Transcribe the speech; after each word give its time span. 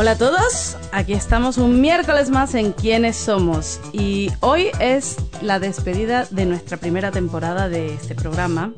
Hola 0.00 0.12
a 0.12 0.16
todos, 0.16 0.78
aquí 0.92 1.12
estamos 1.12 1.58
un 1.58 1.82
miércoles 1.82 2.30
más 2.30 2.54
en 2.54 2.72
Quiénes 2.72 3.18
Somos. 3.18 3.82
Y 3.92 4.30
hoy 4.40 4.68
es 4.80 5.18
la 5.42 5.60
despedida 5.60 6.24
de 6.30 6.46
nuestra 6.46 6.78
primera 6.78 7.10
temporada 7.10 7.68
de 7.68 7.92
este 7.92 8.14
programa, 8.14 8.72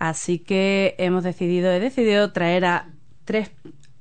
así 0.00 0.40
que 0.40 0.96
hemos 0.98 1.22
decidido, 1.22 1.70
he 1.70 1.78
decidido 1.78 2.32
traer 2.32 2.64
a 2.64 2.88
tres 3.24 3.52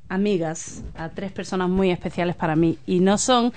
amigas, 0.09 0.83
a 0.95 1.09
tres 1.09 1.31
personas 1.31 1.69
muy 1.69 1.91
especiales 1.91 2.35
para 2.35 2.55
mí. 2.55 2.79
Y 2.87 3.01
no 3.01 3.19
son, 3.19 3.53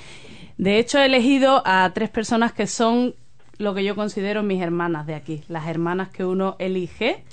de 0.58 0.78
hecho 0.78 0.98
he 0.98 1.06
elegido 1.06 1.62
a 1.64 1.90
tres 1.94 2.10
personas 2.10 2.52
que 2.52 2.66
son 2.66 3.14
lo 3.56 3.72
que 3.72 3.82
yo 3.82 3.96
considero 3.96 4.42
mis 4.42 4.60
hermanas 4.60 5.06
de 5.06 5.14
aquí, 5.14 5.42
las 5.48 5.68
hermanas 5.68 6.10
que 6.10 6.26
uno 6.26 6.54
elige 6.58 7.24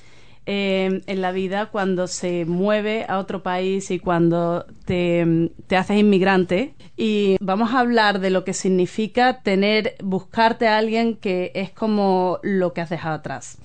eh, 0.49 1.01
en 1.05 1.21
la 1.21 1.33
vida 1.33 1.65
cuando 1.65 2.07
se 2.07 2.45
mueve 2.45 3.05
a 3.09 3.19
otro 3.19 3.43
país 3.43 3.91
y 3.91 3.99
cuando 3.99 4.65
te, 4.85 5.51
te, 5.67 5.75
haces 5.75 5.97
inmigrante. 5.97 6.73
Y 6.95 7.35
vamos 7.41 7.73
a 7.73 7.79
hablar 7.79 8.21
de 8.21 8.29
lo 8.29 8.45
que 8.45 8.53
significa 8.53 9.41
tener, 9.43 9.95
buscarte 10.01 10.69
a 10.69 10.77
alguien 10.77 11.17
que 11.17 11.51
es 11.53 11.71
como 11.71 12.39
lo 12.43 12.71
que 12.71 12.79
has 12.79 12.89
dejado 12.89 13.15
atrás. 13.15 13.57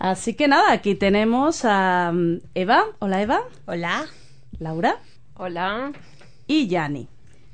Así 0.00 0.34
que 0.34 0.48
nada, 0.48 0.72
aquí 0.72 0.96
tenemos 0.96 1.64
a 1.64 2.10
um, 2.12 2.40
Eva. 2.54 2.84
Hola 2.98 3.22
Eva. 3.22 3.40
Hola. 3.66 4.06
Laura. 4.58 4.96
Hola. 5.34 5.92
Y 6.48 6.66
Yani. 6.66 7.06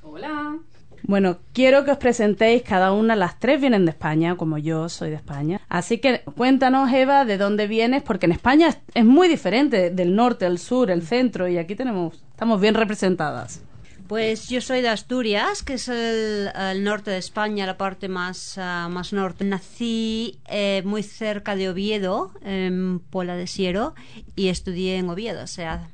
Hola. 0.02 0.58
Bueno, 1.06 1.38
quiero 1.52 1.84
que 1.84 1.90
os 1.90 1.98
presentéis 1.98 2.62
cada 2.62 2.92
una, 2.92 3.14
las 3.14 3.38
tres 3.38 3.60
vienen 3.60 3.84
de 3.84 3.90
España, 3.90 4.36
como 4.36 4.56
yo 4.56 4.88
soy 4.88 5.10
de 5.10 5.16
España. 5.16 5.60
Así 5.68 5.98
que 5.98 6.22
cuéntanos, 6.34 6.90
Eva, 6.90 7.26
de 7.26 7.36
dónde 7.36 7.66
vienes, 7.66 8.02
porque 8.02 8.24
en 8.24 8.32
España 8.32 8.74
es, 8.94 9.04
muy 9.04 9.28
diferente 9.28 9.90
del 9.90 10.16
norte, 10.16 10.46
el 10.46 10.58
sur, 10.58 10.90
el 10.90 11.02
centro, 11.02 11.46
y 11.46 11.58
aquí 11.58 11.76
tenemos, 11.76 12.24
estamos 12.30 12.58
bien 12.58 12.74
representadas. 12.74 13.60
Pues 14.06 14.48
yo 14.48 14.62
soy 14.62 14.80
de 14.80 14.88
Asturias, 14.88 15.62
que 15.62 15.74
es 15.74 15.88
el, 15.88 16.50
el 16.54 16.84
norte 16.84 17.10
de 17.10 17.18
España, 17.18 17.66
la 17.66 17.76
parte 17.76 18.08
más, 18.08 18.56
uh, 18.56 18.88
más 18.88 19.12
norte. 19.12 19.44
Nací 19.44 20.38
eh, 20.48 20.82
muy 20.86 21.02
cerca 21.02 21.54
de 21.54 21.68
Oviedo, 21.68 22.32
en 22.42 23.00
Pola 23.00 23.36
de 23.36 23.46
Siero, 23.46 23.94
y 24.36 24.48
estudié 24.48 24.96
en 24.96 25.08
Oviedo, 25.10 25.42
o 25.42 25.46
sea, 25.46 25.90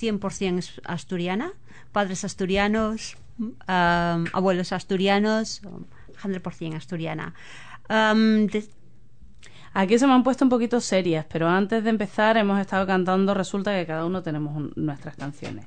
100% 0.00 0.80
asturiana, 0.84 1.52
padres 1.92 2.24
asturianos, 2.24 3.16
um, 3.38 4.24
abuelos 4.32 4.72
asturianos, 4.72 5.62
100% 6.22 6.76
asturiana. 6.76 7.34
Um, 7.88 8.46
de... 8.46 8.64
Aquí 9.74 9.98
se 9.98 10.06
me 10.06 10.14
han 10.14 10.22
puesto 10.22 10.44
un 10.44 10.48
poquito 10.48 10.80
serias, 10.80 11.26
pero 11.28 11.48
antes 11.48 11.84
de 11.84 11.90
empezar 11.90 12.36
hemos 12.38 12.58
estado 12.60 12.86
cantando, 12.86 13.34
resulta 13.34 13.76
que 13.76 13.86
cada 13.86 14.06
uno 14.06 14.22
tenemos 14.22 14.56
un, 14.56 14.72
nuestras 14.76 15.16
canciones. 15.16 15.66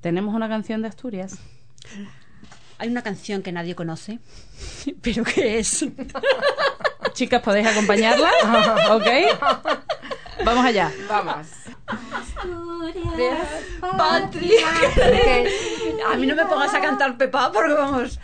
¿Tenemos 0.00 0.34
una 0.34 0.48
canción 0.48 0.82
de 0.82 0.88
Asturias? 0.88 1.38
Hay 2.78 2.88
una 2.88 3.02
canción 3.02 3.42
que 3.42 3.52
nadie 3.52 3.74
conoce, 3.74 4.18
pero 5.02 5.24
¿qué 5.24 5.58
es? 5.58 5.84
Chicas, 7.14 7.42
¿podéis 7.42 7.66
acompañarla? 7.66 8.30
¿Ok? 8.92 9.06
Vamos 10.44 10.64
allá. 10.64 10.90
Vamos. 11.08 11.46
Asturias, 11.86 13.48
patria. 13.80 14.66
A 16.12 16.16
mí 16.16 16.26
no 16.26 16.34
me 16.34 16.46
pongas 16.46 16.74
a 16.74 16.80
cantar 16.80 17.16
Pepa 17.16 17.52
porque 17.52 17.74
vamos. 17.74 18.18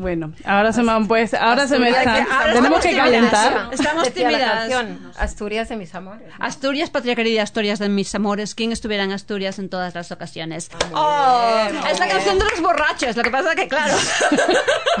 Bueno, 0.00 0.32
ahora 0.46 0.72
se 0.72 0.82
me 0.82 0.92
han 0.92 1.06
puesto, 1.06 1.36
ahora 1.38 1.68
se 1.68 1.78
me 1.78 1.90
están, 1.90 2.26
tenemos 2.54 2.80
que 2.80 2.96
calentar. 2.96 3.68
Estamos 3.70 4.10
tímidas. 4.14 4.72
Asturias 5.18 5.68
de 5.68 5.76
mis 5.76 5.94
amores. 5.94 6.26
¿no? 6.26 6.44
Asturias, 6.44 6.88
patria 6.88 7.14
querida, 7.14 7.42
Asturias 7.42 7.78
de 7.78 7.90
mis 7.90 8.14
amores. 8.14 8.54
¿Quién 8.54 8.72
estuviera 8.72 9.04
en 9.04 9.12
Asturias 9.12 9.58
en 9.58 9.68
todas 9.68 9.94
las 9.94 10.10
ocasiones? 10.10 10.70
Oh, 10.94 11.42
bien, 11.70 11.86
es 11.86 11.98
la 11.98 12.08
canción 12.08 12.38
de 12.38 12.44
los 12.46 12.62
borrachos, 12.62 13.14
lo 13.14 13.22
que 13.22 13.30
pasa 13.30 13.54
que 13.54 13.68
claro. 13.68 13.94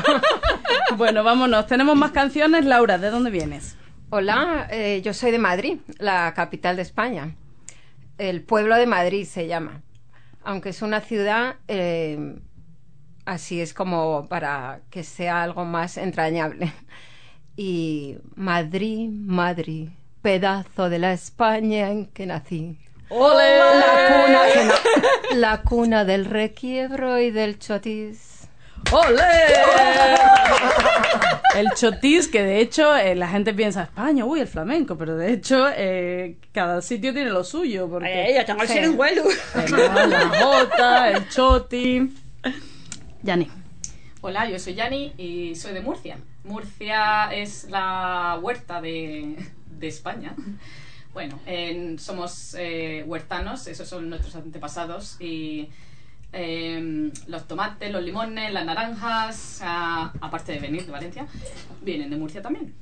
bueno, 0.98 1.24
vámonos. 1.24 1.66
Tenemos 1.66 1.96
más 1.96 2.10
canciones. 2.10 2.66
Laura, 2.66 2.98
¿de 2.98 3.08
dónde 3.08 3.30
vienes? 3.30 3.76
Hola, 4.12 4.66
eh, 4.72 5.02
yo 5.04 5.14
soy 5.14 5.30
de 5.30 5.38
Madrid, 5.38 5.78
la 5.98 6.34
capital 6.34 6.74
de 6.74 6.82
España. 6.82 7.36
El 8.18 8.42
pueblo 8.42 8.74
de 8.74 8.86
Madrid 8.86 9.24
se 9.24 9.46
llama. 9.46 9.82
Aunque 10.42 10.70
es 10.70 10.82
una 10.82 11.00
ciudad, 11.00 11.58
eh, 11.68 12.40
así 13.24 13.60
es 13.60 13.72
como 13.72 14.26
para 14.28 14.80
que 14.90 15.04
sea 15.04 15.44
algo 15.44 15.64
más 15.64 15.96
entrañable. 15.96 16.72
Y 17.56 18.16
Madrid, 18.34 19.10
Madrid, 19.10 19.90
pedazo 20.22 20.88
de 20.88 20.98
la 20.98 21.12
España 21.12 21.90
en 21.90 22.06
que 22.06 22.26
nací. 22.26 22.78
¡Ole! 23.10 23.58
La 23.58 24.08
cuna, 24.08 24.74
la 25.34 25.62
cuna 25.62 26.04
del 26.04 26.24
requiebro 26.24 27.20
y 27.20 27.30
del 27.30 27.60
chotis. 27.60 28.29
¡Ole! 28.92 29.22
El 31.56 31.68
chotis, 31.74 32.28
que 32.28 32.42
de 32.42 32.60
hecho 32.60 32.96
eh, 32.96 33.16
la 33.16 33.28
gente 33.28 33.52
piensa 33.52 33.82
España, 33.82 34.24
uy, 34.24 34.40
el 34.40 34.46
flamenco, 34.46 34.96
pero 34.96 35.16
de 35.16 35.32
hecho 35.32 35.66
eh, 35.76 36.36
cada 36.52 36.80
sitio 36.80 37.12
tiene 37.12 37.30
lo 37.30 37.42
suyo. 37.42 37.88
Porque 37.88 38.30
eh, 38.30 38.36
yo 38.36 38.44
tengo 38.44 38.62
el 38.62 38.68
cirenguelo. 38.68 39.24
La 39.54 40.28
jota, 40.40 41.10
el 41.10 41.28
choti. 41.28 42.14
Yani. 43.22 43.48
Hola, 44.20 44.48
yo 44.48 44.58
soy 44.58 44.74
Yani 44.74 45.12
y 45.18 45.54
soy 45.56 45.72
de 45.72 45.80
Murcia. 45.80 46.18
Murcia 46.44 47.32
es 47.32 47.68
la 47.68 48.38
huerta 48.40 48.80
de, 48.80 49.36
de 49.66 49.88
España. 49.88 50.34
Bueno, 51.12 51.40
en, 51.46 51.98
somos 51.98 52.54
eh, 52.58 53.04
huertanos, 53.06 53.66
esos 53.66 53.88
son 53.88 54.08
nuestros 54.08 54.36
antepasados 54.36 55.16
y 55.20 55.68
eh, 56.32 57.10
los 57.26 57.48
tomates, 57.48 57.90
los 57.92 58.02
limones, 58.02 58.52
las 58.52 58.64
naranjas, 58.64 59.60
a, 59.62 60.12
aparte 60.20 60.52
de 60.52 60.60
venir 60.60 60.86
de 60.86 60.92
Valencia, 60.92 61.26
vienen 61.82 62.10
de 62.10 62.16
Murcia 62.16 62.42
también. 62.42 62.72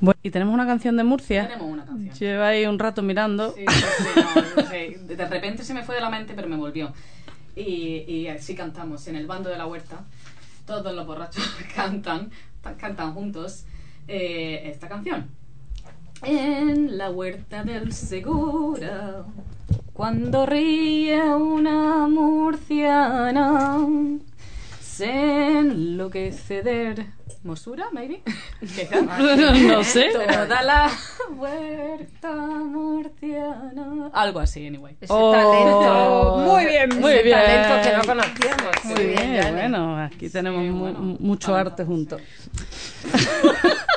Bueno, 0.00 0.18
y 0.22 0.30
tenemos 0.30 0.52
una 0.52 0.66
canción 0.66 0.96
de 0.96 1.04
Murcia. 1.04 1.46
Tenemos 1.46 1.72
una 1.72 1.84
canción. 1.84 2.14
Lleva 2.14 2.48
ahí 2.48 2.66
un 2.66 2.78
rato 2.78 3.02
mirando. 3.02 3.52
Sí, 3.52 3.64
no, 3.64 4.62
no 4.62 4.68
sé, 4.68 4.98
de 5.00 5.28
repente 5.28 5.62
se 5.62 5.74
me 5.74 5.84
fue 5.84 5.94
de 5.94 6.00
la 6.00 6.10
mente, 6.10 6.34
pero 6.34 6.48
me 6.48 6.56
volvió. 6.56 6.92
Y, 7.54 8.04
y 8.08 8.28
así 8.28 8.54
cantamos 8.56 9.06
en 9.06 9.16
el 9.16 9.26
bando 9.26 9.48
de 9.48 9.58
la 9.58 9.66
huerta. 9.66 10.04
Todos 10.66 10.94
los 10.94 11.06
borrachos 11.06 11.44
cantan, 11.76 12.30
cantan 12.78 13.14
juntos 13.14 13.64
eh, 14.08 14.62
esta 14.64 14.88
canción. 14.88 15.28
En 16.22 16.98
la 16.98 17.10
huerta 17.10 17.62
del 17.64 17.92
Segura, 17.92 19.24
cuando 19.92 20.46
ríe 20.46 21.22
una 21.34 22.08
murciana, 22.08 23.78
se 24.80 25.58
enloquece 25.58 26.62
de 26.62 27.06
hermosura, 27.40 27.86
maybe. 27.92 28.22
no 29.68 29.84
sé. 29.84 30.10
Toda 30.12 30.62
la 30.62 30.90
huerta 31.36 32.32
murciana. 32.34 34.10
Algo 34.12 34.40
así, 34.40 34.66
anyway. 34.66 34.96
Ese 35.00 35.12
talento. 35.12 36.36
Muy 36.46 36.64
bien, 36.66 36.88
Muy 37.00 37.12
ese 37.12 37.22
bien. 37.22 37.36
talento 37.38 37.88
que 37.90 37.96
no 37.96 38.02
conocíamos. 38.04 38.84
Muy 38.84 38.96
Sí, 38.96 39.06
bien, 39.06 39.54
bueno, 39.54 39.98
aquí 39.98 40.28
tenemos 40.30 40.62
Sí, 40.62 40.70
mu- 40.70 40.78
bueno, 40.80 40.98
mucho 41.20 41.54
arte 41.54 41.84
juntos. 41.84 42.20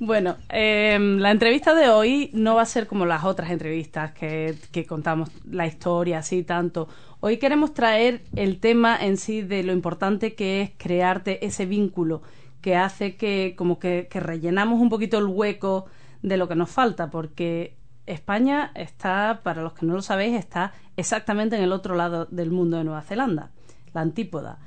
bueno, 0.00 0.36
eh, 0.48 0.98
la 0.98 1.30
entrevista 1.30 1.74
de 1.74 1.88
hoy 1.88 2.30
no 2.32 2.56
va 2.56 2.62
a 2.62 2.66
ser 2.66 2.86
como 2.86 3.06
las 3.06 3.24
otras 3.24 3.50
entrevistas 3.50 4.12
que, 4.12 4.56
contamos 4.88 5.30
la 5.48 5.66
historia 5.66 6.18
así 6.18 6.42
tanto. 6.42 6.88
Hoy 7.20 7.38
queremos 7.38 7.74
traer 7.74 8.22
el 8.34 8.60
tema 8.60 8.96
en 9.00 9.16
sí 9.16 9.42
de 9.42 9.62
lo 9.62 9.72
importante 9.72 10.34
que 10.34 10.62
es 10.62 10.70
crearte 10.76 11.44
ese 11.46 11.66
vínculo 11.66 12.22
que 12.60 12.76
hace 12.76 13.16
que 13.16 13.54
como 13.56 13.78
que, 13.78 14.08
que 14.10 14.20
rellenamos 14.20 14.80
un 14.80 14.88
poquito 14.88 15.18
el 15.18 15.26
hueco 15.26 15.86
de 16.22 16.36
lo 16.36 16.48
que 16.48 16.54
nos 16.54 16.70
falta, 16.70 17.10
porque 17.10 17.76
España 18.06 18.72
está, 18.74 19.40
para 19.42 19.62
los 19.62 19.74
que 19.74 19.86
no 19.86 19.94
lo 19.94 20.02
sabéis, 20.02 20.34
está 20.36 20.72
exactamente 20.96 21.56
en 21.56 21.62
el 21.62 21.72
otro 21.72 21.94
lado 21.94 22.26
del 22.26 22.50
mundo 22.50 22.78
de 22.78 22.84
Nueva 22.84 23.02
Zelanda, 23.02 23.50
la 23.92 24.00
antípoda. 24.00 24.58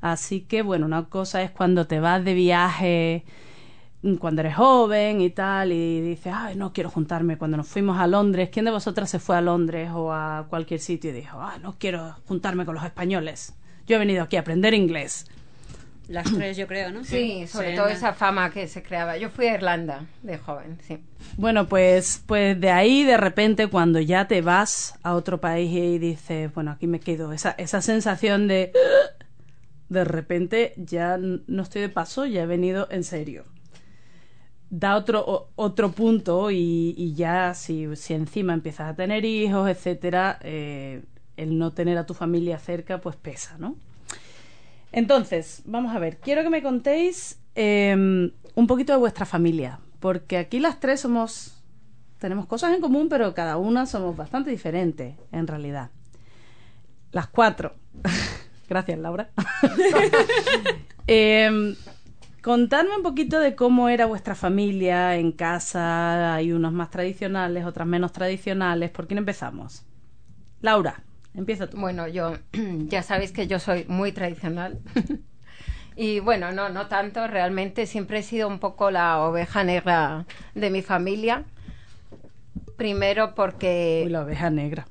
Así 0.00 0.42
que, 0.42 0.62
bueno, 0.62 0.86
una 0.86 1.06
cosa 1.06 1.42
es 1.42 1.50
cuando 1.50 1.86
te 1.86 2.00
vas 2.00 2.24
de 2.24 2.34
viaje 2.34 3.24
cuando 4.18 4.42
eres 4.42 4.56
joven 4.56 5.20
y 5.20 5.30
tal, 5.30 5.72
y 5.72 6.00
dices, 6.00 6.32
ay, 6.34 6.56
no 6.56 6.72
quiero 6.72 6.90
juntarme. 6.90 7.38
Cuando 7.38 7.56
nos 7.56 7.66
fuimos 7.66 7.98
a 7.98 8.06
Londres, 8.06 8.50
¿quién 8.52 8.66
de 8.66 8.70
vosotras 8.70 9.08
se 9.08 9.18
fue 9.18 9.36
a 9.36 9.40
Londres 9.40 9.90
o 9.94 10.12
a 10.12 10.46
cualquier 10.48 10.80
sitio 10.80 11.10
y 11.10 11.14
dijo, 11.14 11.40
ah, 11.40 11.58
no 11.62 11.76
quiero 11.78 12.14
juntarme 12.26 12.66
con 12.66 12.74
los 12.74 12.84
españoles? 12.84 13.54
Yo 13.86 13.96
he 13.96 13.98
venido 13.98 14.22
aquí 14.22 14.36
a 14.36 14.40
aprender 14.40 14.74
inglés. 14.74 15.26
Las 16.08 16.30
tres, 16.30 16.58
yo 16.58 16.66
creo, 16.66 16.92
¿no? 16.92 17.02
Sí, 17.02 17.46
sobre 17.46 17.74
todo 17.74 17.88
esa 17.88 18.12
fama 18.12 18.50
que 18.50 18.68
se 18.68 18.82
creaba. 18.82 19.16
Yo 19.16 19.30
fui 19.30 19.46
a 19.46 19.54
Irlanda 19.54 20.04
de 20.22 20.36
joven, 20.36 20.78
sí. 20.86 20.98
Bueno, 21.38 21.66
pues, 21.66 22.22
pues 22.26 22.60
de 22.60 22.70
ahí 22.70 23.04
de 23.04 23.16
repente 23.16 23.68
cuando 23.68 24.00
ya 24.00 24.28
te 24.28 24.42
vas 24.42 24.98
a 25.02 25.14
otro 25.14 25.40
país 25.40 25.72
y 25.72 25.98
dices, 25.98 26.52
bueno, 26.52 26.72
aquí 26.72 26.86
me 26.86 27.00
quedo, 27.00 27.32
esa, 27.32 27.52
esa 27.52 27.80
sensación 27.80 28.48
de 28.48 28.72
de 29.88 30.04
repente 30.04 30.74
ya 30.76 31.16
no 31.18 31.62
estoy 31.62 31.80
de 31.80 31.88
paso, 31.88 32.26
ya 32.26 32.42
he 32.42 32.46
venido 32.46 32.86
en 32.90 33.02
serio. 33.02 33.44
Da 34.76 34.96
otro, 34.96 35.50
otro 35.54 35.92
punto 35.92 36.50
y, 36.50 37.14
ya 37.14 37.54
si, 37.54 37.94
si, 37.94 38.12
encima 38.12 38.54
empiezas 38.54 38.90
a 38.90 38.96
tener 38.96 39.24
hijos, 39.24 39.70
etcétera, 39.70 40.40
eh, 40.42 41.00
el 41.36 41.58
no 41.58 41.70
tener 41.70 41.96
a 41.96 42.06
tu 42.06 42.12
familia 42.12 42.58
cerca, 42.58 43.00
pues 43.00 43.14
pesa, 43.14 43.54
¿no? 43.56 43.76
Entonces, 44.90 45.62
vamos 45.64 45.94
a 45.94 46.00
ver, 46.00 46.16
quiero 46.16 46.42
que 46.42 46.50
me 46.50 46.60
contéis 46.60 47.38
em, 47.54 48.32
un 48.56 48.66
poquito 48.66 48.92
de 48.92 48.98
vuestra 48.98 49.24
familia, 49.24 49.78
porque 50.00 50.38
aquí 50.38 50.58
las 50.58 50.80
tres 50.80 50.98
somos, 50.98 51.62
tenemos 52.18 52.46
cosas 52.46 52.74
en 52.74 52.80
común, 52.80 53.08
pero 53.08 53.32
cada 53.32 53.58
una 53.58 53.86
somos 53.86 54.16
bastante 54.16 54.50
diferentes, 54.50 55.14
en 55.30 55.46
realidad. 55.46 55.90
Las 57.12 57.28
cuatro. 57.28 57.76
Gracias, 58.68 58.98
Laura. 58.98 59.30
Em, 61.06 61.76
contadme 62.44 62.94
un 62.94 63.02
poquito 63.02 63.40
de 63.40 63.56
cómo 63.56 63.88
era 63.88 64.04
vuestra 64.04 64.34
familia 64.34 65.16
en 65.16 65.32
casa. 65.32 66.34
Hay 66.34 66.52
unos 66.52 66.74
más 66.74 66.90
tradicionales, 66.90 67.64
otras 67.64 67.88
menos 67.88 68.12
tradicionales. 68.12 68.90
¿Por 68.90 69.06
quién 69.06 69.16
empezamos? 69.16 69.82
Laura. 70.60 71.02
Empieza 71.34 71.68
tú. 71.68 71.78
Bueno, 71.78 72.06
yo 72.06 72.34
ya 72.52 73.02
sabéis 73.02 73.32
que 73.32 73.46
yo 73.46 73.58
soy 73.58 73.86
muy 73.88 74.12
tradicional. 74.12 74.78
y 75.96 76.20
bueno, 76.20 76.52
no, 76.52 76.68
no 76.68 76.86
tanto. 76.86 77.26
Realmente 77.26 77.86
siempre 77.86 78.18
he 78.18 78.22
sido 78.22 78.46
un 78.46 78.58
poco 78.58 78.90
la 78.90 79.22
oveja 79.22 79.64
negra 79.64 80.26
de 80.54 80.68
mi 80.68 80.82
familia. 80.82 81.44
Primero 82.76 83.34
porque... 83.34 84.02
Uy, 84.04 84.12
la 84.12 84.20
oveja 84.20 84.50
negra. 84.50 84.86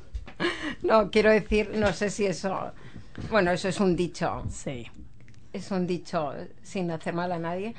no, 0.82 1.10
quiero 1.10 1.30
decir, 1.30 1.72
no 1.74 1.92
sé 1.92 2.08
si 2.08 2.24
eso... 2.24 2.72
Bueno, 3.30 3.50
eso 3.50 3.68
es 3.68 3.78
un 3.78 3.94
dicho. 3.94 4.42
Sí. 4.48 4.86
Es 5.52 5.70
un 5.70 5.86
dicho 5.86 6.32
sin 6.62 6.90
hacer 6.90 7.14
mal 7.14 7.32
a 7.32 7.38
nadie. 7.38 7.74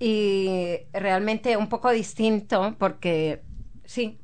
Y 0.00 0.78
realmente 0.92 1.56
un 1.56 1.68
poco 1.68 1.90
distinto 1.90 2.76
porque, 2.78 3.42
sí, 3.84 4.18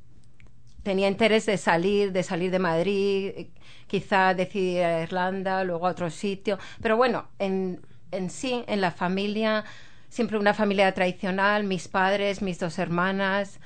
tenía 0.83 1.09
interés 1.09 1.47
de 1.47 1.59
salir, 1.59 2.13
de 2.13 2.23
salir 2.23 2.51
de 2.51 2.59
Madrid, 2.59 3.49
quizá 3.87 4.35
decidir 4.35 4.85
a 4.85 5.03
Irlanda, 5.03 5.65
luego 5.65 5.87
a 5.87 5.91
otro 5.93 6.11
sitio. 6.11 6.59
Pero 6.83 6.97
bueno, 6.97 7.29
en, 7.39 7.81
en 8.13 8.31
sí, 8.31 8.65
en 8.69 8.81
la 8.81 8.91
familia, 8.93 9.65
siempre 10.09 10.39
una 10.39 10.55
familia 10.55 10.93
tradicional, 10.95 11.65
mis 11.65 11.89
padres, 11.89 12.43
mis 12.43 12.59
dos 12.59 12.79
hermanas. 12.79 13.61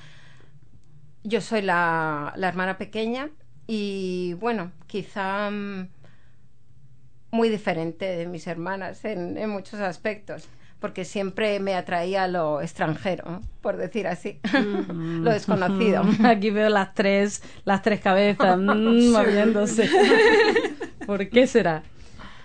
Yo 1.23 1.41
soy 1.41 1.61
la, 1.61 2.33
la 2.35 2.47
hermana 2.47 2.77
pequeña 2.77 3.29
y 3.67 4.33
bueno, 4.39 4.71
quizá 4.87 5.49
mm, 5.49 5.87
muy 7.35 7.49
diferente 7.49 8.05
de 8.05 8.25
mis 8.27 8.47
hermanas 8.47 9.05
en, 9.05 9.37
en 9.37 9.49
muchos 9.49 9.79
aspectos 9.79 10.47
porque 10.79 11.05
siempre 11.05 11.59
me 11.59 11.73
atraía 11.73 12.27
lo 12.27 12.61
extranjero, 12.61 13.41
por 13.61 13.77
decir 13.77 14.07
así, 14.07 14.39
mm. 14.43 15.23
lo 15.23 15.31
desconocido. 15.31 16.03
Aquí 16.23 16.51
veo 16.51 16.69
las 16.69 16.93
tres, 16.93 17.41
las 17.63 17.81
tres 17.81 18.01
cabezas 18.01 18.57
mm, 18.59 19.11
moviéndose. 19.11 19.89
¿Por 21.05 21.27
qué 21.29 21.47
será? 21.47 21.83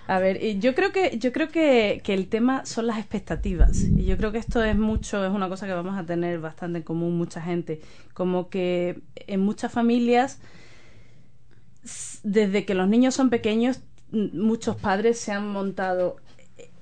A 0.07 0.19
ver, 0.19 0.39
yo 0.59 0.73
creo 0.73 0.91
que 0.91 1.19
yo 1.19 1.31
creo 1.31 1.49
que, 1.49 2.01
que, 2.03 2.13
el 2.13 2.27
tema 2.27 2.65
son 2.65 2.87
las 2.87 2.97
expectativas 2.97 3.83
y 3.83 4.05
yo 4.05 4.17
creo 4.17 4.31
que 4.31 4.39
esto 4.39 4.63
es 4.63 4.75
mucho 4.75 5.23
es 5.23 5.31
una 5.31 5.47
cosa 5.47 5.67
que 5.67 5.73
vamos 5.73 5.95
a 5.97 6.05
tener 6.05 6.39
bastante 6.39 6.79
en 6.79 6.83
común 6.83 7.17
mucha 7.17 7.41
gente, 7.41 7.79
como 8.13 8.49
que 8.49 9.01
en 9.15 9.39
muchas 9.39 9.71
familias 9.71 10.41
desde 12.23 12.65
que 12.65 12.73
los 12.73 12.89
niños 12.89 13.13
son 13.13 13.29
pequeños 13.29 13.81
muchos 14.11 14.75
padres 14.75 15.19
se 15.19 15.31
han 15.31 15.47
montado 15.47 16.17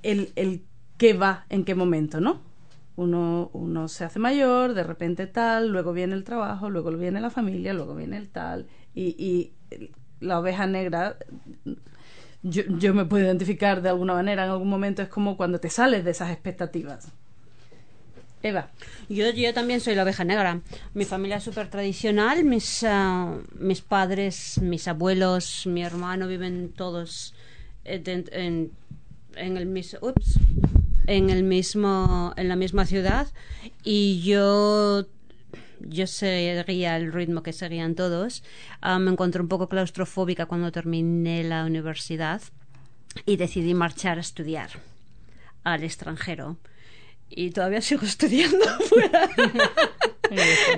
el, 0.04 0.31
el 0.36 0.64
qué 0.98 1.14
va 1.14 1.46
en 1.50 1.66
qué 1.66 1.76
momento, 1.76 2.20
¿no? 2.20 2.42
Uno, 2.96 3.50
uno 3.54 3.88
se 3.88 4.04
hace 4.04 4.20
mayor, 4.20 4.74
de 4.74 4.84
repente 4.84 5.26
tal, 5.28 5.70
luego 5.70 5.94
viene 5.94 6.16
el 6.16 6.26
trabajo, 6.26 6.70
luego 6.70 6.92
viene 6.92 7.22
la 7.22 7.30
familia, 7.30 7.74
luego 7.74 7.96
viene 7.96 8.18
el 8.18 8.30
tal, 8.30 8.68
y, 8.94 9.16
y 9.18 9.54
la 10.20 10.40
oveja 10.40 10.68
negra, 10.68 11.18
yo, 12.42 12.64
yo 12.68 12.94
me 12.94 13.06
puedo 13.06 13.24
identificar 13.26 13.81
de 13.81 13.90
alguna 13.90 14.14
manera 14.14 14.44
en 14.44 14.50
algún 14.52 14.70
momento, 14.70 15.02
es 15.02 15.10
como 15.10 15.38
cuando 15.38 15.60
te 15.60 15.70
sales 15.70 16.04
de 16.06 16.12
esas 16.12 16.31
expectativas. 16.31 17.12
Eva. 18.41 18.69
Yo, 19.09 19.30
yo 19.31 19.53
también 19.53 19.81
soy 19.81 19.95
la 19.95 20.03
oveja 20.03 20.24
negra. 20.24 20.62
Mi 20.94 21.06
familia 21.06 21.38
es 21.38 21.44
súper 21.44 21.69
tradicional. 21.69 22.44
Mis, 22.44 22.83
uh, 22.83 23.41
mis 23.56 23.81
padres, 23.81 24.59
mis 24.62 24.88
abuelos, 24.88 25.65
mi 25.68 25.83
hermano 25.83 26.27
viven 26.27 26.71
todos 26.75 27.33
en, 27.83 28.25
en, 28.31 28.71
en 29.36 29.57
el 29.57 29.65
mismo. 29.65 30.00
Ups, 30.01 30.39
en 31.09 31.31
el 31.31 31.44
mismo 31.44 32.33
en 32.38 32.47
la 32.47 32.56
misma 32.56 32.86
ciudad 32.86 33.27
y 33.83 34.21
yo 34.21 35.07
yo 35.80 36.06
seguía 36.06 36.97
el 36.97 37.12
ritmo 37.12 37.42
que 37.42 37.53
seguían 37.53 37.95
todos. 37.95 38.44
Ah, 38.81 39.00
me 39.00 39.12
encontré 39.12 39.42
un 39.42 39.47
poco 39.47 39.69
claustrofóbica 39.69 40.45
cuando 40.45 40.71
terminé 40.71 41.44
la 41.44 41.65
universidad 41.65 42.42
y 43.25 43.38
decidí 43.38 43.74
marchar 43.74 44.18
a 44.18 44.21
estudiar 44.21 44.69
al 45.63 45.83
extranjero. 45.83 46.57
Y 47.30 47.52
todavía 47.52 47.81
sigo 47.81 48.02
estudiando 48.06 48.66
fuera. 48.90 49.30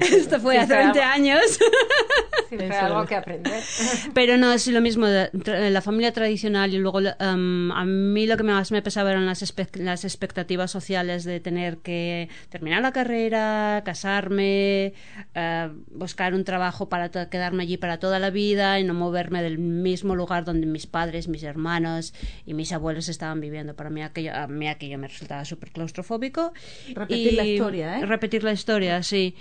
Esto 0.02 0.40
fue 0.40 0.58
hace 0.58 0.76
20 0.76 1.02
años. 1.02 1.42
Siempre 2.50 2.78
algo 2.78 3.06
que 3.06 3.16
aprender. 3.16 3.64
Pero 4.14 4.38
no, 4.38 4.52
es 4.52 4.68
lo 4.68 4.82
mismo, 4.82 5.08
la 5.08 5.82
familia 5.82 6.12
tradicional 6.12 6.74
y 6.74 6.78
luego 6.80 7.00
um, 7.00 7.72
a 7.72 7.86
mí 7.86 8.28
lo 8.28 8.36
que 8.38 8.44
más 8.44 8.72
me 8.72 8.82
pesaba 8.82 9.12
eran 9.12 9.26
las, 9.26 9.54
las 9.76 10.04
expectativas 10.04 10.70
sociales 10.70 11.24
de 11.24 11.40
tener 11.40 11.78
que 11.78 12.30
terminar 12.50 12.82
la 12.82 12.92
carrera, 12.92 13.82
casarme, 13.86 14.94
uh, 15.36 15.74
buscar 15.92 16.34
un 16.34 16.44
trabajo 16.44 16.90
para 16.90 17.10
quedarme 17.10 17.64
allí 17.64 17.78
para 17.78 18.00
toda 18.00 18.20
la 18.20 18.30
vida 18.30 18.80
y 18.80 18.84
no 18.84 18.94
moverme 18.94 19.42
del 19.44 19.58
mismo 19.58 20.16
lugar 20.16 20.44
donde 20.44 20.68
mis 20.68 20.88
padres, 20.88 21.28
mis 21.28 21.44
hermanos 21.44 22.14
y 22.46 22.54
mis 22.54 22.74
abuelos 22.74 23.08
estaban 23.08 23.40
viviendo. 23.40 23.76
Para 23.76 23.90
mí 23.90 24.04
aquello, 24.04 24.36
a 24.36 24.48
mí 24.48 24.68
aquello 24.68 24.98
me 24.98 25.08
resultaba 25.08 25.46
súper 25.46 25.72
claustrofóbico. 25.72 26.52
Repetir 26.94 27.34
la 27.34 27.46
historia, 27.46 28.00
¿eh? 28.00 28.06
Repetir 28.06 28.44
la 28.44 28.52
historia, 28.52 29.02
sí 29.04 29.36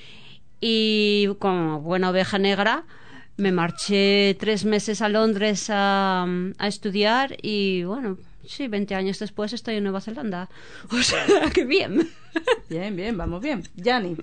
y 0.61 1.29
como 1.39 1.81
buena 1.81 2.11
oveja 2.11 2.39
negra 2.39 2.85
me 3.37 3.53
marché 3.53 4.37
tres 4.39 4.65
meses 4.65 5.01
a 5.01 5.09
Londres 5.09 5.69
a, 5.71 6.27
a 6.59 6.69
estudiar 6.69 7.37
y 7.43 7.85
bueno, 7.85 8.19
sí, 8.47 8.69
20 8.69 8.95
años 8.95 9.19
después 9.19 9.53
estoy 9.53 9.77
en 9.77 9.85
Nueva 9.85 10.01
Zelanda. 10.01 10.49
O 10.91 11.03
sea, 11.03 11.25
qué 11.55 11.65
bien. 11.65 12.11
Bien, 12.69 12.95
bien, 12.95 13.17
vamos 13.17 13.41
bien. 13.41 13.63
Yanni. 13.77 14.17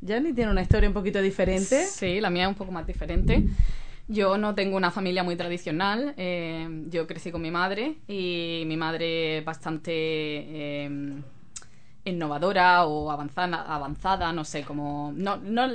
Yanni 0.00 0.32
tiene 0.32 0.52
una 0.52 0.62
historia 0.62 0.88
un 0.88 0.94
poquito 0.94 1.20
diferente. 1.20 1.84
Sí, 1.86 2.20
la 2.20 2.30
mía 2.30 2.44
es 2.44 2.48
un 2.48 2.54
poco 2.54 2.70
más 2.70 2.86
diferente. 2.86 3.44
Yo 4.08 4.38
no 4.38 4.54
tengo 4.54 4.76
una 4.76 4.92
familia 4.92 5.24
muy 5.24 5.34
tradicional. 5.34 6.14
Eh, 6.16 6.84
yo 6.88 7.08
crecí 7.08 7.32
con 7.32 7.42
mi 7.42 7.50
madre 7.50 7.96
y 8.06 8.62
mi 8.66 8.76
madre 8.76 9.40
bastante... 9.40 9.92
Eh, 9.92 11.20
innovadora 12.06 12.86
o 12.86 13.10
avanzada, 13.10 13.62
avanzada 13.62 14.32
no 14.32 14.44
sé, 14.44 14.62
como... 14.62 15.12
No, 15.14 15.36
no, 15.36 15.68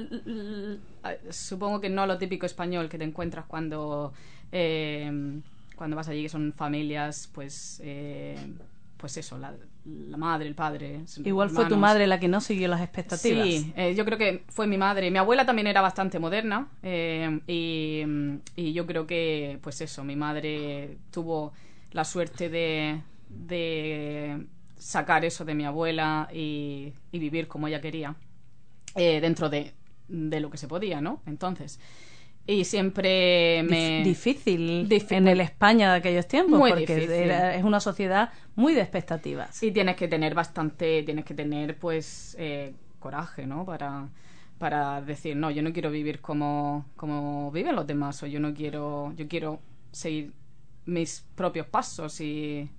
supongo 1.30 1.82
que 1.82 1.90
no 1.90 2.06
lo 2.08 2.18
típico 2.18 2.46
español 2.46 2.90
que 2.90 2.98
te 2.98 3.04
encuentras 3.04 3.46
cuando, 3.46 4.14
eh, 4.52 5.12
cuando 5.76 5.96
vas 5.96 6.08
allí, 6.08 6.24
que 6.24 6.30
son 6.30 6.54
familias, 6.54 7.30
pues... 7.34 7.82
Eh, 7.84 8.38
pues 8.98 9.18
eso, 9.18 9.36
la, 9.40 9.52
madre, 10.16 10.48
el 10.48 10.54
padre. 10.54 11.02
Igual 11.26 11.50
fue 11.50 11.66
tu 11.66 11.76
madre 11.76 12.06
la 12.06 12.20
que 12.20 12.28
no 12.28 12.40
siguió 12.40 12.68
las 12.68 12.82
expectativas. 12.82 13.48
Sí, 13.48 13.74
eh, 13.76 13.96
yo 13.96 14.06
creo 14.06 14.16
que 14.16 14.44
fue 14.48 14.68
mi 14.68 14.78
madre. 14.78 15.10
Mi 15.10 15.18
abuela 15.18 15.44
también 15.44 15.66
era 15.66 15.82
bastante 15.82 16.20
moderna 16.20 16.68
y, 16.84 18.04
y, 18.56 18.74
yo 18.74 18.86
creo 18.86 19.08
que, 19.08 19.58
pues 19.64 19.82
eso, 19.82 20.04
mi 20.04 20.16
madre 20.16 21.00
tuvo 21.10 21.52
la 21.94 22.06
suerte 22.06 22.50
de, 22.50 23.02
de 23.28 24.46
sacar 24.82 25.26
eso 25.26 25.46
de 25.46 25.56
mi 25.56 25.66
abuela 25.66 26.30
y, 26.34 26.94
vivir 27.12 27.48
como 27.48 27.68
ella 27.68 27.82
quería, 27.82 28.16
eh, 28.96 29.22
dentro 29.22 29.50
de, 29.50 29.74
de, 30.08 30.40
lo 30.40 30.50
que 30.50 30.58
se 30.58 30.68
podía, 30.68 31.02
¿no? 31.02 31.22
Entonces, 31.26 31.80
y 32.48 32.66
siempre 32.66 33.64
me... 33.64 34.02
Dif- 34.02 34.04
difícil, 34.04 34.90
Difícil. 34.90 35.18
en 35.18 35.28
el 35.28 35.42
España 35.42 35.92
de 35.92 35.98
aquellos 36.00 36.28
tiempos, 36.28 36.60
Muy 36.60 36.70
porque 36.70 36.96
difícil. 36.96 37.12
era- 37.12 37.56
es 37.56 37.64
una 37.64 37.80
sociedad 37.80 38.32
muy 38.56 38.74
de 38.74 38.82
expectativas. 38.82 39.64
Y 39.64 39.72
tienes 39.72 39.96
que 39.96 40.08
tener 40.08 40.34
bastante, 40.34 41.04
tienes 41.04 41.26
que 41.26 41.34
tener 41.34 41.78
pues 41.78 42.36
eh, 42.40 42.74
coraje, 43.00 43.46
¿no? 43.46 43.66
Para, 43.66 44.10
para 44.58 45.02
decir, 45.02 45.36
no, 45.36 45.52
yo 45.52 45.62
no 45.62 45.72
quiero 45.72 45.92
vivir 45.92 46.20
como, 46.22 46.86
como 46.96 47.52
viven 47.52 47.76
los 47.76 47.86
demás, 47.88 48.22
o 48.24 48.28
yo 48.28 48.40
no 48.40 48.54
quiero, 48.54 49.14
yo 49.16 49.28
quiero 49.28 49.60
seguir 49.92 50.34
mis 50.86 51.24
propios 51.36 51.68
pasos 51.68 52.20
y, 52.22 52.70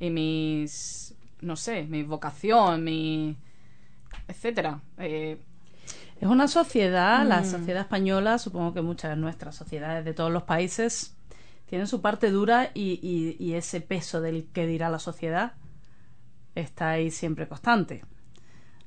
y 0.00 0.10
mis, 0.10 1.14
no 1.42 1.56
sé, 1.56 1.84
mi 1.84 2.02
vocación, 2.02 2.84
mi, 2.84 3.36
etcétera. 4.28 4.80
Eh, 4.98 5.38
Es 6.20 6.28
una 6.28 6.48
sociedad, 6.48 7.26
la 7.26 7.40
Mm. 7.40 7.44
sociedad 7.46 7.80
española, 7.80 8.36
supongo 8.38 8.74
que 8.74 8.82
muchas 8.82 9.10
de 9.10 9.16
nuestras 9.16 9.54
sociedades 9.56 10.04
de 10.04 10.12
todos 10.12 10.30
los 10.30 10.42
países 10.42 11.16
tienen 11.66 11.86
su 11.86 12.02
parte 12.02 12.30
dura 12.30 12.70
y, 12.74 13.00
y- 13.02 13.36
y 13.42 13.54
ese 13.54 13.80
peso 13.80 14.20
del 14.20 14.46
que 14.52 14.66
dirá 14.66 14.90
la 14.90 14.98
sociedad 14.98 15.54
está 16.54 16.90
ahí 16.90 17.10
siempre 17.10 17.48
constante. 17.48 18.04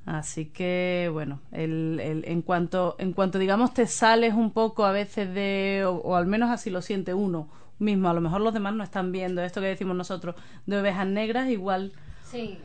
Así 0.06 0.46
que, 0.46 1.08
bueno, 1.12 1.40
el, 1.50 1.98
el- 2.00 2.24
en, 2.28 2.42
cuanto, 2.42 2.94
en 2.98 3.12
cuanto, 3.14 3.38
digamos, 3.38 3.72
te 3.74 3.86
sales 3.86 4.34
un 4.34 4.52
poco 4.52 4.84
a 4.84 4.92
veces 4.92 5.32
de, 5.34 5.84
o, 5.86 5.94
o 5.94 6.14
al 6.14 6.26
menos 6.26 6.50
así 6.50 6.70
lo 6.70 6.82
siente 6.82 7.14
uno 7.14 7.48
mismo, 7.80 8.08
a 8.08 8.14
lo 8.14 8.20
mejor 8.20 8.42
los 8.42 8.54
demás 8.54 8.74
no 8.74 8.84
están 8.84 9.10
viendo 9.12 9.42
esto 9.42 9.60
que 9.60 9.66
decimos 9.66 9.96
nosotros 9.96 10.36
de 10.66 10.78
ovejas 10.78 11.06
negras, 11.06 11.48
igual 11.48 11.92
Sí, 12.34 12.58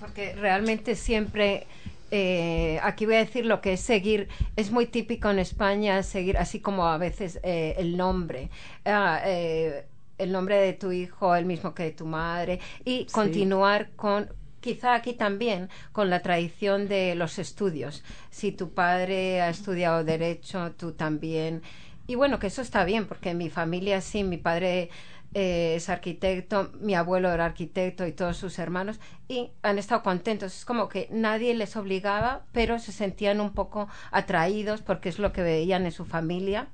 porque 0.00 0.34
realmente 0.34 0.96
siempre, 0.96 1.68
eh, 2.10 2.80
aquí 2.82 3.06
voy 3.06 3.14
a 3.14 3.18
decir 3.18 3.46
lo 3.46 3.60
que 3.60 3.74
es 3.74 3.80
seguir, 3.80 4.28
es 4.56 4.72
muy 4.72 4.86
típico 4.86 5.30
en 5.30 5.38
España 5.38 6.02
seguir, 6.02 6.36
así 6.38 6.58
como 6.58 6.88
a 6.88 6.98
veces 6.98 7.38
eh, 7.44 7.76
el 7.78 7.96
nombre. 7.96 8.50
Ah, 8.84 9.22
eh, 9.24 9.86
el 10.18 10.32
nombre 10.32 10.56
de 10.56 10.72
tu 10.72 10.90
hijo, 10.90 11.36
el 11.36 11.44
mismo 11.44 11.72
que 11.72 11.84
de 11.84 11.90
tu 11.92 12.04
madre, 12.04 12.58
y 12.84 13.06
continuar 13.06 13.90
con, 13.94 14.28
quizá 14.60 14.94
aquí 14.94 15.12
también, 15.12 15.68
con 15.92 16.10
la 16.10 16.20
tradición 16.20 16.88
de 16.88 17.14
los 17.14 17.38
estudios. 17.38 18.02
Si 18.30 18.50
tu 18.50 18.70
padre 18.70 19.40
ha 19.40 19.50
estudiado 19.50 20.02
derecho, 20.02 20.72
tú 20.76 20.92
también. 20.92 21.62
Y 22.08 22.16
bueno, 22.16 22.40
que 22.40 22.48
eso 22.48 22.60
está 22.60 22.84
bien, 22.84 23.06
porque 23.06 23.30
en 23.30 23.38
mi 23.38 23.50
familia 23.50 24.00
sí, 24.00 24.24
mi 24.24 24.36
padre 24.36 24.90
es 25.34 25.88
arquitecto, 25.88 26.70
mi 26.80 26.94
abuelo 26.94 27.30
era 27.32 27.46
arquitecto 27.46 28.06
y 28.06 28.12
todos 28.12 28.36
sus 28.36 28.58
hermanos, 28.58 29.00
y 29.28 29.50
han 29.62 29.78
estado 29.78 30.02
contentos. 30.02 30.56
Es 30.56 30.64
como 30.64 30.88
que 30.88 31.08
nadie 31.10 31.54
les 31.54 31.76
obligaba, 31.76 32.44
pero 32.52 32.78
se 32.78 32.92
sentían 32.92 33.40
un 33.40 33.52
poco 33.52 33.88
atraídos 34.10 34.82
porque 34.82 35.08
es 35.08 35.18
lo 35.18 35.32
que 35.32 35.42
veían 35.42 35.86
en 35.86 35.92
su 35.92 36.04
familia 36.04 36.68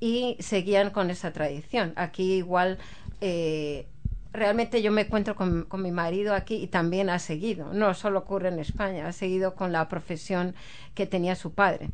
y 0.00 0.36
seguían 0.40 0.90
con 0.90 1.10
esa 1.10 1.32
tradición. 1.32 1.92
Aquí 1.96 2.32
igual, 2.32 2.78
eh, 3.20 3.86
realmente 4.32 4.82
yo 4.82 4.90
me 4.90 5.02
encuentro 5.02 5.36
con, 5.36 5.64
con 5.64 5.82
mi 5.82 5.92
marido 5.92 6.34
aquí 6.34 6.56
y 6.56 6.66
también 6.66 7.10
ha 7.10 7.18
seguido. 7.18 7.72
No 7.72 7.92
solo 7.94 8.20
ocurre 8.20 8.48
en 8.48 8.58
España, 8.58 9.06
ha 9.06 9.12
seguido 9.12 9.54
con 9.54 9.70
la 9.70 9.88
profesión 9.88 10.54
que 10.94 11.06
tenía 11.06 11.36
su 11.36 11.52
padre. 11.52 11.90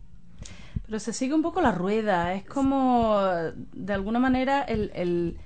Pero 0.87 1.01
se 1.01 1.13
sigue 1.13 1.35
un 1.35 1.43
poco 1.43 1.61
la 1.61 1.73
rueda. 1.73 2.33
Es 2.35 2.45
como, 2.45 3.19
de 3.73 3.93
alguna 3.93 4.19
manera, 4.19 4.63
el, 4.63 5.39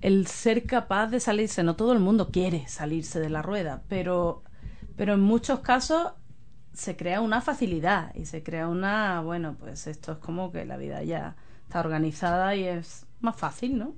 el 0.00 0.26
ser 0.26 0.64
capaz 0.66 1.08
de 1.08 1.20
salirse. 1.20 1.62
No 1.62 1.76
todo 1.76 1.92
el 1.92 2.00
mundo 2.00 2.30
quiere 2.30 2.66
salirse 2.68 3.20
de 3.20 3.30
la 3.30 3.42
rueda, 3.42 3.82
pero, 3.88 4.42
pero 4.96 5.14
en 5.14 5.20
muchos 5.20 5.60
casos 5.60 6.12
se 6.72 6.96
crea 6.96 7.20
una 7.20 7.40
facilidad 7.40 8.14
y 8.14 8.26
se 8.26 8.42
crea 8.42 8.68
una, 8.68 9.20
bueno, 9.20 9.56
pues 9.58 9.86
esto 9.86 10.12
es 10.12 10.18
como 10.18 10.52
que 10.52 10.64
la 10.64 10.76
vida 10.76 11.02
ya 11.02 11.36
está 11.64 11.80
organizada 11.80 12.54
y 12.54 12.64
es 12.64 13.06
más 13.20 13.36
fácil, 13.36 13.78
¿no? 13.78 13.94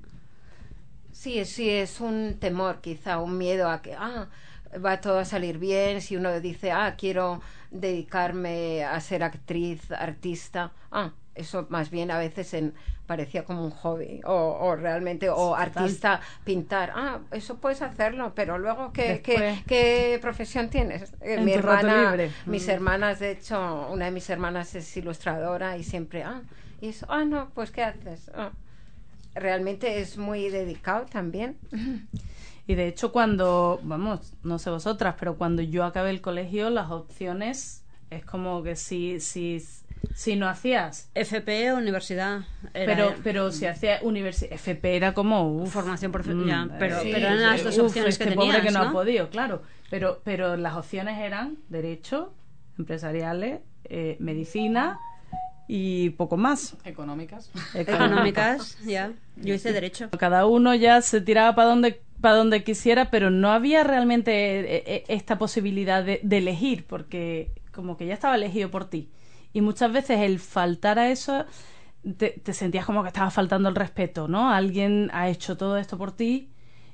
Sí, 1.13 1.45
sí, 1.45 1.69
es 1.69 2.01
un 2.01 2.39
temor, 2.41 2.81
quizá, 2.81 3.19
un 3.19 3.37
miedo 3.39 3.69
a 3.69 3.83
que, 3.83 3.95
ah, 3.95 4.29
va 4.85 5.01
todo 5.01 5.19
a 5.19 5.25
salir 5.25 5.59
bien. 5.59 6.01
Si 6.01 6.17
uno 6.17 6.41
dice, 6.41 6.73
ah, 6.73 6.97
quiero 6.97 7.41
dedicarme 7.71 8.85
a 8.85 9.01
ser 9.01 9.23
actriz, 9.23 9.91
artista, 9.93 10.73
ah, 10.91 11.13
eso 11.35 11.67
más 11.71 11.91
bien 11.91 12.11
a 12.11 12.19
veces 12.19 12.55
en, 12.55 12.75
parecía 13.07 13.45
como 13.45 13.65
un 13.65 13.71
hobby, 13.71 14.21
o, 14.25 14.59
o 14.61 14.77
realmente, 14.77 15.29
o 15.29 15.55
artista, 15.55 16.21
pintar, 16.45 16.93
ah, 16.95 17.21
eso 17.31 17.59
puedes 17.59 17.83
hacerlo, 17.83 18.33
pero 18.35 18.59
luego, 18.59 18.93
¿qué, 18.93 19.21
qué, 19.25 19.33
Después- 19.33 19.65
qué 19.67 20.19
profesión 20.21 20.69
tienes? 20.69 21.13
Eh, 21.21 21.39
mi 21.41 21.53
hermana, 21.53 22.17
mis 22.47 22.67
Mm. 22.67 22.71
hermanas, 22.71 23.19
de 23.21 23.33
hecho, 23.33 23.89
una 23.91 24.07
de 24.07 24.11
mis 24.11 24.29
hermanas 24.31 24.75
es 24.75 24.97
ilustradora 24.97 25.77
y 25.77 25.83
siempre, 25.83 26.23
ah, 26.23 26.43
y 26.81 26.89
eso, 26.89 27.07
ah, 27.09 27.25
no, 27.25 27.51
pues, 27.55 27.71
¿qué 27.71 27.83
haces? 27.83 28.31
Ah 28.35 28.53
realmente 29.35 30.01
es 30.01 30.19
muy 30.19 30.49
dedicado 30.51 31.07
también. 31.07 31.57
Y 32.65 32.77
de 32.77 32.87
hecho 32.87 33.11
cuando, 33.11 33.81
vamos, 33.83 34.35
no 34.45 34.57
sé 34.61 34.71
vosotras, 34.71 35.17
pero 35.19 35.37
cuando 35.37 35.63
yo 35.63 35.85
acabé 35.85 36.11
el 36.11 36.21
colegio, 36.21 36.71
las 36.71 36.93
opciones 36.93 37.83
es 38.09 38.25
como 38.25 38.63
que 38.63 38.77
si, 38.77 39.19
si, 39.19 39.61
si 40.15 40.37
no 40.37 40.49
hacías 40.49 41.11
FP 41.15 41.73
o 41.73 41.77
universidad. 41.77 42.41
Era- 42.75 42.95
Pero, 42.95 43.15
pero 43.23 43.53
si 43.53 43.67
hacía 43.67 43.99
universidad, 44.03 44.53
FP 44.53 44.97
era 44.97 45.15
como 45.15 45.49
uf, 45.63 45.73
Formación 45.73 46.13
profe- 46.13 46.35
mm, 46.35 46.71
pero- 46.79 46.99
pero 47.03 47.17
eran 47.17 47.43
las 47.43 47.65
dos 47.65 47.79
uf, 47.79 47.87
opciones 47.87 48.15
este 48.15 48.27
que 48.29 48.33
pobre 48.33 48.49
tenías, 48.59 48.67
que 48.73 48.79
no, 48.79 48.89
ha 48.89 48.93
podido, 48.93 49.31
claro. 49.31 49.63
Pero, 49.91 50.21
pero 50.25 50.57
las 50.57 50.75
opciones 50.77 51.19
eran 51.19 51.59
derecho, 51.69 52.33
empresariales, 52.79 53.61
eh, 53.85 54.17
medicina 54.21 54.99
y 55.69 56.11
poco 56.11 56.37
más. 56.37 56.77
económicas. 56.85 57.51
Económicas, 57.75 58.79
ya. 58.87 59.13
Yo 59.37 59.55
hice 59.55 59.73
derecho. 59.73 60.11
Cada 60.19 60.47
uno 60.47 60.75
ya 60.75 61.01
se 61.03 61.21
tiraba 61.21 61.55
para 61.55 61.69
donde 61.69 62.01
para 62.21 62.37
donde 62.37 62.63
quisiera, 62.63 63.11
pero 63.11 63.31
no 63.31 63.51
había 63.51 63.83
realmente 63.83 64.61
eh, 64.61 64.85
eh, 64.87 65.05
esta 65.09 65.39
posibilidad 65.39 66.05
de, 66.05 66.21
de 66.23 66.39
elegir, 66.39 66.87
porque 66.87 67.51
como 67.73 67.97
que 67.97 68.07
ya 68.07 68.15
estaba 68.15 68.37
elegido 68.37 68.71
por 68.71 68.85
ti. 68.89 69.11
Y 69.53 69.61
muchas 69.61 69.93
veces 69.93 70.21
el 70.21 70.39
faltar 70.39 70.99
a 70.99 71.11
eso, 71.11 71.45
te, 72.17 72.31
te 72.31 72.53
sentías 72.53 72.87
como 72.87 73.03
que 73.03 73.09
estaba 73.09 73.31
faltando 73.31 73.69
el 73.69 73.75
respeto, 73.75 74.29
¿no? 74.29 74.51
Alguien 74.51 75.11
ha 75.13 75.29
hecho 75.29 75.57
todo 75.57 75.77
esto 75.77 75.99
por 75.99 76.13
ti 76.17 76.51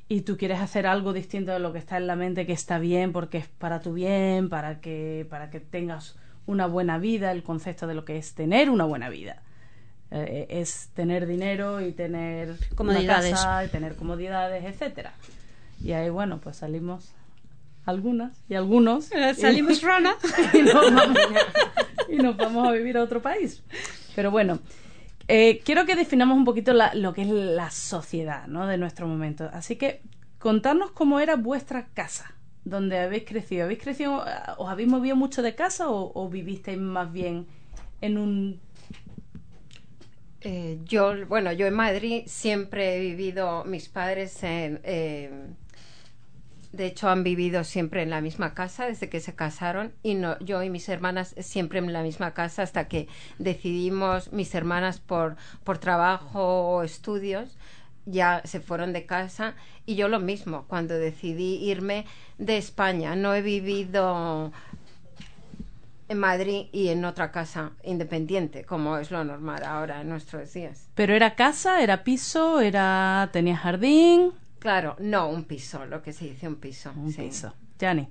y 0.09 0.23
tú 0.23 0.37
quieres 0.37 0.61
hacer 0.61 0.87
algo 0.87 1.13
distinto 1.13 1.53
de 1.53 1.59
lo 1.59 1.73
que 1.73 1.79
está 1.79 1.99
en 1.99 2.07
la 2.07 2.17
mente, 2.17 2.47
que 2.47 2.53
está 2.53 2.79
bien, 2.79 3.13
porque 3.13 3.39
es 3.39 3.47
para 3.47 3.81
tu 3.81 3.93
bien, 3.93 4.49
para 4.49 4.81
que, 4.81 5.27
para 5.29 5.51
que 5.51 5.61
tengas 5.61 6.17
una 6.47 6.67
buena 6.67 6.99
vida, 6.99 7.31
el 7.31 7.43
concepto 7.43 7.87
de 7.87 7.95
lo 7.95 8.05
que 8.07 8.17
es 8.17 8.35
tener 8.35 8.71
una 8.71 8.85
buena 8.85 9.11
vida. 9.11 9.43
Eh, 10.11 10.47
es 10.49 10.89
tener 10.95 11.27
dinero 11.27 11.83
y 11.83 11.93
tener 11.93 12.49
una 12.53 12.59
Comodidades. 12.75 13.33
casa 13.33 13.65
y 13.67 13.69
tener 13.69 13.95
comodidades, 13.97 14.65
etcétera. 14.65 15.13
Y 15.85 15.93
ahí, 15.93 16.09
bueno, 16.09 16.41
pues 16.41 16.57
salimos 16.57 17.13
algunas 17.89 18.39
y 18.49 18.55
algunos. 18.55 19.11
Eh, 19.13 19.35
Salimos 19.35 19.83
rana. 19.91 20.15
y, 20.53 20.63
nos 20.63 20.75
vamos, 20.95 21.19
y 22.09 22.17
nos 22.17 22.37
vamos 22.37 22.69
a 22.69 22.73
vivir 22.73 22.97
a 22.99 23.03
otro 23.03 23.23
país. 23.23 23.63
Pero 24.15 24.31
bueno, 24.31 24.59
eh, 25.27 25.61
quiero 25.65 25.87
que 25.87 25.97
definamos 25.97 26.37
un 26.37 26.45
poquito 26.45 26.73
la- 26.75 26.95
lo 26.95 27.15
que 27.15 27.23
es 27.23 27.29
la 27.29 27.71
sociedad 27.71 28.47
¿no? 28.47 28.67
de 28.67 28.77
nuestro 28.79 29.07
momento. 29.07 29.49
Así 29.53 29.77
que 29.77 30.03
contarnos 30.39 30.91
cómo 30.91 31.19
era 31.21 31.37
vuestra 31.37 31.87
casa, 31.95 32.35
donde 32.65 32.99
habéis 32.99 33.25
crecido. 33.25 33.65
¿Habéis 33.65 33.81
crecido, 33.83 34.25
eh, 34.27 34.31
os 34.59 34.69
habéis 34.69 34.89
movido 34.89 35.17
mucho 35.17 35.41
de 35.43 35.55
casa 35.55 35.89
o, 35.89 36.13
o 36.15 36.29
vivisteis 36.29 36.79
más 36.79 37.11
bien 37.13 37.47
en 38.01 38.19
un... 38.19 38.61
Eh, 40.41 40.79
yo, 40.85 41.27
bueno, 41.27 41.51
yo 41.53 41.67
en 41.67 41.75
Madrid 41.75 42.23
siempre 42.27 42.97
he 42.97 43.01
vivido, 43.01 43.65
mis 43.65 43.89
padres 43.89 44.41
en, 44.45 44.81
eh, 44.85 45.31
de 46.73 46.87
hecho 46.87 47.09
han 47.09 47.25
vivido 47.25 47.65
siempre 47.65 48.03
en 48.03 48.11
la 48.11 48.21
misma 48.21 48.55
casa 48.55 48.87
desde 48.87 49.09
que 49.09 49.21
se 49.21 49.35
casaron 49.35 49.93
y 50.03 50.15
no, 50.15 50.39
yo 50.41 50.63
y 50.63 50.71
mis 50.71 50.89
hermanas 50.89 51.35
siempre 51.39 51.79
en 51.79 51.93
la 51.93 52.03
misma 52.03 52.35
casa 52.35 52.63
hasta 52.63 52.89
que 52.89 53.09
decidimos 53.39 54.33
mis 54.33 54.55
hermanas 54.55 55.01
por, 55.01 55.37
por 55.65 55.79
trabajo 55.79 56.69
o 56.71 56.83
estudios 56.83 57.57
ya 58.05 58.43
se 58.45 58.61
fueron 58.61 58.93
de 58.93 59.07
casa 59.07 59.55
y 59.87 59.95
yo 59.95 60.09
lo 60.09 60.21
mismo 60.21 60.65
cuando 60.69 60.95
decidí 60.95 61.57
irme 61.57 62.07
de 62.39 62.59
España 62.59 63.17
no 63.17 63.35
he 63.35 63.43
vivido 63.43 64.53
en 66.09 66.19
Madrid 66.19 66.67
y 66.73 66.89
en 66.89 67.05
otra 67.05 67.31
casa 67.31 67.73
independiente, 67.85 68.65
como 68.65 68.97
es 68.97 69.11
lo 69.11 69.23
normal 69.25 69.63
ahora 69.63 70.01
en 70.01 70.09
nuestros 70.09 70.53
días. 70.55 70.89
¿Pero 70.95 71.15
era 71.15 71.35
casa, 71.35 71.83
era 71.83 72.03
piso, 72.03 72.61
era 72.61 73.29
tenía 73.31 73.57
jardín? 73.57 74.33
Claro, 74.59 74.97
no 74.99 75.29
un 75.29 75.45
piso, 75.45 75.87
lo 75.87 76.03
que 76.03 76.13
se 76.13 76.25
dice 76.27 76.49
un 76.49 76.57
piso. 76.57 76.93
Un 76.97 77.13
sí. 77.13 77.23
piso. 77.23 77.55
Yani. 77.79 78.09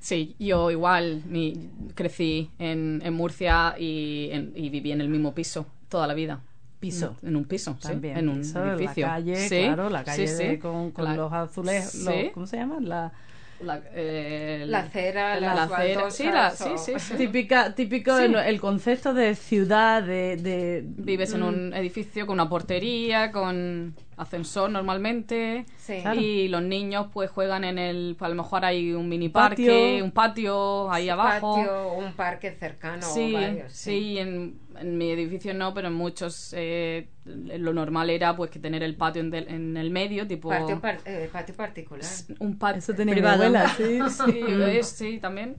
Sí, 0.00 0.36
yo 0.38 0.70
igual 0.70 1.22
mi- 1.26 1.70
crecí 1.94 2.50
en, 2.58 3.00
en 3.04 3.14
Murcia 3.14 3.74
y, 3.78 4.28
en- 4.32 4.52
y 4.54 4.68
viví 4.68 4.92
en 4.92 5.00
el 5.00 5.08
mismo 5.08 5.34
piso 5.34 5.66
toda 5.88 6.06
la 6.06 6.14
vida. 6.14 6.40
Piso. 6.80 7.16
En 7.22 7.36
un 7.36 7.44
piso, 7.46 7.76
sí, 7.80 7.88
También, 7.88 8.18
en 8.18 8.28
un 8.28 8.38
piso, 8.40 8.62
edificio. 8.74 9.06
La 9.06 9.12
calle, 9.14 9.36
Sí, 9.48 9.62
claro, 9.64 9.88
la 9.88 10.04
calle 10.04 10.28
sí. 10.28 10.44
de- 10.44 10.58
con, 10.58 10.90
con 10.90 11.04
La- 11.04 11.16
los 11.16 11.32
azulejos, 11.32 11.90
Sí. 11.92 12.04
los- 12.04 12.32
¿cómo 12.32 12.46
se 12.46 12.56
llama? 12.58 12.78
La, 12.80 13.12
La, 13.60 13.80
eh, 13.94 14.64
La 14.68 14.80
acera, 14.80 15.38
la, 15.40 15.62
acera. 15.62 16.10
Sí, 16.10 16.24
la- 16.24 16.50
sí. 16.50 16.92
Típica, 17.16 17.72
típico 17.74 18.18
Sí. 18.18 18.24
el, 18.24 18.34
el 18.34 18.60
concepto 18.60 19.14
de 19.14 19.34
ciudad, 19.36 20.02
de... 20.02 20.36
de- 20.36 20.82
Vives 20.84 21.32
en 21.32 21.44
un 21.44 21.72
edificio 21.72 22.26
con 22.26 22.34
una 22.34 22.48
portería, 22.48 23.30
con 23.32 23.94
ascensor 24.16 24.70
normalmente. 24.70 25.66
Sí. 25.76 25.98
Claro. 26.02 26.20
Y 26.20 26.48
los 26.48 26.62
niños 26.62 27.08
pues 27.12 27.30
juegan 27.30 27.64
en 27.64 27.78
el... 27.78 28.16
pues, 28.18 28.26
a 28.26 28.34
lo 28.34 28.42
mejor 28.42 28.64
hay 28.64 28.92
un 28.92 29.08
mini 29.08 29.28
Patio. 29.28 29.66
parque, 29.66 30.00
un 30.02 30.10
patio 30.12 30.90
ahí 30.90 31.08
abajo. 31.08 31.56
patio, 31.56 31.92
un 31.94 32.12
parque 32.14 32.52
cercano 32.52 33.06
o 33.08 33.14
Sí, 33.14 33.32
varios, 33.32 33.72
sí, 33.72 34.18
en, 34.18 34.58
en 34.78 34.98
mi 34.98 35.10
edificio 35.10 35.52
no, 35.54 35.72
pero 35.74 35.88
en 35.88 35.94
muchos 35.94 36.54
eh, 36.56 37.08
lo 37.24 37.72
normal 37.72 38.10
era 38.10 38.34
pues 38.36 38.50
que 38.50 38.58
tener 38.58 38.82
el 38.82 38.96
patio 38.96 39.22
en, 39.22 39.30
del- 39.30 39.48
en 39.48 39.76
el 39.76 39.90
medio, 39.90 40.26
tipo 40.26 40.48
Patio, 40.48 40.80
par- 40.80 40.98
eh, 41.04 41.28
patio 41.32 41.54
particular. 41.54 42.04
un 42.38 42.58
patio 42.58 42.78
Eso 42.78 42.94
tenía 42.94 43.14
mi 43.14 43.20
Privado. 43.20 43.44
abuela, 43.44 43.68
sí. 43.76 43.98
Sí, 44.10 44.40
es- 44.78 44.88
sí, 44.88 45.18
también. 45.20 45.56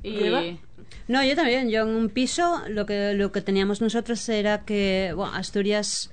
No, 1.08 1.24
yo 1.24 1.36
también. 1.36 1.70
Yo 1.70 1.82
en 1.82 1.90
un 1.90 2.10
piso 2.10 2.62
lo 2.70 2.86
que, 2.86 3.14
lo 3.14 3.32
que 3.32 3.42
teníamos 3.42 3.82
nosotros 3.82 4.28
era 4.30 4.64
que 4.66 5.12
bueno, 5.16 5.34
Asturias 5.34 6.12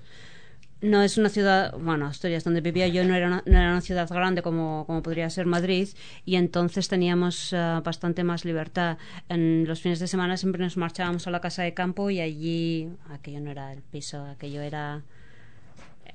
no 0.82 1.00
es 1.02 1.16
una 1.16 1.28
ciudad, 1.28 1.72
bueno, 1.78 2.06
Asturias 2.06 2.44
donde 2.44 2.60
vivía 2.60 2.88
yo 2.88 3.04
no 3.04 3.14
era 3.14 3.28
una, 3.28 3.42
no 3.46 3.56
era 3.58 3.70
una 3.70 3.80
ciudad 3.80 4.08
grande 4.08 4.42
como, 4.42 4.84
como 4.86 5.02
podría 5.02 5.30
ser 5.30 5.46
Madrid 5.46 5.88
y 6.24 6.34
entonces 6.36 6.88
teníamos 6.88 7.52
eh, 7.52 7.80
bastante 7.84 8.24
más 8.24 8.44
libertad. 8.44 8.98
En 9.28 9.64
los 9.66 9.80
fines 9.80 10.00
de 10.00 10.08
semana 10.08 10.36
siempre 10.36 10.62
nos 10.62 10.76
marchábamos 10.76 11.26
a 11.26 11.30
la 11.30 11.40
casa 11.40 11.62
de 11.62 11.72
campo 11.72 12.10
y 12.10 12.20
allí 12.20 12.88
aquello 13.10 13.40
no 13.40 13.50
era 13.50 13.72
el 13.72 13.80
piso, 13.82 14.24
aquello 14.26 14.60
era 14.60 15.02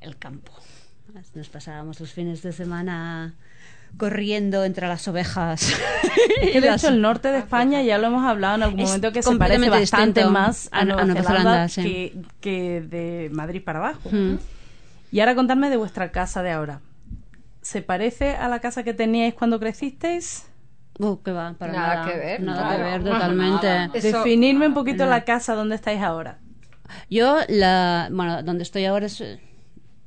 el 0.01 0.17
campo. 0.17 0.51
Nos 1.33 1.49
pasábamos 1.49 1.99
los 1.99 2.11
fines 2.11 2.41
de 2.43 2.51
semana 2.51 3.33
corriendo 3.95 4.65
entre 4.65 4.87
las 4.87 5.07
ovejas. 5.07 5.73
De 6.53 6.59
Las- 6.61 6.83
hecho 6.83 6.93
el 6.93 7.01
norte 7.01 7.29
de 7.29 7.39
España 7.39 7.81
ya 7.81 7.97
lo 7.97 8.07
hemos 8.07 8.23
hablado 8.25 8.55
en 8.57 8.63
algún 8.63 8.79
Es 8.81 8.87
momento 8.87 9.11
que 9.13 9.23
se 9.23 9.35
parece 9.37 9.69
bastante 9.69 10.25
más 10.25 10.69
a, 10.71 10.79
a- 10.79 10.85
Nueva 10.85 11.01
a 11.01 11.05
Nueva 11.05 11.21
Zelanda, 11.23 11.43
Zelanda, 11.43 11.69
sí. 11.69 11.81
que, 11.81 12.21
que 12.41 12.81
de 12.81 13.29
Madrid 13.31 13.63
para 13.63 13.79
abajo. 13.79 14.09
Mm. 14.11 14.35
Y 15.11 15.19
ahora 15.19 15.35
contadme 15.35 15.69
de 15.69 15.77
vuestra 15.77 16.11
casa 16.11 16.43
de 16.43 16.51
ahora. 16.51 16.81
¿Se 17.61 17.81
parece 17.81 18.31
a 18.35 18.47
la 18.47 18.59
casa 18.59 18.83
que 18.83 18.93
teníais 18.93 19.33
cuando 19.33 19.59
crecisteis? 19.59 20.45
Uh, 20.99 21.21
que 21.21 21.31
va, 21.31 21.53
para 21.57 21.73
Nada 21.73 21.95
nada. 21.95 22.11
que 22.11 22.17
ver, 22.17 22.41
Nada 22.41 22.75
que 22.75 22.81
ver, 22.83 23.03
totalmente. 23.11 23.67
Nada. 23.67 23.91
Eso- 23.93 24.17
Definirme 24.23 24.67
un 24.67 24.73
poquito 24.73 25.03
no. 25.05 25.11
la 25.11 25.23
casa 25.25 25.53
donde 25.53 25.75
estáis 25.75 26.01
ahora. 26.01 26.39
Yo, 27.09 27.37
la, 27.49 28.09
bueno, 28.11 28.41
donde 28.43 28.63
estoy 28.63 28.85
ahora 28.85 29.05
es, 29.07 29.21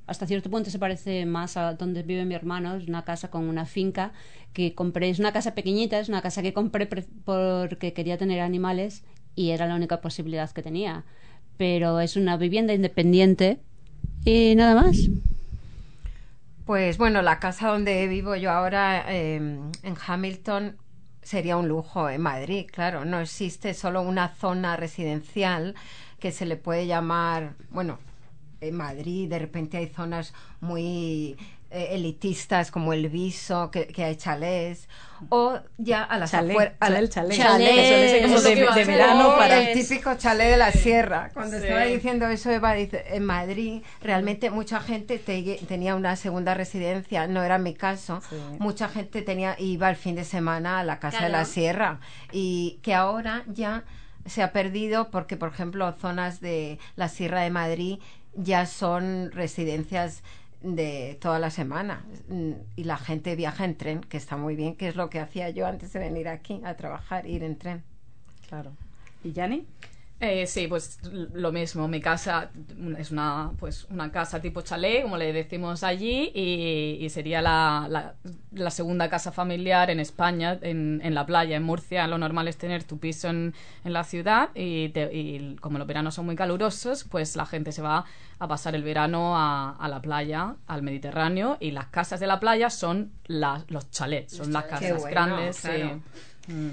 hasta 0.06 0.26
cierto 0.26 0.50
punto 0.50 0.70
se 0.70 0.78
parece 0.78 1.26
más 1.26 1.56
a 1.56 1.74
donde 1.74 2.02
vive 2.02 2.24
mi 2.24 2.34
hermano, 2.34 2.74
es 2.76 2.88
una 2.88 3.04
casa 3.04 3.28
con 3.30 3.48
una 3.48 3.66
finca 3.66 4.12
que 4.54 4.74
compré, 4.74 5.10
es 5.10 5.18
una 5.18 5.32
casa 5.32 5.54
pequeñita, 5.54 5.98
es 6.00 6.08
una 6.08 6.22
casa 6.22 6.42
que 6.42 6.52
compré 6.54 6.86
pre- 6.86 7.04
porque 7.24 7.92
quería 7.92 8.16
tener 8.18 8.40
animales 8.40 9.04
y 9.36 9.50
era 9.50 9.66
la 9.66 9.74
única 9.76 10.00
posibilidad 10.00 10.50
que 10.50 10.62
tenía. 10.62 11.04
Pero 11.58 12.00
es 12.00 12.16
una 12.16 12.36
vivienda 12.38 12.72
independiente 12.72 13.60
y 14.24 14.54
nada 14.54 14.82
más. 14.82 15.08
Pues 16.66 16.98
bueno, 16.98 17.22
la 17.22 17.40
casa 17.40 17.68
donde 17.68 18.06
vivo 18.06 18.36
yo 18.36 18.50
ahora 18.50 19.04
eh, 19.08 19.36
en 19.36 19.96
Hamilton 20.06 20.76
sería 21.22 21.56
un 21.56 21.68
lujo 21.68 22.08
en 22.08 22.20
Madrid, 22.20 22.66
claro. 22.70 23.04
No 23.04 23.20
existe 23.20 23.74
solo 23.74 24.02
una 24.02 24.28
zona 24.28 24.76
residencial 24.76 25.74
que 26.18 26.32
se 26.32 26.46
le 26.46 26.56
puede 26.56 26.86
llamar, 26.86 27.54
bueno, 27.70 27.98
en 28.60 28.76
Madrid 28.76 29.28
de 29.28 29.38
repente 29.38 29.78
hay 29.78 29.88
zonas 29.88 30.34
muy 30.60 31.36
eh, 31.70 31.88
elitistas 31.92 32.70
como 32.70 32.92
el 32.92 33.08
Viso, 33.08 33.70
que, 33.70 33.86
que 33.86 34.04
hay 34.04 34.16
chalés, 34.16 34.88
o 35.28 35.58
ya 35.78 36.02
a 36.02 36.18
las 36.18 36.30
afueras... 36.52 36.74
como 36.80 38.36
Eso 38.38 38.40
de, 38.48 38.54
verano 38.84 39.28
Oh, 39.34 39.36
para... 39.36 39.70
el 39.70 39.78
típico 39.78 40.14
chalet 40.16 40.50
de 40.50 40.56
la 40.56 40.72
sierra. 40.72 41.30
Cuando 41.34 41.58
Sí. 41.58 41.64
estaba 41.64 41.84
diciendo 41.84 42.26
eso, 42.28 42.50
Eva 42.50 42.72
dice, 42.74 43.04
en 43.14 43.24
Madrid 43.24 43.82
realmente 44.02 44.50
mucha 44.50 44.80
gente 44.80 45.18
te- 45.18 45.60
tenía 45.68 45.94
una 45.94 46.16
segunda 46.16 46.54
residencia, 46.54 47.26
no 47.26 47.42
era 47.42 47.58
mi 47.58 47.74
caso. 47.74 48.20
Sí. 48.28 48.36
Mucha 48.58 48.88
gente 48.88 49.22
tenía 49.22 49.54
iba 49.58 49.90
el 49.90 49.96
fin 49.96 50.16
de 50.16 50.24
semana 50.24 50.80
a 50.80 50.84
la 50.84 50.98
casa 50.98 51.24
de 51.24 51.28
la 51.30 51.44
sierra 51.44 52.00
y 52.32 52.78
que 52.82 52.94
ahora 52.94 53.44
ya 53.46 53.84
se 54.26 54.42
ha 54.42 54.52
perdido 54.52 55.10
porque, 55.10 55.36
por 55.36 55.48
ejemplo, 55.50 55.92
zonas 56.00 56.40
de 56.40 56.78
la 56.96 57.08
Sierra 57.08 57.40
de 57.40 57.50
Madrid 57.50 57.98
ya 58.34 58.66
son 58.66 59.30
residencias 59.32 60.22
de 60.62 61.16
toda 61.20 61.38
la 61.38 61.50
semana 61.50 62.04
y 62.76 62.84
la 62.84 62.96
gente 62.96 63.34
viaja 63.36 63.64
en 63.64 63.76
tren, 63.76 64.00
que 64.00 64.16
está 64.16 64.36
muy 64.36 64.56
bien, 64.56 64.76
que 64.76 64.88
es 64.88 64.96
lo 64.96 65.10
que 65.10 65.20
hacía 65.20 65.50
yo 65.50 65.66
antes 65.66 65.92
de 65.92 66.00
venir 66.00 66.28
aquí 66.28 66.60
a 66.64 66.74
trabajar, 66.76 67.26
ir 67.26 67.42
en 67.42 67.56
tren. 67.56 67.82
Claro. 68.48 68.72
¿Y 69.24 69.32
Yanni? 69.32 69.66
Eh, 70.22 70.46
sí, 70.46 70.66
pues 70.68 70.98
lo 71.32 71.50
mismo. 71.50 71.88
Mi 71.88 71.98
casa 71.98 72.50
es 72.98 73.10
una, 73.10 73.52
pues, 73.58 73.86
una 73.88 74.12
casa 74.12 74.38
tipo 74.38 74.60
chalet, 74.60 75.02
como 75.02 75.16
le 75.16 75.32
decimos 75.32 75.82
allí, 75.82 76.30
y, 76.34 76.98
y 77.00 77.08
sería 77.08 77.40
la, 77.40 77.86
la- 77.88 78.14
la 78.52 78.70
segunda 78.70 79.08
casa 79.08 79.32
familiar 79.32 79.88
en 79.88 79.98
España, 79.98 80.58
en, 80.60 81.00
en 81.02 81.14
la 81.14 81.24
playa. 81.24 81.56
En 81.56 81.62
Murcia 81.62 82.06
lo 82.06 82.18
normal 82.18 82.48
es 82.48 82.58
tener 82.58 82.84
tu 82.84 82.98
piso 82.98 83.28
en, 83.28 83.54
en 83.82 83.92
la 83.94 84.04
ciudad 84.04 84.50
y, 84.54 84.90
te- 84.90 85.10
y 85.10 85.56
como 85.56 85.78
los 85.78 85.86
veranos 85.86 86.16
son 86.16 86.26
muy 86.26 86.36
calurosos, 86.36 87.04
pues 87.04 87.34
la 87.36 87.46
gente 87.46 87.72
se 87.72 87.80
va 87.80 88.04
a 88.38 88.46
pasar 88.48 88.74
el 88.74 88.82
verano 88.82 89.38
a, 89.38 89.70
a 89.76 89.88
la 89.88 90.02
playa, 90.02 90.56
al 90.66 90.82
Mediterráneo, 90.82 91.56
y 91.60 91.70
las 91.70 91.86
casas 91.86 92.20
de 92.20 92.26
la 92.26 92.40
playa 92.40 92.68
son 92.68 93.12
los 93.26 93.90
chalets, 93.90 94.34
son 94.36 94.52
las 94.52 94.64
chalets. 94.68 94.80
casas 94.80 95.00
bueno, 95.00 95.10
grandes. 95.36 95.60
claro. 95.62 96.00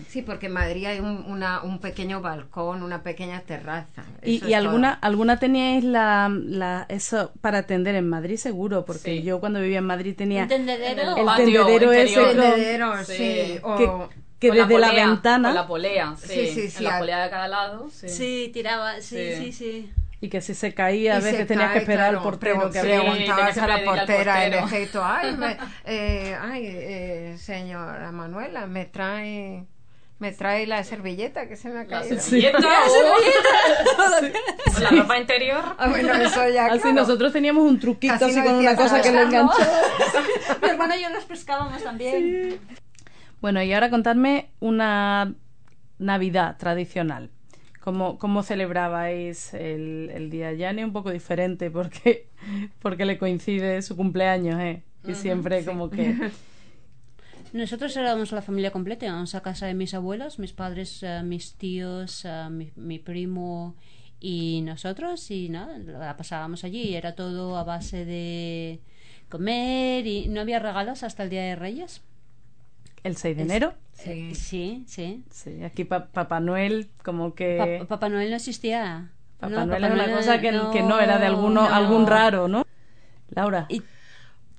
Sí, 0.10 0.22
porque 0.24 0.48
en 0.48 0.54
Madrid 0.54 0.86
hay 0.86 1.00
un, 1.00 1.24
una- 1.28 1.62
un 1.62 1.80
pequeño 1.80 2.22
balcón, 2.22 2.82
una 2.82 3.04
pequeña 3.04 3.42
terraza. 3.42 4.04
¿Y, 4.24 4.44
y 4.46 4.54
alguna, 4.54 4.96
todo. 4.96 5.08
alguna 5.08 5.38
teníais 5.38 5.84
la, 5.84 6.32
la- 6.34 6.86
eso 6.90 7.32
para 7.42 7.60
atender 7.60 7.94
en 7.96 8.10
Madrid 8.10 8.38
seguro? 8.38 8.86
Porque 8.86 9.18
Sí. 9.18 9.24
yo 9.24 9.40
cuando 9.40 9.60
vivía 9.62 9.78
en 9.80 9.84
Madrid 9.86 10.16
tenía 10.16 10.44
Un 10.44 10.48
tendedero. 10.50 11.16
el 11.18 11.26
patio 11.26 11.66
tendedero 11.66 11.92
ese 11.92 12.16
con- 12.16 12.26
Tendedero, 12.38 13.04
sí. 13.04 13.14
Sí. 13.18 13.60
o- 13.62 13.78
que, 13.78 14.16
que 14.40 14.48
desde 14.52 14.80
la, 14.80 14.88
polea, 14.88 15.08
ventana 15.10 15.50
Con 15.50 15.56
la 15.56 15.68
polea, 15.68 16.16
sí. 16.18 16.28
Sí, 16.28 16.48
sí, 16.48 16.70
sí, 16.70 16.78
En 16.80 16.84
la 16.86 17.00
polea 17.00 17.24
de 17.24 17.30
cada 17.30 17.48
lado, 17.48 17.90
sí. 17.92 18.10
Sí, 18.10 18.50
tiraba, 18.54 19.02
sí, 19.02 19.16
Sí. 19.36 19.36
sí, 19.36 19.52
sí. 19.52 19.92
Y 20.20 20.30
que 20.30 20.42
si 20.42 20.56
se 20.56 20.74
caía 20.74 21.18
a 21.18 21.20
veces 21.20 21.38
se 21.38 21.46
tenías 21.46 21.72
que 21.74 21.78
esperar 21.80 22.06
al 22.06 22.12
claro, 22.16 22.24
portero 22.24 22.56
pregu- 22.62 22.72
que 22.72 22.80
había. 22.80 23.02
Sí, 23.02 23.06
preguntabas 23.08 23.54
que 23.54 23.60
a 23.60 23.68
la 23.68 23.76
al 23.76 23.84
portera 23.84 24.46
en 24.46 24.52
portero. 24.54 24.66
efecto 24.68 25.02
ay, 25.06 25.36
me- 25.38 25.58
eh, 25.86 26.36
ay 26.42 26.64
eh, 26.66 27.36
señora 27.38 28.12
Manuela 28.12 28.66
me 28.68 28.86
trae 28.86 29.66
me 30.20 30.32
trae 30.32 30.66
la 30.66 30.84
servilleta 30.84 31.48
que 31.48 31.56
se 31.56 31.70
me 31.70 31.82
ha 31.82 31.84
La 31.84 32.00
caído 32.02 32.20
servilleta 32.20 32.58
o 34.76 34.80
la 34.80 34.90
ropa 34.90 35.18
interior. 35.20 35.64
ah, 35.78 35.88
bueno 35.90 36.12
eso 36.14 36.50
ya 36.50 36.66
Así 36.66 36.80
claro. 36.80 36.96
nosotros 36.96 37.32
teníamos 37.34 37.64
un 37.64 37.80
truquito 37.80 38.14
Casi 38.14 38.26
así 38.26 38.36
no 38.40 38.46
con 38.46 38.56
una 38.56 38.76
cosa 38.76 39.00
que 39.02 39.12
lo 39.12 39.22
enganchó. 39.22 39.58
Mi 40.64 40.70
hermano 40.70 40.96
y 40.96 41.02
yo 41.04 41.10
los 41.10 41.26
pescábamos 41.26 41.84
también. 41.84 42.60
Bueno, 43.42 43.62
y 43.62 43.72
ahora 43.72 43.92
contadme 43.92 44.50
una 44.60 45.36
Navidad 46.00 46.58
tradicional. 46.58 47.30
¿Cómo, 47.88 48.18
cómo 48.20 48.44
celebrabais 48.44 49.54
el, 49.54 50.12
el 50.14 50.30
día 50.30 50.52
Yanni? 50.52 50.84
Un 50.84 50.92
poco 50.92 51.10
diferente 51.10 51.72
porque, 51.72 52.28
porque 52.82 53.06
le 53.06 53.18
coincide 53.18 53.82
su 53.82 53.96
cumpleaños, 53.96 54.60
¿eh? 54.60 54.84
Y 55.08 55.16
siempre 55.16 55.64
como 55.64 55.90
que... 55.90 56.14
Nosotros 57.54 57.96
éramos 57.96 58.34
la 58.34 58.42
familia 58.42 58.72
completa, 58.72 59.06
íbamos 59.06 59.36
a 59.36 59.42
casa 59.42 59.68
de 59.68 59.74
mis 59.74 59.94
abuelos, 59.94 60.38
mis 60.38 60.52
padres, 60.52 61.02
eh, 61.02 61.22
mis 61.24 61.54
tíos, 61.54 62.26
eh, 62.26 62.50
mi, 62.50 62.74
mi 62.76 63.00
primo 63.00 63.78
y 64.20 64.64
nosotros 64.66 65.32
y 65.32 65.48
nada, 65.48 65.78
la 65.78 66.18
pasábamos 66.18 66.66
allí 66.66 66.90
y 66.90 66.96
era 66.96 67.16
todo 67.16 67.56
a 67.56 67.64
base 67.64 68.04
de 68.04 68.82
comer 69.30 70.06
y 70.06 70.28
no 70.28 70.42
había 70.42 70.60
regalos 70.60 71.04
hasta 71.04 71.24
el 71.24 71.30
Día 71.30 71.44
de 71.44 71.56
Reyes. 71.56 72.02
El 73.08 73.16
6 73.16 73.38
de 73.38 73.44
enero. 73.44 73.74
Eh, 74.06 74.32
sí, 74.36 74.84
sí. 74.88 75.24
Sí, 75.32 75.64
aquí 75.64 75.84
pa- 75.86 76.08
Papá 76.08 76.40
Noel 76.40 76.90
como 77.04 77.34
que... 77.34 77.80
Pa- 77.82 77.88
Papá 77.88 78.10
Noel 78.10 78.30
no 78.30 78.36
existía. 78.36 79.10
Papá 79.40 79.50
No, 79.50 79.66
Noel 79.68 79.82
Papá 79.82 79.88
es 79.88 79.94
una 79.94 80.06
Noel 80.08 80.18
cosa 80.18 80.42
que 80.42 80.52
no, 80.52 80.72
que 80.72 80.82
no 80.84 81.00
era 81.00 81.18
de 81.20 81.26
alguno, 81.26 81.62
no. 81.68 81.76
algún 81.76 82.06
raro, 82.08 82.48
¿no? 82.48 82.64
Laura. 83.32 83.66
Y- 83.70 83.82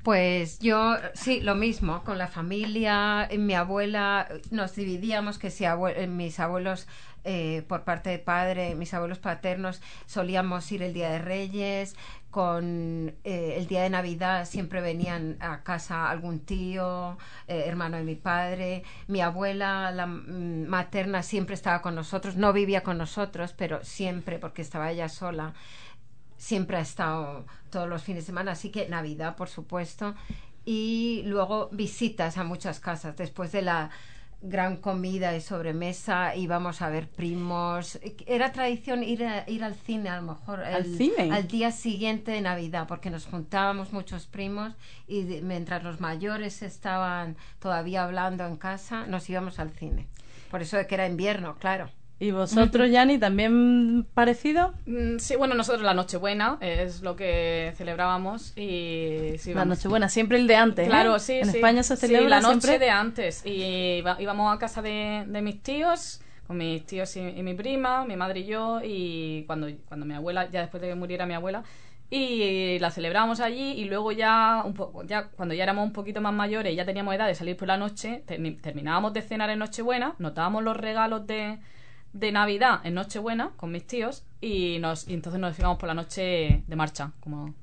Pues 0.03 0.59
yo, 0.61 0.97
sí, 1.15 1.41
lo 1.41 1.55
mismo, 1.55 2.03
con 2.05 2.17
la 2.17 2.29
familia, 2.29 3.29
mi 3.37 3.53
abuela, 3.55 4.29
nos 4.51 4.75
dividíamos, 4.75 5.39
que 5.39 5.51
si 5.51 5.65
abue- 5.65 5.93
eh, 5.97 6.07
mis 6.07 6.41
abuelos 6.41 6.87
eh, 7.25 7.63
por 7.69 7.83
parte 7.85 8.09
de 8.09 8.19
padre, 8.19 8.75
mis 8.75 8.95
abuelos 8.95 9.19
paternos, 9.19 9.83
solíamos 10.07 10.71
ir 10.73 10.83
el 10.83 10.95
Día 10.95 11.11
de 11.11 11.19
Reyes, 11.19 11.95
con 12.31 13.15
eh, 13.25 13.55
el 13.57 13.67
Día 13.67 13.83
de 13.83 13.91
Navidad 13.91 14.45
siempre 14.45 14.81
venían 14.81 15.37
a 15.41 15.63
casa 15.63 16.11
algún 16.11 16.41
tío, 16.41 17.17
eh, 17.47 17.65
hermano 17.67 17.97
de 17.97 18.05
mi 18.05 18.17
padre, 18.17 18.83
mi 19.07 19.21
abuela, 19.21 19.91
la 19.93 20.07
materna, 20.07 21.23
siempre 21.23 21.55
estaba 21.55 21.81
con 21.81 21.95
nosotros, 21.95 22.37
no 22.37 22.53
vivía 22.53 22.83
con 22.83 22.99
nosotros, 22.99 23.55
pero 23.57 23.83
siempre, 23.83 24.39
porque 24.39 24.63
estaba 24.63 24.91
ella 24.91 25.09
sola, 25.09 25.55
siempre 26.37 26.77
ha 26.77 26.81
estado 26.81 27.47
todos 27.71 27.89
los 27.89 28.03
fines 28.03 28.25
de 28.25 28.27
semana, 28.27 28.53
así 28.53 28.71
que 28.71 28.89
Navidad, 28.89 29.37
por 29.37 29.49
supuesto, 29.49 30.15
y 30.65 31.23
luego 31.25 31.71
visitas 31.73 32.37
a 32.37 32.45
muchas 32.45 32.79
casas. 32.79 33.17
Después 33.17 33.53
de 33.53 33.63
la 33.63 33.91
gran 34.41 34.77
comida 34.77 35.35
y 35.37 35.41
sobremesa, 35.41 36.37
íbamos 36.37 36.81
a 36.81 36.89
ver 36.91 37.09
primos. 37.09 37.99
Era 38.27 38.53
tradición 38.53 39.03
ir, 39.03 39.25
a- 39.25 39.45
ir 39.49 39.65
al 39.65 39.75
cine, 39.75 40.09
a 40.11 40.17
lo 40.21 40.23
mejor. 40.35 40.63
¿Al 40.63 40.85
el- 40.87 40.97
cine? 40.97 41.31
Al 41.33 41.49
día 41.49 41.73
siguiente 41.73 42.31
de 42.31 42.41
Navidad, 42.41 42.87
porque 42.87 43.11
nos 43.11 43.27
juntábamos 43.27 43.93
muchos 43.93 44.27
primos 44.27 44.75
y 45.09 45.23
de- 45.25 45.43
mientras 45.43 45.83
los 45.83 46.01
mayores 46.01 46.63
estaban 46.63 47.37
todavía 47.59 48.05
hablando 48.05 48.47
en 48.47 48.57
casa, 48.57 49.07
nos 49.07 49.29
íbamos 49.29 49.59
al 49.59 49.71
cine. 49.71 50.07
Por 50.51 50.63
eso 50.63 50.77
de 50.77 50.87
que 50.87 50.95
era 50.95 51.07
invierno, 51.07 51.57
claro. 51.59 51.91
¿Y 52.21 52.33
vosotros, 52.33 52.91
Yanni, 52.91 53.19
también 53.19 54.05
parecido? 54.13 54.75
Mm, 54.87 55.19
Sí, 55.19 55.37
bueno, 55.37 55.55
nosotros 55.55 55.83
la 55.85 55.95
Nochebuena 55.95 56.59
es 56.61 57.01
lo 57.03 57.15
que 57.15 57.73
celebrábamos 57.77 58.57
y 58.59 59.39
sí, 59.39 59.55
La. 59.55 59.65
Nochebuena, 59.65 60.09
siempre 60.09 60.39
el 60.39 60.49
de 60.49 60.57
antes. 60.57 60.87
¿eh? 60.87 60.91
Claro, 60.91 61.19
sí, 61.21 61.35
En 61.35 61.51
sí. 61.51 61.59
España 61.59 61.83
se 61.85 61.95
Sí, 61.97 62.07
celebra 62.09 62.29
la 62.29 62.41
noche 62.41 62.61
siempre. 62.67 62.79
de 62.87 62.91
antes. 62.91 63.47
Y 63.47 63.99
iba- 63.99 64.17
íbamos 64.21 64.53
a 64.55 64.59
casa 64.59 64.83
de, 64.83 65.25
de 65.29 65.43
mis 65.43 65.63
tíos, 65.63 66.21
con 66.49 66.57
mis 66.57 66.85
tíos 66.87 67.15
y, 67.17 67.21
y 67.21 67.43
mi 67.45 67.55
prima, 67.55 68.05
mi 68.05 68.17
madre 68.17 68.41
y 68.41 68.47
yo, 68.47 68.81
y 68.83 69.45
cuando, 69.47 69.69
cuando 69.87 70.05
mi 70.05 70.15
abuela, 70.15 70.51
ya 70.51 70.61
después 70.63 70.81
de 70.81 70.89
que 70.89 70.95
muriera 70.97 71.25
mi 71.25 71.35
abuela, 71.35 71.63
y 72.11 72.79
la 72.81 72.91
celebramos 72.91 73.39
allí 73.39 73.73
y 73.73 73.85
luego 73.85 74.11
ya, 74.11 74.63
un 74.65 74.75
poco, 74.75 75.05
ya 75.05 75.29
cuando 75.29 75.55
ya 75.55 75.63
éramos 75.63 75.85
un 75.87 75.93
poquito 75.93 76.21
más 76.21 76.33
mayores 76.33 76.73
y 76.73 76.77
ya 76.77 76.85
teníamos 76.87 77.15
edad 77.15 77.27
de 77.29 77.35
salir 77.37 77.57
por 77.57 77.69
la 77.69 77.77
noche, 77.77 78.25
termi- 78.27 78.61
terminábamos 78.61 79.13
de 79.13 79.23
cenar 79.23 79.51
en 79.51 79.59
Nochebuena, 79.61 80.15
nos 80.19 80.35
dábamos 80.35 80.65
los 80.65 80.77
regalos 80.77 81.27
de, 81.27 81.59
de 82.13 82.33
Navidad 82.33 82.81
en 82.85 82.95
Nochebuena 82.95 83.51
con 83.57 83.71
mis 83.73 83.87
tíos 83.87 84.25
y, 84.41 84.79
nos, 84.81 85.07
y 85.09 85.15
entonces 85.15 85.41
nos 85.41 85.59
íbamos 85.59 85.79
por 85.79 85.87
la 85.89 85.95
noche 85.95 86.63
de 86.67 86.77
marcha, 86.77 87.13
como, 87.21 87.55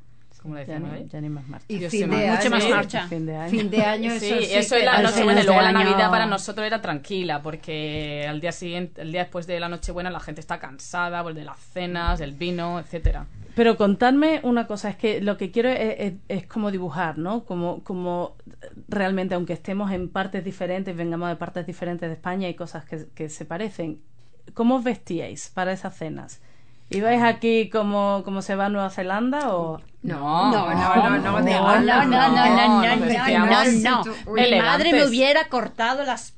como 0.42 0.54
le 0.56 0.62
decíamos 0.62 0.92
ahí. 0.92 1.08
ya 1.12 1.20
ni 1.22 1.30
más 1.30 1.48
marcha. 1.48 1.66
Y 1.70 1.80
fin 1.90 2.10
de 2.12 2.18
mucho 2.28 2.42
año, 2.42 2.50
más 2.52 2.70
marcha. 2.70 3.08
Fin 3.08 3.26
de 3.26 3.36
año. 3.36 3.50
Fin 3.50 3.70
de 3.72 3.82
año, 3.84 4.12
Sí, 4.20 4.26
eso 4.28 4.38
sí. 4.42 4.48
eso 4.54 4.76
es 4.76 4.86
la. 4.86 5.02
Y 5.02 5.08
final 5.08 5.46
luego 5.46 5.62
la 5.62 5.70
año- 5.70 5.80
Navidad 5.80 6.10
para 6.12 6.26
nosotros 6.28 6.68
era 6.68 6.82
tranquila, 6.82 7.42
porque 7.42 8.26
al 8.30 8.40
día 8.42 8.52
siguiente, 8.52 9.02
el 9.02 9.12
día 9.12 9.22
después 9.24 9.48
de 9.48 9.60
la 9.60 9.70
Nochebuena, 9.70 10.10
la 10.12 10.20
gente 10.20 10.42
está 10.42 10.60
cansada 10.60 11.24
pues, 11.24 11.36
de 11.36 11.44
las 11.46 11.60
cenas, 11.60 12.20
del 12.20 12.34
vino, 12.34 12.80
etcétera. 12.80 13.26
Pero 13.56 13.78
contadme 13.78 14.42
una 14.44 14.68
cosa, 14.68 14.90
es 14.90 14.98
que 14.98 15.22
lo 15.22 15.38
que 15.38 15.50
quiero 15.50 15.70
es, 15.70 15.96
es- 15.98 16.14
es 16.28 16.46
como 16.46 16.70
dibujar, 16.72 17.18
¿no? 17.18 17.46
Como, 17.46 17.84
como 17.84 18.36
realmente, 18.88 19.34
aunque 19.34 19.54
estemos 19.54 19.92
en 19.92 20.10
partes 20.10 20.44
diferentes, 20.44 20.96
vengamos 20.96 21.30
de 21.30 21.38
partes 21.38 21.66
diferentes 21.66 22.08
de 22.10 22.14
España, 22.16 22.48
hay 22.48 22.54
cosas 22.54 22.86
que, 22.86 23.08
que 23.16 23.30
se 23.30 23.46
parecen. 23.46 24.02
¿Cómo 24.54 24.76
os 24.76 24.84
vestíais 24.84 25.50
para 25.54 25.72
esas 25.74 25.96
cenas? 25.98 26.42
¿Ibais 26.90 27.24
aquí 27.24 27.70
como, 27.70 28.22
como 28.24 28.42
se 28.42 28.56
va 28.56 28.68
a 28.68 28.70
Nueva 28.70 28.90
Zelanda 28.90 29.56
o...? 29.56 29.82
No, 30.04 30.52
no, 30.52 30.74
no, 30.74 30.96
no, 30.96 31.18
no, 31.18 31.20
No, 31.20 31.42
no, 31.42 31.82
no, 31.82 32.06
no, 32.06 32.30
no, 32.30 32.30
no, 32.30 32.88
nos 32.88 33.00
no, 33.00 33.06
vestíamos 33.06 33.74
no, 33.82 34.04
no. 34.06 34.34
Mi 34.34 34.62
madre 34.62 34.92
me 34.92 35.06
hubiera 35.06 35.48
cortado 35.50 36.04
las... 36.04 36.36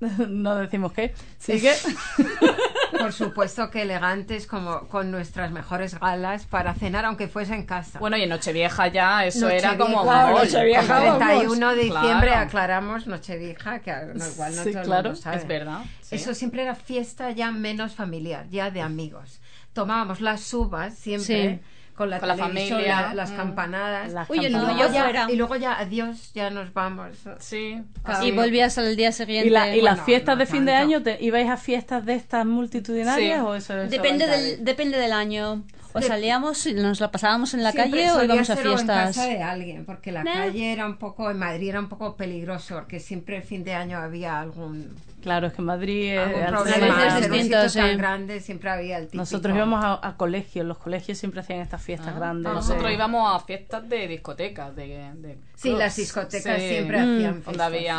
no 0.28 0.54
decimos 0.56 0.92
qué. 0.92 1.14
Sigue. 1.38 1.72
Por 3.02 3.12
supuesto 3.12 3.70
que 3.70 3.82
elegantes 3.82 4.46
como 4.46 4.88
con 4.88 5.10
nuestras 5.10 5.50
mejores 5.50 5.98
galas 5.98 6.46
para 6.46 6.74
cenar 6.74 7.04
aunque 7.04 7.28
fuese 7.28 7.54
en 7.54 7.64
casa. 7.66 7.98
Bueno, 7.98 8.16
y 8.16 8.22
en 8.22 8.28
Nochevieja 8.28 8.88
ya 8.88 9.24
eso 9.24 9.48
era 9.48 9.76
como... 9.76 10.02
claro. 10.02 10.38
Nochevieja, 10.38 11.06
el 11.12 11.18
31 11.18 11.68
de 11.70 11.82
diciembre 11.84 12.28
Claro. 12.30 12.46
aclaramos 12.46 13.06
Nochevieja, 13.06 13.80
que 13.80 13.90
igual 13.90 14.56
no 14.56 14.62
Sí, 14.64 14.70
todo 14.70 14.80
el 14.80 14.86
claro, 14.86 15.08
mundo 15.10 15.16
sabe. 15.22 15.36
Es 15.36 15.46
verdad. 15.46 15.80
sí. 16.00 16.14
Eso 16.16 16.34
siempre 16.34 16.62
era 16.62 16.74
fiesta 16.74 17.30
ya 17.30 17.50
menos 17.50 17.94
familiar, 17.94 18.46
ya 18.50 18.70
de 18.70 18.80
amigos. 18.82 19.40
Tomábamos 19.72 20.20
las 20.20 20.52
uvas 20.54 20.94
siempre 20.94 21.54
Sí. 21.54 21.60
Con 21.94 22.08
la 22.10 22.18
Con 22.18 22.28
la 22.28 22.36
televisión, 22.36 22.78
familia. 22.78 23.00
la- 23.08 23.14
las 23.14 23.30
Mm. 23.32 23.36
campanadas. 23.36 24.12
Las 24.12 24.30
Oye, 24.30 24.40
no, 24.42 24.48
Y 24.48 24.52
campanadas. 24.52 24.76
luego 24.76 24.88
yo 24.88 24.94
ya- 24.94 25.02
fuera. 25.04 25.26
Y 25.30 25.36
luego 25.36 25.56
ya, 25.56 25.78
adiós, 25.78 26.32
ya 26.34 26.50
nos 26.50 26.72
vamos. 26.72 27.10
Sí. 27.38 27.82
Y 28.22 28.30
volvías 28.32 28.78
al 28.78 28.96
día 28.96 29.12
siguiente. 29.12 29.48
¿Y, 29.48 29.50
la- 29.50 29.76
y 29.76 29.80
las 29.82 29.94
bueno, 29.96 30.04
fiestas 30.06 30.36
no 30.36 30.40
de 30.40 30.46
fin 30.46 30.64
de 30.64 30.72
tanto. 30.72 30.86
año? 30.86 31.02
te- 31.02 31.18
¿Ibais 31.24 31.48
a 31.50 31.56
fiestas 31.56 32.04
de 32.06 32.14
estas 32.14 32.46
multitudinarias 32.46 33.38
Sí. 33.40 33.44
o 33.46 33.54
eso, 33.54 33.78
eso 33.78 33.90
Depende 33.90 34.26
del, 34.26 34.64
depende 34.64 34.98
del 34.98 35.12
año. 35.12 35.64
O 35.94 36.00
De- 36.00 36.06
salíamos 36.06 36.64
y 36.66 36.72
nos 36.72 37.00
la 37.00 37.10
pasábamos 37.10 37.52
en 37.52 37.62
la 37.62 37.70
Siempre 37.72 38.00
calle 38.00 38.10
o 38.10 38.14
solía 38.14 38.24
íbamos 38.26 38.48
a 38.50 38.56
ser 38.56 38.66
o 38.66 38.70
en 38.70 38.76
fiestas. 38.78 39.06
casa 39.16 39.26
de 39.28 39.42
alguien, 39.42 39.84
porque 39.84 40.10
la 40.10 40.24
Nah. 40.24 40.32
calle 40.32 40.72
era 40.72 40.86
un 40.86 40.96
poco, 40.96 41.30
en 41.30 41.38
Madrid 41.38 41.68
era 41.68 41.80
un 41.80 41.90
poco 41.90 42.16
peligroso, 42.16 42.76
porque 42.76 42.98
siempre 42.98 43.36
el 43.36 43.42
fin 43.42 43.62
de 43.62 43.74
año 43.74 43.98
había 43.98 44.40
algún, 44.40 44.96
Claro, 45.22 45.46
es 45.46 45.52
que 45.52 45.60
en 45.62 45.66
Madrid... 45.66 46.12
eh, 46.12 46.24
es 46.24 46.30
ser 46.72 47.30
un 47.30 47.32
distinto, 47.32 47.68
sitio 47.68 47.82
tan 47.82 47.90
sí. 47.90 47.96
grande 47.96 48.40
siempre 48.40 48.70
había 48.70 48.96
el 48.98 49.04
típico. 49.04 49.18
Nosotros 49.22 49.54
íbamos 49.56 49.84
a, 49.84 50.06
a 50.06 50.16
colegios, 50.16 50.66
los 50.66 50.78
colegios 50.78 51.16
siempre 51.16 51.40
hacían 51.40 51.60
estas 51.60 51.80
fiestas 51.82 52.12
Ah, 52.14 52.18
grandes. 52.18 52.52
Nosotros 52.52 52.84
de- 52.84 52.92
íbamos 52.94 53.34
a 53.34 53.44
fiestas 53.44 53.88
de 53.88 54.08
discotecas, 54.08 54.74
de, 54.74 54.86
de 55.14 55.38
Sí, 55.54 55.68
clubs. 55.68 55.78
las 55.78 55.96
discotecas 55.96 56.60
Sí. 56.60 56.68
siempre 56.68 56.98
Mm. 56.98 57.14
hacían 57.16 57.32
fiestas. 57.34 57.44
Donde 57.44 57.64
había... 57.64 57.96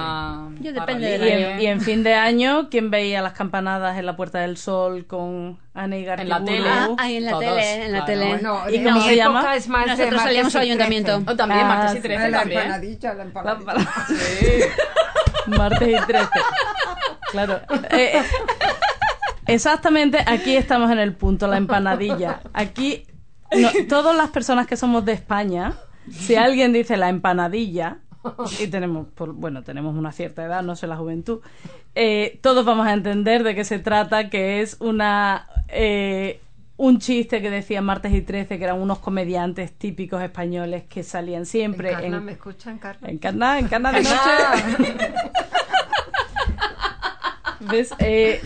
Yo 0.60 0.74
barra 0.74 0.86
depende 0.86 1.08
de 1.08 1.16
Y 1.16 1.20
la- 1.20 1.26
libre. 1.26 1.52
en, 1.54 1.62
y 1.62 1.66
en 1.68 1.82
fin 1.82 2.04
de 2.04 2.14
año, 2.14 2.68
¿quién 2.70 2.92
veía 2.92 3.22
las 3.22 3.34
campanadas 3.34 3.98
en 3.98 4.06
la 4.06 4.16
Puerta 4.16 4.40
del 4.40 4.58
Sol 4.58 5.06
con 5.08 5.58
Ana 5.74 5.98
y 5.98 6.06
En 6.06 6.30
la 6.30 6.44
tele. 6.44 6.70
Ah, 6.70 6.90
ahí 7.00 7.18
en 7.18 7.26
la 7.26 7.32
Todos, 7.32 7.46
tele, 7.46 7.86
en 7.86 7.92
la 7.94 8.06
claro. 8.06 8.06
tele. 8.06 8.28
Bueno, 8.28 8.60
¿Y 8.70 8.84
cómo 8.84 9.02
se 9.02 9.16
llama? 9.16 9.56
es 9.56 9.68
más 9.68 9.88
Nosotros 9.88 10.22
salíamos 10.22 10.54
y 10.54 10.58
al 10.58 10.64
ayuntamiento. 10.64 11.16
13. 11.16 11.32
Oh, 11.32 11.36
también, 11.36 11.62
Ah, 11.62 11.68
martes 11.68 11.92
y 11.94 11.96
sí. 11.96 12.02
13 12.04 12.30
la 12.30 12.40
también. 12.40 12.60
empanadilla, 12.62 13.14
la 13.16 13.24
empanadilla. 13.24 13.86
Sí. 14.08 14.62
Martes 15.48 15.90
y 15.90 16.06
13. 16.08 16.30
Claro. 17.34 17.60
Eh, 17.92 18.12
eh, 18.20 18.22
exactamente, 19.48 20.20
aquí 20.26 20.56
estamos 20.56 20.90
en 20.92 21.00
el 21.00 21.14
punto, 21.14 21.48
la 21.48 21.58
empanadilla. 21.58 22.42
Aquí, 22.54 23.06
no, 23.52 23.70
todas 23.90 24.16
las 24.16 24.30
personas 24.30 24.68
que 24.68 24.78
somos 24.78 25.04
de 25.04 25.14
España, 25.14 25.74
si 26.12 26.36
alguien 26.36 26.72
dice 26.74 26.96
la 26.96 27.10
empanadilla, 27.10 27.98
y 28.60 28.68
tenemos, 28.68 29.08
por- 29.16 29.34
bueno, 29.34 29.64
tenemos 29.64 29.96
una 29.96 30.12
cierta 30.12 30.46
edad, 30.46 30.62
no 30.64 30.76
sé 30.76 30.88
la 30.88 30.96
juventud, 30.96 31.42
eh, 31.96 32.40
todos 32.42 32.64
vamos 32.66 32.88
a 32.88 32.94
entender 32.94 33.44
de 33.44 33.56
qué 33.56 33.66
se 33.66 33.80
trata, 33.80 34.30
que 34.30 34.62
es 34.62 34.78
una... 34.80 35.48
eh, 35.70 36.40
un 36.76 36.98
chiste 37.00 37.40
que 37.42 37.52
decían 37.52 37.86
martes 37.86 38.12
y 38.14 38.22
13, 38.22 38.58
que 38.58 38.64
eran 38.64 38.82
unos 38.82 38.98
comediantes 39.00 39.72
típicos 39.74 40.22
españoles 40.24 40.84
que 40.90 41.04
salían 41.04 41.46
siempre 41.46 41.90
Encarna, 41.92 42.18
en, 42.18 42.26
¿Me 42.26 42.32
escuchan, 42.32 42.80
Carla? 42.80 43.10
en 43.10 43.18
Carna, 43.20 43.60
en 43.60 43.68
Carna 43.68 43.92
de 43.92 44.02
noche. 44.02 44.16
¿Ves? 47.70 47.92
Eh, 48.00 48.42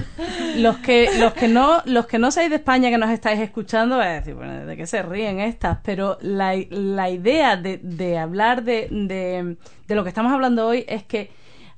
los 0.57 0.77
que 0.77 1.09
los 1.19 1.33
que 1.33 1.47
no 1.47 1.81
los 1.85 2.07
que 2.07 2.19
no 2.19 2.31
seáis 2.31 2.49
de 2.49 2.57
España 2.57 2.89
que 2.89 2.97
nos 2.97 3.09
estáis 3.09 3.39
escuchando 3.39 3.97
vais 3.97 4.09
a 4.11 4.13
decir 4.19 4.35
bueno 4.35 4.65
de 4.65 4.77
qué 4.77 4.85
se 4.87 5.01
ríen 5.01 5.39
estas 5.39 5.79
pero 5.83 6.17
la, 6.21 6.55
la 6.69 7.09
idea 7.09 7.55
de, 7.57 7.79
de 7.81 8.17
hablar 8.17 8.63
de, 8.63 8.87
de, 8.91 9.57
de 9.87 9.95
lo 9.95 10.03
que 10.03 10.09
estamos 10.09 10.31
hablando 10.31 10.67
hoy 10.67 10.85
es 10.87 11.03
que 11.03 11.31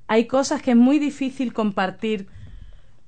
hay 0.07 0.25
cosas 0.25 0.61
que 0.61 0.71
es 0.71 0.77
muy 0.77 0.99
difícil 0.99 1.53
compartir 1.53 2.27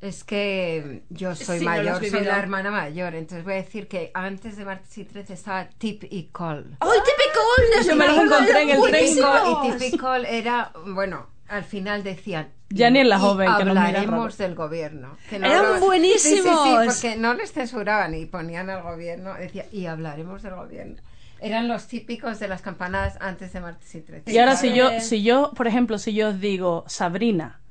Es 0.02 0.24
que 0.24 1.04
yo 1.10 1.36
soy 1.36 1.60
Sí, 1.60 1.66
no 1.66 1.72
mayor, 1.72 2.06
soy 2.06 2.24
la 2.24 2.40
hermana 2.40 2.72
mayor, 2.72 3.14
entonces 3.16 3.44
voy 3.44 3.54
a 3.54 3.58
decir 3.58 3.88
que 3.88 4.12
antes 4.14 4.58
de 4.58 4.66
martes 4.66 4.98
y 4.98 5.06
13 5.06 5.34
estaba 5.34 5.68
Tip 5.78 6.04
y 6.10 6.24
Col. 6.32 6.76
¡Ay, 6.80 7.00
típico! 7.06 7.88
Yo 7.90 7.96
me 7.96 8.08
los 8.08 8.18
encontré 8.18 8.62
en 8.64 8.70
el 8.70 8.82
tren. 8.82 9.06
Y 9.08 9.78
Tip 9.78 9.94
y 9.94 9.98
Col 9.98 10.26
era, 10.26 10.72
bueno, 10.88 11.28
al 11.52 11.64
final 11.64 12.04
decían... 12.04 12.50
Ya 12.70 12.90
ni 12.90 13.00
en 13.00 13.10
la 13.10 13.18
y 13.18 13.20
joven, 13.20 13.48
que 13.58 13.62
hablaremos 13.64 14.38
del 14.38 14.56
gobierno. 14.56 15.18
Que 15.30 15.36
Eran 15.36 15.80
lo- 15.80 15.86
buenísimos. 15.86 16.24
Sí, 16.24 16.42
sí, 16.42 16.70
sí, 16.70 16.76
porque 16.86 17.16
no 17.18 17.34
les 17.34 17.52
censuraban 17.52 18.16
y 18.16 18.26
ponían 18.26 18.70
al 18.70 18.82
gobierno, 18.82 19.34
decía, 19.34 19.66
y 19.72 19.86
hablaremos 19.88 20.42
del 20.42 20.56
gobierno. 20.56 20.96
Eran 21.42 21.68
los 21.68 21.88
típicos 21.88 22.40
de 22.40 22.48
las 22.48 22.62
campanadas 22.62 23.18
antes 23.20 23.52
de 23.52 23.60
martes 23.62 23.94
y 23.96 24.02
13. 24.02 24.32
y 24.32 24.38
ahora 24.38 24.56
si 24.56 24.74
yo 24.74 25.00
si 25.00 25.24
yo 25.24 25.52
por 25.56 25.66
ejemplo 25.68 25.98
si 25.98 26.14
yo 26.14 26.30
os 26.30 26.40
digo 26.40 26.84
Sabrina 26.88 27.62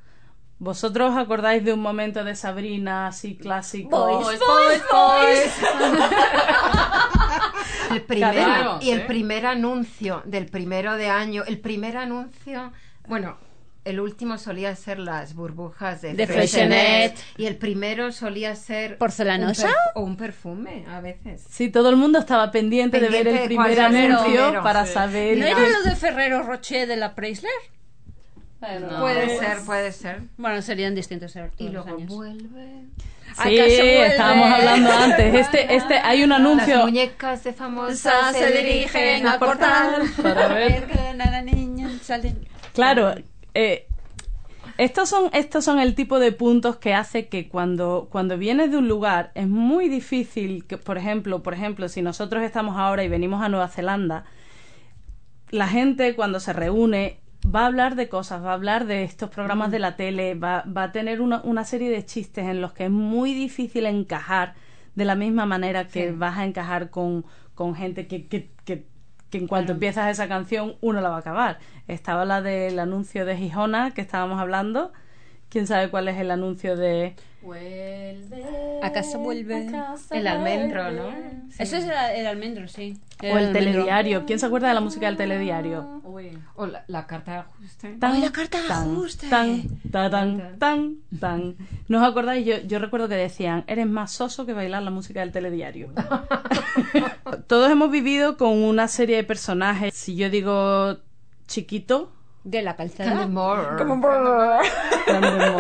¿Vosotros 0.59 1.13
os 1.13 1.17
acordáis 1.17 1.65
de 1.65 1.73
un 1.73 1.81
momento 1.81 2.23
de 2.23 2.35
Sabrina 2.35 3.07
así 3.07 3.35
clásico? 3.37 3.97
Boys, 3.97 4.39
Boys, 4.41 4.83
boys, 4.93 5.53
El 7.93 8.03
primer, 8.03 8.35
Claro, 8.35 8.79
y 8.83 8.91
el 8.91 9.07
primer 9.07 9.47
anuncio 9.47 10.23
del 10.27 10.47
primero 10.47 10.97
de 10.97 11.09
año, 11.09 11.45
el 11.47 11.59
primer 11.61 11.97
anuncio, 11.97 12.73
bueno, 13.09 13.39
el 13.85 13.99
último 14.01 14.37
solía 14.39 14.75
ser 14.77 14.99
las 14.99 15.35
burbujas 15.35 16.03
de, 16.03 16.13
De 16.15 16.27
Freixenet. 16.27 17.17
y 17.39 17.47
el 17.47 17.57
primero 17.57 18.13
solía 18.13 18.55
ser 18.55 18.99
¿Porcelanosa? 18.99 19.69
un 19.95 20.03
o 20.03 20.05
un 20.07 20.17
perfume 20.17 20.85
a 20.89 21.01
veces. 21.01 21.45
Sí, 21.49 21.71
todo 21.71 21.89
el 21.91 21.97
mundo 21.97 22.19
estaba 22.19 22.51
pendiente, 22.51 23.01
de 23.01 23.09
ver 23.09 23.25
Pendiente 23.25 23.43
el 23.43 23.47
primer 23.49 23.81
anuncio 23.81 24.63
para 24.63 24.85
Sí. 24.87 24.93
saber. 24.93 25.39
¿No 25.39 25.47
era 25.47 25.69
lo 25.69 25.83
de 25.83 25.97
Ferrero 25.97 26.43
Rocher 26.43 26.87
de 26.87 26.97
la 26.97 27.15
Chrysler? 27.15 27.51
No. 28.81 29.01
Puede 29.01 29.39
ser, 29.39 29.59
puede 29.65 29.91
ser. 29.93 30.21
Bueno, 30.37 30.61
serían 30.61 30.95
distintos 30.95 31.35
Y 31.57 31.69
los 31.71 31.73
luego 31.87 31.97
años. 31.97 32.15
vuelve. 32.15 32.85
Sí, 33.43 33.57
estábamos 33.59 34.51
hablando 34.51 34.91
antes. 34.93 35.35
Este, 35.35 35.75
este, 35.77 35.95
hay 35.95 36.23
un 36.25 36.31
Las 36.31 36.41
anuncio. 36.41 36.79
muñecas 36.85 37.43
de 37.45 37.53
famosas 37.55 37.99
Sa- 38.01 38.33
se 38.35 38.51
dirigen 38.51 39.27
al 39.27 39.39
portal 39.39 40.03
Para 40.23 40.49
ver. 40.49 40.85
que 40.89 41.15
la 41.17 41.41
niña 41.43 41.89
sale- 42.03 42.35
Claro, 42.75 43.15
eh, 43.55 43.87
estos 44.79 45.09
son 45.09 45.31
estos 45.33 45.65
son 45.65 45.79
el 45.79 45.95
tipo 45.95 46.19
de 46.19 46.33
puntos 46.33 46.77
que 46.77 46.95
hace 46.95 47.29
que 47.29 47.49
cuando 47.49 48.09
cuando 48.11 48.39
vienes 48.39 48.71
de 48.71 48.79
un 48.79 48.89
lugar 48.89 49.31
es 49.35 49.49
muy 49.49 49.89
difícil 49.89 50.67
que, 50.67 50.79
por 50.79 50.97
ejemplo, 50.99 51.43
por 51.43 51.55
ejemplo, 51.55 51.89
si 51.89 52.03
nosotros 52.03 52.43
estamos 52.43 52.77
ahora 52.79 53.05
y 53.05 53.09
venimos 53.09 53.43
a 53.43 53.49
Nueva 53.49 53.69
Zelanda, 53.69 54.25
la 55.51 55.69
gente 55.69 56.15
cuando 56.15 56.41
se 56.41 56.53
reúne 56.53 57.19
va 57.45 57.63
a 57.63 57.67
hablar 57.67 57.95
de 57.97 58.09
cosas, 58.09 58.45
va 58.45 58.51
a 58.51 58.55
hablar 58.55 58.87
de 58.87 59.03
estos 59.03 59.31
programas 59.31 59.71
de 59.71 59.79
la 59.79 59.97
tele, 59.97 60.35
va, 60.35 60.65
va 60.65 60.85
a 60.85 60.93
tener 60.93 61.21
una, 61.21 61.41
una 61.43 61.65
serie 61.65 61.91
de 61.91 62.05
chistes 62.05 62.47
en 62.47 62.61
los 62.61 62.73
que 62.73 62.85
es 62.85 62.91
muy 62.91 63.35
difícil 63.35 63.87
encajar 63.87 64.55
de 64.95 65.05
la 65.05 65.15
misma 65.15 65.47
manera 65.47 65.89
que 65.89 66.11
Sí. 66.11 66.15
vas 66.17 66.39
a 66.39 66.45
encajar 66.45 66.91
con, 66.91 67.25
con 67.55 67.75
gente 67.75 68.07
que, 68.07 68.27
que, 68.27 68.51
que, 68.65 68.87
que 69.31 69.39
en 69.39 69.47
cuanto 69.47 69.73
empiezas 69.73 70.11
esa 70.11 70.29
canción 70.29 70.77
uno 70.81 71.01
la 71.01 71.09
va 71.09 71.17
a 71.17 71.21
acabar. 71.21 71.59
Estaba 71.89 72.25
la 72.25 72.43
del 72.43 72.79
anuncio 72.79 73.25
de 73.25 73.37
Gijona 73.37 73.93
que 73.93 74.01
estábamos 74.01 74.41
hablando. 74.41 74.93
¿Quién 75.49 75.67
sabe 75.67 75.91
cuál 75.91 76.09
es 76.09 76.19
el 76.19 76.31
anuncio 76.31 76.77
de... 76.77 77.15
Vuelve. 77.43 78.45
A 78.83 78.93
casa 78.93 79.19
vuelve. 79.19 79.69
a 79.69 79.71
casa 79.71 80.17
El 80.17 80.27
almendro, 80.27 80.91
¿no? 80.91 81.09
Eso 81.59 81.77
es 81.77 81.85
el, 81.85 81.91
el 81.91 82.27
almendro, 82.27 82.69
sí. 82.69 82.99
o 83.21 83.25
el 83.25 83.47
almendro. 83.47 83.73
telediario? 83.73 84.27
¿Quién 84.27 84.39
se 84.39 84.47
acuerda 84.47 84.69
de 84.69 84.75
la 84.75 84.81
música 84.81 85.07
del 85.07 85.17
telediario? 85.17 86.01
Uy. 86.05 86.39
O 86.57 86.67
la, 86.67 86.85
la 86.87 87.07
carta 87.07 87.33
de 87.33 87.39
ajuste. 87.39 87.97
Tan, 87.99 88.13
Ay, 88.13 88.21
la 88.23 88.33
carta 88.33 88.61
de 88.61 88.69
tan, 88.69 88.91
ajuste. 88.91 89.29
Tan, 89.29 89.63
ta, 89.91 90.11
tan, 90.11 90.59
tan, 90.59 90.97
tan. 91.19 91.57
¿No 91.89 91.99
os 92.03 92.09
acordáis? 92.09 92.45
Yo, 92.47 92.59
yo 92.59 92.79
recuerdo 92.79 93.09
que 93.09 93.15
decían, 93.17 93.65
eres 93.67 93.87
más 93.87 94.13
soso 94.13 94.45
que 94.47 94.53
bailar 94.53 94.83
la 94.83 94.91
música 94.91 95.21
del 95.21 95.33
telediario. 95.33 95.93
Todos 97.47 97.71
hemos 97.71 97.91
vivido 97.91 98.37
con 98.37 98.63
una 98.63 98.87
serie 98.89 99.17
de 99.17 99.25
personajes. 99.25 99.95
Si 99.95 100.15
yo 100.15 100.31
digo 100.31 100.99
chiquito, 101.47 102.13
De 102.43 102.63
la 102.63 102.75
calzada. 102.75 103.11
Candy 103.11 103.33
Moore. 103.33 103.63
grande 103.77 105.51
mo- 105.51 105.59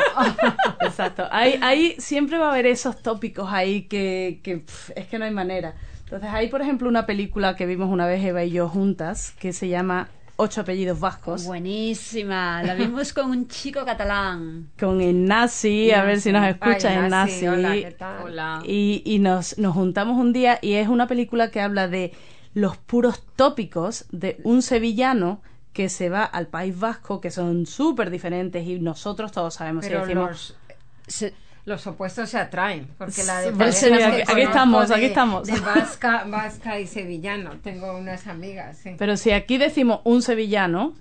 Exacto. 0.80 1.26
Ahí, 1.30 1.58
ahí 1.62 1.94
siempre 1.98 2.38
va 2.38 2.46
a 2.48 2.52
haber 2.52 2.66
esos 2.66 3.02
tópicos 3.02 3.48
ahí 3.52 3.82
que, 3.82 4.40
que 4.42 4.58
pf, 4.58 4.92
es 4.96 5.06
que 5.06 5.18
no 5.18 5.24
hay 5.24 5.30
manera. 5.30 5.74
Entonces 6.04 6.30
hay, 6.32 6.48
por 6.48 6.62
ejemplo, 6.62 6.88
una 6.88 7.06
película 7.06 7.54
que 7.54 7.66
vimos 7.66 7.88
una 7.90 8.06
vez 8.06 8.24
Eva 8.24 8.42
y 8.44 8.50
yo 8.50 8.68
juntas 8.68 9.32
que 9.38 9.52
se 9.52 9.68
llama 9.68 10.08
Ocho 10.36 10.62
apellidos 10.62 10.98
vascos. 10.98 11.44
Buenísima. 11.44 12.62
La 12.62 12.74
vimos 12.74 13.12
con 13.12 13.30
un 13.30 13.46
chico 13.46 13.84
catalán. 13.84 14.70
con 14.80 15.00
Ignasi, 15.02 15.90
a 15.92 16.02
ver 16.02 16.18
si 16.20 16.32
nos 16.32 16.46
escucha 16.46 16.88
Ay, 16.88 16.96
Ignasi. 17.04 17.46
Hola, 17.46 17.72
¿qué 17.74 17.90
tal? 17.98 18.22
Hola. 18.24 18.62
Y, 18.64 19.02
y 19.04 19.18
nos, 19.18 19.58
nos 19.58 19.74
juntamos 19.74 20.16
un 20.18 20.32
día 20.32 20.58
y 20.62 20.74
es 20.74 20.88
una 20.88 21.06
película 21.06 21.50
que 21.50 21.60
habla 21.60 21.88
de 21.88 22.12
los 22.54 22.78
puros 22.78 23.22
tópicos 23.36 24.06
de 24.10 24.40
un 24.42 24.62
sevillano 24.62 25.42
que 25.72 25.88
se 25.88 26.08
va 26.08 26.24
al 26.24 26.48
País 26.48 26.78
Vasco, 26.78 27.20
que 27.20 27.30
son 27.30 27.66
súper 27.66 28.10
diferentes 28.10 28.66
y 28.66 28.80
nosotros 28.80 29.30
todos 29.32 29.54
sabemos 29.54 29.84
y 29.84 29.88
Pero 29.88 30.00
decimos... 30.02 30.30
los, 30.30 30.56
Se- 31.06 31.34
los 31.66 31.86
opuestos 31.86 32.30
se 32.30 32.38
atraen. 32.38 32.88
Porque 32.98 33.22
la 33.22 33.40
de 33.42 33.48
aquí- 33.48 34.40
estamos, 34.42 34.88
de- 34.88 34.94
aquí 34.94 35.04
estamos. 35.04 35.46
De 35.46 35.60
vasca, 35.60 36.24
vasca 36.26 36.80
y 36.80 36.86
sevillano. 36.86 37.52
Tengo 37.62 37.96
unas 37.96 38.26
amigas, 38.26 38.78
sí. 38.78 38.96
Pero 38.98 39.16
si 39.16 39.30
aquí 39.30 39.58
decimos 39.58 40.00
un 40.04 40.22
sevillano, 40.22 40.94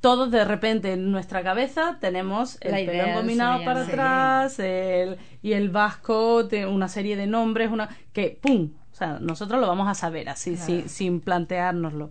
todos 0.00 0.30
de 0.30 0.44
repente 0.44 0.94
en 0.94 1.10
nuestra 1.12 1.42
cabeza 1.42 1.98
tenemos 2.00 2.56
el 2.60 2.70
La 2.72 2.76
pelo 2.78 3.04
engominado 3.08 3.64
para 3.64 3.82
atrás 3.82 4.58
el, 4.58 5.18
y 5.42 5.52
el 5.52 5.70
vasco, 5.70 6.44
de 6.44 6.66
una 6.66 6.88
serie 6.88 7.16
de 7.16 7.26
nombres, 7.26 7.70
una 7.70 7.88
que 8.12 8.38
¡pum! 8.40 8.70
O 8.92 8.94
sea, 8.96 9.18
nosotros 9.20 9.60
lo 9.60 9.68
vamos 9.68 9.86
a 9.86 9.94
saber 9.94 10.28
así, 10.28 10.56
sin, 10.56 10.88
sin 10.88 11.20
planteárnoslo. 11.20 12.10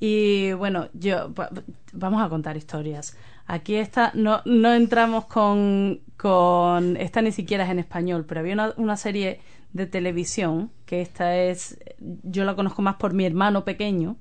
Y 0.00 0.52
bueno, 0.52 0.88
yo 0.92 1.32
va- 1.34 1.50
vamos 1.92 2.22
a 2.22 2.28
contar 2.28 2.56
historias. 2.56 3.16
Aquí 3.46 3.76
está, 3.76 4.10
no, 4.14 4.42
no 4.44 4.72
entramos 4.74 5.26
con, 5.26 6.00
con, 6.16 6.96
esta 6.96 7.22
ni 7.22 7.32
siquiera 7.32 7.64
es 7.64 7.70
en 7.70 7.78
español, 7.78 8.24
pero 8.26 8.40
había 8.40 8.54
una, 8.54 8.72
una 8.76 8.96
serie 8.96 9.40
de 9.72 9.86
televisión, 9.86 10.70
que 10.84 11.00
esta 11.00 11.36
es, 11.36 11.78
yo 12.22 12.44
la 12.44 12.54
conozco 12.56 12.82
más 12.82 12.96
por 12.96 13.14
mi 13.14 13.24
hermano 13.24 13.64
pequeño, 13.64 14.16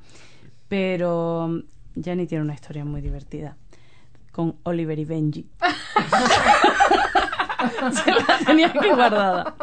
pero 0.67 1.63
Jenny 2.01 2.27
tiene 2.27 2.43
una 2.43 2.53
historia 2.53 2.85
muy 2.85 3.01
divertida 3.01 3.57
con 4.31 4.55
Oliver 4.63 4.99
y 4.99 5.05
Benji. 5.05 5.49
Se 7.91 8.11
la 8.11 8.39
tenía 8.45 8.67
aquí 8.67 8.87
guardada. 8.89 9.55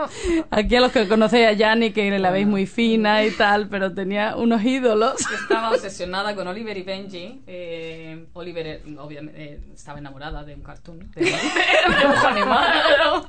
Aquí 0.50 0.76
a 0.76 0.80
los 0.80 0.92
que 0.92 1.08
conocéis 1.08 1.46
a 1.48 1.52
Yanni, 1.52 1.92
que 1.92 2.18
la 2.18 2.30
veis 2.30 2.46
muy 2.46 2.66
fina 2.66 3.24
y 3.24 3.30
tal, 3.30 3.68
pero 3.68 3.92
tenía 3.92 4.36
unos 4.36 4.62
ídolos. 4.64 5.14
Estaba 5.20 5.70
obsesionada 5.70 6.34
con 6.34 6.46
Oliver 6.48 6.76
y 6.76 6.82
Benji. 6.82 7.42
Eh, 7.46 8.26
Oliver, 8.34 8.66
eh, 8.66 8.82
obviamente, 8.98 9.42
eh, 9.42 9.60
estaba 9.74 9.98
enamorada 9.98 10.44
de 10.44 10.54
un 10.54 10.62
cartoon, 10.62 11.10
de, 11.12 11.24
de 11.24 11.30
un 11.32 12.26
animado. 12.26 13.28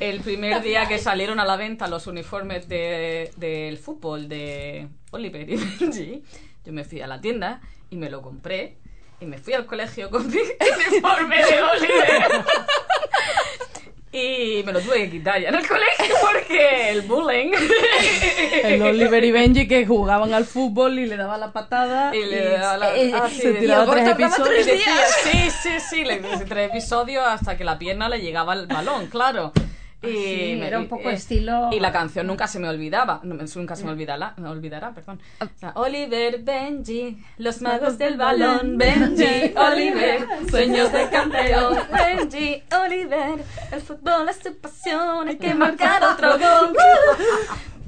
El 0.00 0.20
primer 0.20 0.62
día 0.62 0.86
que 0.86 0.98
salieron 0.98 1.40
a 1.40 1.44
la 1.44 1.56
venta 1.56 1.86
los 1.88 2.06
uniformes 2.06 2.68
de- 2.68 3.30
del 3.36 3.78
fútbol 3.78 4.28
de 4.28 4.88
Oliver 5.10 5.48
y 5.48 5.56
Benji, 5.56 6.22
yo 6.64 6.72
me 6.72 6.84
fui 6.84 7.00
a 7.00 7.06
la 7.06 7.20
tienda 7.20 7.60
y 7.90 7.96
me 7.96 8.10
lo 8.10 8.22
compré. 8.22 8.76
Y 9.18 9.24
me 9.24 9.38
fui 9.38 9.54
al 9.54 9.64
colegio 9.64 10.10
con 10.10 10.26
mi 10.28 10.36
uniforme 10.90 11.36
de 11.36 11.62
Oliver. 11.62 12.44
Y 14.18 14.62
me 14.64 14.72
lo 14.72 14.80
tuve 14.80 15.02
que 15.02 15.10
quitar 15.10 15.38
ya 15.40 15.50
en 15.50 15.54
el 15.56 15.66
colegio 15.68 16.14
porque 16.32 16.90
el 16.90 17.02
bullying. 17.02 17.52
El 18.64 18.80
Oliver 18.82 19.22
y 19.22 19.30
Benji 19.30 19.68
que 19.68 19.84
jugaban 19.86 20.32
al 20.32 20.46
fútbol 20.46 20.98
y 20.98 21.06
le 21.06 21.16
daba 21.16 21.36
la 21.36 21.52
patada. 21.52 22.14
Y 22.16 22.24
le 22.24 22.50
daba 22.58 22.76
la- 22.78 22.96
eh, 22.96 23.12
ah, 23.14 23.28
se 23.28 23.52
sí, 23.52 23.58
tiraba 23.60 23.84
y 23.84 23.88
el 23.88 23.90
tres 23.94 24.08
episodios. 24.08 24.48
tres 24.48 24.66
días. 24.66 25.16
Sí, 25.22 25.50
sí, 25.62 25.70
sí, 25.90 26.04
le 26.04 26.14
hice 26.14 26.44
tres 26.46 26.70
episodios 26.70 27.24
hasta 27.26 27.56
que 27.58 27.64
la 27.64 27.78
pierna 27.78 28.08
le 28.08 28.20
llegaba 28.22 28.54
al 28.54 28.66
balón, 28.66 29.06
claro. 29.08 29.52
Y 30.08 30.16
Sí, 30.16 30.56
me- 30.58 30.68
era 30.68 30.78
un 30.78 30.88
poco 30.88 31.10
eh, 31.10 31.14
estilo- 31.14 31.70
Y 31.72 31.80
la 31.80 31.92
canción 31.92 32.26
nunca 32.26 32.46
se 32.46 32.58
me 32.58 32.68
olvidaba, 32.68 33.20
nunca 33.22 33.46
se 33.76 33.84
me 33.84 33.90
olvidará, 33.92 34.34
me 34.36 34.48
olvidará, 34.48 34.92
perdón. 34.92 35.20
O 35.40 35.46
sea, 35.58 35.72
Oliver, 35.76 36.42
Benji, 36.42 37.18
los 37.38 37.60
magos 37.62 37.98
del 37.98 38.16
balón, 38.16 38.76
Benji, 38.78 39.52
Oliver, 39.56 40.26
sueños 40.50 40.92
de 40.92 41.08
campeón, 41.08 41.76
Benji, 41.92 42.62
Oliver, 42.84 43.42
el 43.72 43.80
fútbol 43.80 44.28
es 44.28 44.38
tu 44.38 44.54
pasión, 44.56 45.28
hay 45.28 45.36
que 45.38 45.54
marcar 45.54 46.02
otro 46.04 46.38
gol. 46.38 46.76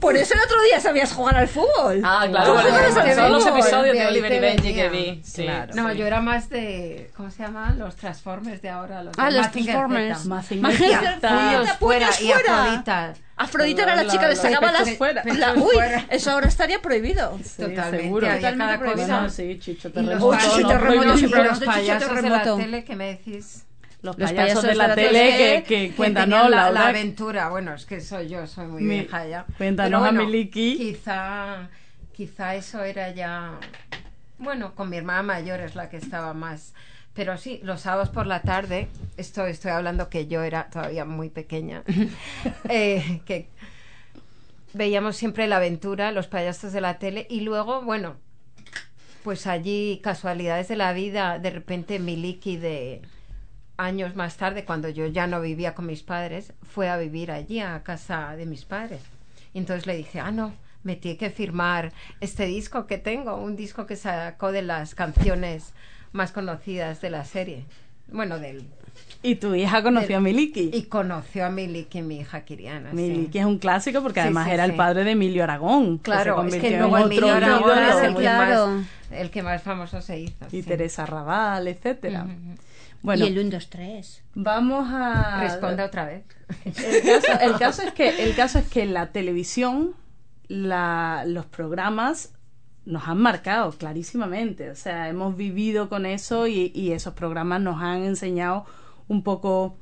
Por 0.01 0.17
eso 0.17 0.35
el 0.35 0.41
otro 0.41 0.63
día 0.63 0.81
sabías 0.81 1.13
jugar 1.13 1.37
al 1.37 1.49
fútbol. 1.49 2.01
Ah, 2.05 2.27
claro, 2.29 2.47
Tú 2.47 2.53
bueno, 2.53 3.03
de 3.05 3.15
son 3.15 3.33
los 3.33 3.47
episodios 3.47 3.97
de 3.97 4.07
Oliver 4.07 4.33
y 4.33 4.39
Benji 4.39 4.75
que 4.75 4.89
vi. 4.89 5.21
Sí, 5.25 5.43
Claro. 5.45 5.75
No, 5.75 5.91
sí. 5.91 5.97
yo 5.99 6.07
era 6.07 6.21
más 6.21 6.49
de. 6.49 7.11
¿Cómo 7.17 7.31
se 7.31 7.43
llama? 7.43 7.75
Los 7.77 7.97
Transformers 7.97 8.63
de 8.63 8.69
ahora. 8.71 9.03
Los 9.03 9.15
Ah, 9.19 9.27
de 9.27 9.33
los 9.33 9.47
Mazinger 9.47 9.75
Transformers. 9.75 10.19
Z. 10.19 10.29
Mazinger 10.61 11.67
fuera 11.79 12.09
y. 12.21 12.31
Afrodita. 12.33 13.15
Afrodita 13.37 13.83
era 13.85 13.97
la 13.97 14.07
chica 14.09 14.29
que 14.29 14.37
sacaba 14.37 14.73
las 14.73 14.91
fuera. 14.97 15.23
la- 15.25 15.53
uy, 15.55 15.71
fuera. 15.75 16.05
eso 16.11 16.31
ahora 16.33 16.49
estaría 16.49 16.81
prohibido. 16.83 17.39
Sí, 17.45 17.63
Totalmente. 17.63 18.03
seguro. 18.03 18.27
Totalmente 18.29 18.79
prohibido. 18.79 19.07
Bueno, 19.07 19.31
sí, 19.31 19.59
Chicho 19.61 19.89
los 19.89 19.95
Terremoto. 19.95 20.29
Uy, 20.29 20.37
Chicho 20.39 20.61
no 20.61 20.69
Terremoto, 20.69 21.09
los 21.45 21.61
payasos 21.61 22.23
de 22.23 22.31
la 22.31 22.43
tele, 22.57 22.85
¿qué 22.85 22.97
me 22.97 23.07
decís? 23.07 23.65
Los 24.01 24.17
Los 24.17 24.33
payasos 24.33 24.63
de 24.63 24.75
la 24.77 24.95
tele 24.95 25.65
que, 25.67 25.89
que 25.89 25.95
cuéntanos 25.97 26.49
la, 26.51 26.89
aventura. 26.89 27.49
Bueno, 27.49 27.75
es 27.75 27.85
que 27.85 28.01
soy 28.01 28.29
yo, 28.29 28.47
soy 28.47 28.67
muy 28.67 28.83
Mi- 28.83 29.01
vieja 29.01 29.27
ya. 29.27 29.45
cuéntanos 29.57 30.07
a 30.07 30.13
Miliki. 30.13 30.77
Quizá, 30.77 31.69
quizá 32.13 32.55
eso 32.55 32.85
era 32.85 33.11
ya. 33.11 33.59
Bueno, 34.39 34.75
con 34.77 34.89
mi 34.89 34.97
hermana 34.97 35.25
mayor 35.25 35.61
es 35.61 35.75
la 35.75 35.91
que 35.91 35.97
estaba 35.97 36.33
más. 36.33 36.75
Pero 37.13 37.37
sí, 37.37 37.59
los 37.65 37.81
sábados 37.81 38.11
por 38.11 38.29
la 38.29 38.43
tarde, 38.43 38.87
esto 39.17 39.45
estoy 39.47 39.73
hablando 39.73 40.09
que 40.09 40.29
yo 40.29 40.45
era 40.45 40.71
todavía 40.71 41.05
muy 41.05 41.31
pequeña, 41.31 41.83
eh, 42.69 43.21
que 43.27 43.49
veíamos 44.73 45.17
siempre 45.17 45.49
la 45.49 45.57
aventura, 45.57 46.13
los 46.13 46.29
payasos 46.29 46.73
de 46.73 46.81
la 46.81 47.01
tele, 47.01 47.27
y 47.29 47.41
luego, 47.41 47.83
bueno, 47.83 48.15
pues 49.25 49.49
allí, 49.49 50.01
casualidades 50.05 50.69
de 50.69 50.77
la 50.77 50.93
vida, 50.93 51.41
de 51.41 51.51
repente 51.51 51.99
Miliki 51.99 52.57
de 52.57 53.03
años 53.79 54.15
más 54.17 54.37
tarde, 54.37 54.65
cuando 54.65 54.89
yo 54.91 55.07
ya 55.07 55.27
no 55.27 55.41
vivía 55.41 55.75
con 55.75 55.87
mis 55.87 56.03
padres, 56.03 56.53
fue 56.71 56.89
a 56.91 56.97
vivir 56.99 57.31
allí, 57.31 57.61
a 57.61 57.83
casa 57.83 58.37
de 58.37 58.45
mis 58.45 58.65
padres. 58.65 59.01
Y 59.55 59.59
entonces 59.59 59.87
le 59.87 59.97
dije, 59.97 60.21
ah, 60.21 60.31
no, 60.31 60.53
me 60.83 60.97
tiene 60.97 61.17
que 61.17 61.31
firmar 61.31 61.93
este 62.21 62.45
disco 62.47 62.87
que 62.87 62.99
tengo, 62.99 63.37
un 63.37 63.57
disco 63.57 63.87
que 63.87 63.97
sacó 63.97 64.53
de 64.53 64.63
las 64.63 64.95
canciones 64.95 65.73
más 66.13 66.33
conocidas 66.33 67.01
de 67.01 67.11
la 67.11 67.25
serie. 67.25 67.65
Bueno, 68.11 68.39
del... 68.39 68.65
Y 69.23 69.37
tu 69.37 69.55
hija 69.55 69.83
conoció 69.83 70.17
a 70.17 70.21
Miliki. 70.21 70.71
Y 70.73 70.85
conoció 70.85 71.47
a 71.47 71.51
Miliki, 71.51 72.03
mi 72.03 72.19
hija 72.21 72.41
Kiriana. 72.41 72.91
sí. 72.91 72.97
Miliki 72.97 73.39
es 73.39 73.45
un 73.45 73.59
clásico 73.59 74.03
porque 74.03 74.21
Sí, 74.21 74.25
además 74.25 74.47
sí, 74.47 74.53
era 74.53 74.65
el 74.65 74.75
padre 74.75 75.05
de 75.05 75.13
Emilio 75.13 75.45
Aragón. 75.45 75.99
que 75.99 76.11
se 76.11 76.17
Claro, 76.17 76.43
es 76.45 76.55
que 76.57 76.75
en 76.75 76.79
luego 76.81 76.95
otro 76.95 77.07
Emilio 77.07 77.33
Aragón 77.33 77.79
es 77.79 77.97
el 78.03 78.15
que, 78.15 78.21
claro. 78.23 78.67
más, 78.69 78.87
el 79.13 79.31
que 79.31 79.43
más 79.43 79.63
famoso 79.63 80.01
se 80.01 80.19
hizo. 80.19 80.47
Y 80.51 80.63
sí. 80.63 80.63
Teresa 80.65 81.07
Raval, 81.07 81.69
etcétera. 81.69 82.25
Ujú. 82.25 82.59
Bueno, 83.03 83.25
Y 83.25 83.29
el 83.29 83.39
1, 83.39 83.51
2, 83.51 83.71
3. 83.71 84.23
vamos 84.35 84.89
a 84.91 85.41
Responde 85.41 85.83
otra 85.85 86.05
vez. 86.05 86.25
El 86.65 87.03
caso, 87.03 87.41
el 87.41 87.59
caso 87.59 87.83
es 87.83 87.93
que 87.93 88.25
el 88.25 88.35
caso 88.35 88.59
es 88.59 88.69
que 88.69 88.87
la 88.87 89.13
televisión, 89.13 89.95
la, 90.49 91.25
los 91.27 91.47
programas 91.47 92.33
nos 92.85 93.07
han 93.07 93.19
marcado 93.19 93.71
clarísimamente. 93.73 94.71
O 94.71 94.75
sea, 94.77 95.09
hemos 95.09 95.37
vivido 95.37 95.89
con 95.89 96.07
eso 96.07 96.47
y, 96.47 96.73
y 96.75 96.93
esos 96.93 97.15
programas 97.15 97.61
nos 97.61 97.81
han 97.83 98.03
enseñado 98.05 98.65
un 99.09 99.23
poco 99.23 99.77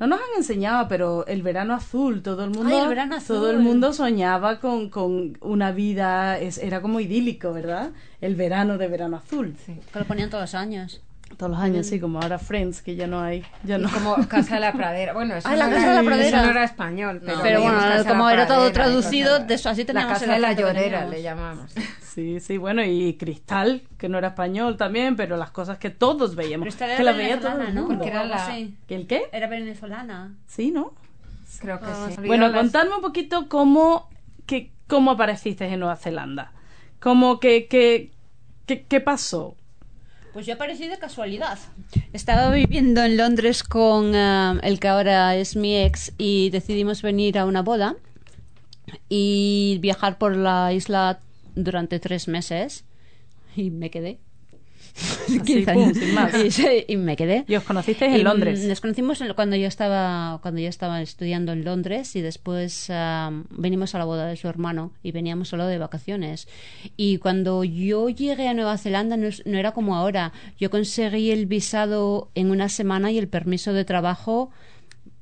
no 0.00 0.06
nos 0.06 0.20
han 0.20 0.36
enseñado, 0.36 0.86
pero 0.86 1.26
el 1.26 1.42
verano 1.42 1.74
azul, 1.74 2.22
todo 2.22 2.44
el 2.44 2.50
mundo, 2.50 2.68
Ay, 2.72 2.82
el 2.82 2.88
verano 2.88 3.16
azul. 3.16 3.34
todo 3.34 3.50
el 3.50 3.58
mundo 3.58 3.92
soñaba 3.92 4.60
con, 4.60 4.90
con 4.90 5.36
una 5.40 5.72
vida, 5.72 6.38
es- 6.38 6.58
era 6.58 6.80
como 6.80 7.00
idílico, 7.00 7.52
¿verdad? 7.52 7.90
El 8.20 8.36
verano 8.36 8.78
de 8.78 8.86
verano 8.86 9.16
azul. 9.16 9.56
Que 9.92 9.98
lo 9.98 10.04
ponían 10.04 10.30
todos 10.30 10.42
los 10.42 10.54
años. 10.54 11.02
Todos 11.36 11.50
los 11.52 11.60
años, 11.60 11.86
sí, 11.86 12.00
como 12.00 12.20
ahora 12.20 12.38
Friends, 12.38 12.82
que 12.82 12.96
ya 12.96 13.06
no 13.06 13.20
hay, 13.20 13.44
ya 13.62 13.78
Y 13.78 13.82
no. 13.82 13.90
como 13.90 14.16
Casa 14.28 14.54
de 14.56 14.60
la 14.60 14.72
Pradera. 14.72 15.12
Bueno, 15.12 15.36
eso, 15.36 15.46
Ah, 15.48 15.54
la 15.56 15.66
no, 15.66 15.72
Casa 15.74 15.84
era, 15.84 15.90
de 15.96 16.02
la 16.02 16.08
Pradera. 16.08 16.28
eso 16.38 16.44
no 16.46 16.50
era 16.50 16.64
español. 16.64 17.22
Pero, 17.24 17.60
bueno, 17.62 17.78
Casa 17.78 18.08
como 18.08 18.24
la 18.26 18.32
era 18.32 18.46
todo 18.48 18.72
traducido, 18.72 19.38
de 19.40 19.54
eso 19.54 19.68
así 19.70 19.82
La 19.82 19.86
teníamos 19.86 20.12
Casa 20.14 20.24
el 20.24 20.30
de 20.32 20.38
la 20.40 20.52
Llorera 20.54 21.04
le 21.06 21.22
llamamos. 21.22 21.72
Sí, 22.02 22.40
sí, 22.40 22.56
bueno, 22.56 22.82
y 22.82 23.14
Cristal, 23.14 23.82
que 23.98 24.08
no 24.08 24.18
era 24.18 24.28
español 24.28 24.76
también, 24.76 25.14
pero 25.14 25.36
las 25.36 25.50
cosas 25.52 25.78
que 25.78 25.90
todos 25.90 26.34
veíamos, 26.34 26.64
Pero 26.64 26.70
esta 26.70 26.86
era 26.86 27.12
que 27.12 27.18
veía 27.18 27.38
todo 27.38 27.50
venezolana, 27.50 27.68
el 27.68 27.74
¿no? 27.76 27.80
mundo. 27.82 27.98
Porque 27.98 28.10
era 28.10 28.24
la- 28.24 28.46
así. 28.46 28.74
¿Que 28.88 28.96
¿El 28.96 29.06
qué? 29.06 29.22
Era 29.30 29.46
venezolana. 29.46 30.34
Sí, 30.48 30.72
¿no? 30.72 30.92
Creo 31.60 31.78
que 31.78 31.86
Ah, 31.86 32.08
sí. 32.10 32.16
Bueno, 32.26 32.48
Las- 32.48 32.56
contadme 32.56 32.96
un 32.96 33.02
poquito 33.02 33.48
cómo, 33.48 34.08
que, 34.46 34.72
cómo 34.88 35.12
aparecisteis 35.12 35.72
en 35.72 35.78
Nueva 35.80 35.94
Zelanda. 35.96 36.52
Cómo 37.00 37.38
que, 37.38 37.68
que, 37.68 38.10
que- 38.66 38.82
qué 38.84 39.00
pasó. 39.00 39.54
Pues 40.32 40.46
yo 40.46 40.54
aparecí 40.54 40.88
de 40.88 40.98
casualidad. 40.98 41.58
Estaba 42.12 42.50
viviendo 42.50 43.02
en 43.02 43.16
Londres 43.16 43.62
con 43.62 44.14
eh, 44.14 44.60
el 44.62 44.78
que 44.78 44.88
ahora 44.88 45.34
es 45.36 45.56
mi 45.56 45.76
ex 45.76 46.12
y 46.18 46.50
decidimos 46.50 47.02
venir 47.02 47.38
a 47.38 47.46
una 47.46 47.62
boda 47.62 47.96
y 49.08 49.78
viajar 49.80 50.18
por 50.18 50.36
la 50.36 50.72
isla 50.72 51.20
durante 51.54 51.98
tres 51.98 52.28
meses 52.28 52.84
y 53.56 53.70
me 53.70 53.90
quedé. 53.90 54.18
Así, 55.26 55.40
15 55.40 55.72
pum, 55.72 55.94
sin 55.94 56.14
más. 56.14 56.32
Y, 56.88 56.96
me 56.96 57.16
quedé. 57.16 57.44
Y 57.46 57.56
os 57.56 57.64
conocisteis 57.64 58.14
en 58.14 58.20
Y, 58.20 58.22
Londres. 58.22 58.64
Nos 58.64 58.80
conocimos 58.80 59.22
cuando 59.34 59.56
yo 59.56 59.66
estaba 59.66 60.38
cuando 60.42 60.60
yo 60.60 60.68
estaba 60.68 61.00
estudiando 61.02 61.52
en 61.52 61.64
Londres 61.64 62.16
y 62.16 62.20
después 62.20 62.90
venimos 63.50 63.94
a 63.94 63.98
la 63.98 64.04
boda 64.04 64.26
de 64.26 64.36
su 64.36 64.48
hermano 64.48 64.92
y 65.02 65.12
veníamos 65.12 65.48
solo 65.48 65.66
de 65.66 65.78
vacaciones. 65.78 66.48
Y 66.96 67.18
cuando 67.18 67.64
yo 67.64 68.08
llegué 68.08 68.48
a 68.48 68.54
Nueva 68.54 68.78
Zelanda 68.78 69.16
no, 69.16 69.28
es- 69.28 69.44
no 69.46 69.58
era 69.58 69.72
como 69.72 69.96
ahora. 69.96 70.32
Yo 70.58 70.70
conseguí 70.70 71.30
el 71.30 71.46
visado 71.46 72.30
en 72.34 72.50
una 72.50 72.68
semana 72.68 73.12
y 73.12 73.18
el 73.18 73.28
permiso 73.28 73.72
de 73.72 73.84
trabajo 73.84 74.50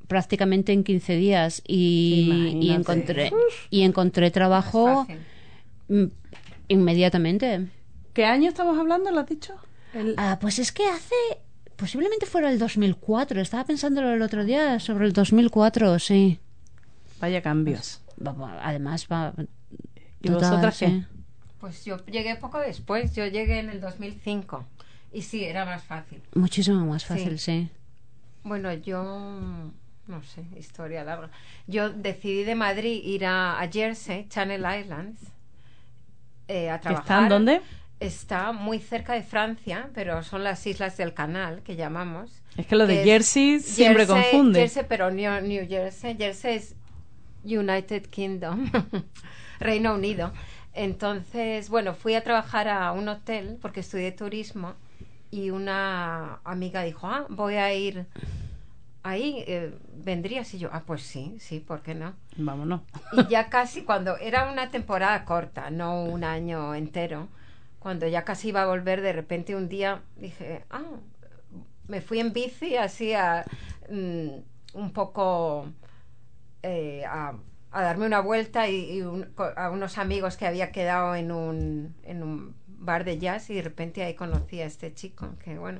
prácticamente 0.08 0.72
en 0.72 0.84
15 0.84 1.16
días 1.16 1.62
y, 1.66 2.70
encontré 2.70 3.32
y 3.70 3.82
encontré 3.82 4.30
trabajo 4.30 5.06
mm, 5.88 6.04
inmediatamente. 6.68 7.66
¿Qué 8.16 8.24
año 8.24 8.48
estamos 8.48 8.78
hablando, 8.78 9.10
lo 9.10 9.20
has 9.20 9.26
dicho? 9.28 9.54
El- 9.92 10.14
Ah, 10.16 10.38
pues 10.40 10.58
es 10.58 10.72
que 10.72 10.86
hace. 10.88 11.14
Posiblemente 11.76 12.24
fuera 12.24 12.50
el 12.50 12.58
2004. 12.58 13.42
Estaba 13.42 13.64
pensándolo 13.64 14.10
el 14.14 14.22
otro 14.22 14.42
día 14.46 14.80
sobre 14.80 15.04
el 15.04 15.12
2004, 15.12 15.98
sí. 15.98 16.40
Vaya 17.20 17.42
cambios. 17.42 18.00
Va- 18.26 18.58
Además, 18.62 19.06
va. 19.12 19.34
¿Y 20.22 20.28
total, 20.28 20.50
vosotras 20.50 20.78
qué? 20.78 20.86
sí. 20.86 21.04
Pues 21.60 21.84
yo 21.84 21.98
llegué 22.06 22.36
poco 22.36 22.58
después. 22.58 23.14
Yo 23.14 23.26
llegué 23.26 23.58
en 23.58 23.68
el 23.68 23.82
2005. 23.82 24.64
Y 25.12 25.20
sí, 25.20 25.44
era 25.44 25.66
más 25.66 25.84
fácil. 25.84 26.22
Muchísimo 26.34 26.86
más 26.86 27.04
fácil, 27.04 27.38
sí. 27.38 27.68
Bueno, 28.44 28.72
yo 28.72 29.02
no 30.06 30.22
sé, 30.22 30.42
historia 30.58 31.04
larga. 31.04 31.28
Yo 31.66 31.90
decidí 31.90 32.44
de 32.44 32.54
Madrid 32.54 33.02
ir 33.04 33.26
a, 33.26 33.60
a 33.60 33.68
Jersey, 33.70 34.26
Channel 34.30 34.64
Islands, 34.80 35.20
eh, 36.48 36.70
a 36.70 36.78
¿Que 36.78 36.82
trabajar. 36.84 37.02
están 37.04 37.28
dónde? 37.28 37.60
Está 37.98 38.52
muy 38.52 38.78
cerca 38.78 39.14
de 39.14 39.22
Francia, 39.22 39.88
pero 39.94 40.22
son 40.22 40.44
las 40.44 40.66
islas 40.66 40.96
del 40.98 41.14
canal 41.14 41.62
que 41.62 41.76
llamamos. 41.76 42.42
Es 42.56 42.66
que 42.66 42.76
lo 42.76 42.86
de 42.86 43.02
Jersey 43.04 43.58
siempre 43.60 44.06
Jersey- 44.06 44.30
confunde. 44.30 44.60
Jersey, 44.60 44.84
pero 44.88 45.10
New, 45.10 45.40
New 45.42 45.66
Jersey. 45.66 46.14
Jersey 46.16 46.56
es 46.56 46.74
United 47.44 48.06
Kingdom, 48.08 48.70
Reino 49.60 49.94
Unido. 49.94 50.32
Entonces, 50.74 51.70
bueno, 51.70 51.94
fui 51.94 52.14
a 52.14 52.22
trabajar 52.22 52.68
a 52.68 52.92
un 52.92 53.08
hotel 53.08 53.56
porque 53.62 53.80
estudié 53.80 54.12
turismo 54.12 54.74
y 55.30 55.48
una 55.50 56.40
amiga 56.44 56.82
dijo, 56.82 57.06
ah, 57.06 57.24
voy 57.30 57.54
a 57.54 57.72
ir 57.72 58.04
ahí, 59.02 59.42
eh, 59.46 59.74
¿vendrías? 60.04 60.52
Y 60.52 60.58
yo, 60.58 60.68
ah, 60.72 60.82
pues 60.86 61.02
sí, 61.02 61.36
sí, 61.38 61.60
¿por 61.60 61.80
qué 61.80 61.94
no? 61.94 62.12
Vámonos. 62.36 62.82
Y 63.12 63.26
ya 63.28 63.48
casi 63.48 63.82
cuando 63.84 64.18
era 64.18 64.50
una 64.52 64.70
temporada 64.70 65.24
corta, 65.24 65.70
no 65.70 66.04
un 66.04 66.24
año 66.24 66.74
entero, 66.74 67.28
cuando 67.86 68.08
ya 68.08 68.24
casi 68.24 68.48
iba 68.48 68.62
a 68.62 68.66
volver, 68.66 69.00
de 69.00 69.12
repente 69.12 69.54
un 69.54 69.68
día 69.68 70.02
dije, 70.16 70.64
ah, 70.70 70.82
me 71.86 72.00
fui 72.00 72.18
en 72.18 72.32
bici 72.32 72.74
así 72.76 73.12
a 73.14 73.44
mm, 73.88 74.28
un 74.74 74.92
poco 74.92 75.68
eh, 76.64 77.04
a, 77.06 77.34
a 77.70 77.82
darme 77.82 78.06
una 78.06 78.18
vuelta 78.18 78.66
y, 78.68 78.90
y 78.98 79.02
un- 79.02 79.26
co- 79.36 79.52
a 79.56 79.70
unos 79.70 79.98
amigos 79.98 80.36
que 80.36 80.48
había 80.48 80.72
quedado 80.72 81.14
en 81.14 81.30
un, 81.30 81.94
en 82.02 82.24
un 82.24 82.56
bar 82.66 83.04
de 83.04 83.18
jazz 83.18 83.50
y 83.50 83.54
de 83.54 83.62
repente 83.62 84.02
ahí 84.02 84.14
conocí 84.14 84.60
a 84.60 84.66
este 84.66 84.92
chico 84.92 85.36
que 85.44 85.56
bueno 85.56 85.78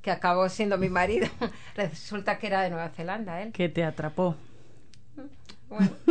que 0.00 0.10
acabó 0.10 0.48
siendo 0.48 0.78
mi 0.78 0.88
marido 0.88 1.26
resulta 1.76 2.38
que 2.38 2.46
era 2.46 2.62
de 2.62 2.70
Nueva 2.70 2.88
Zelanda 2.88 3.42
él 3.42 3.52
Que 3.52 3.68
te 3.68 3.84
atrapó. 3.84 4.34
bueno 5.68 5.90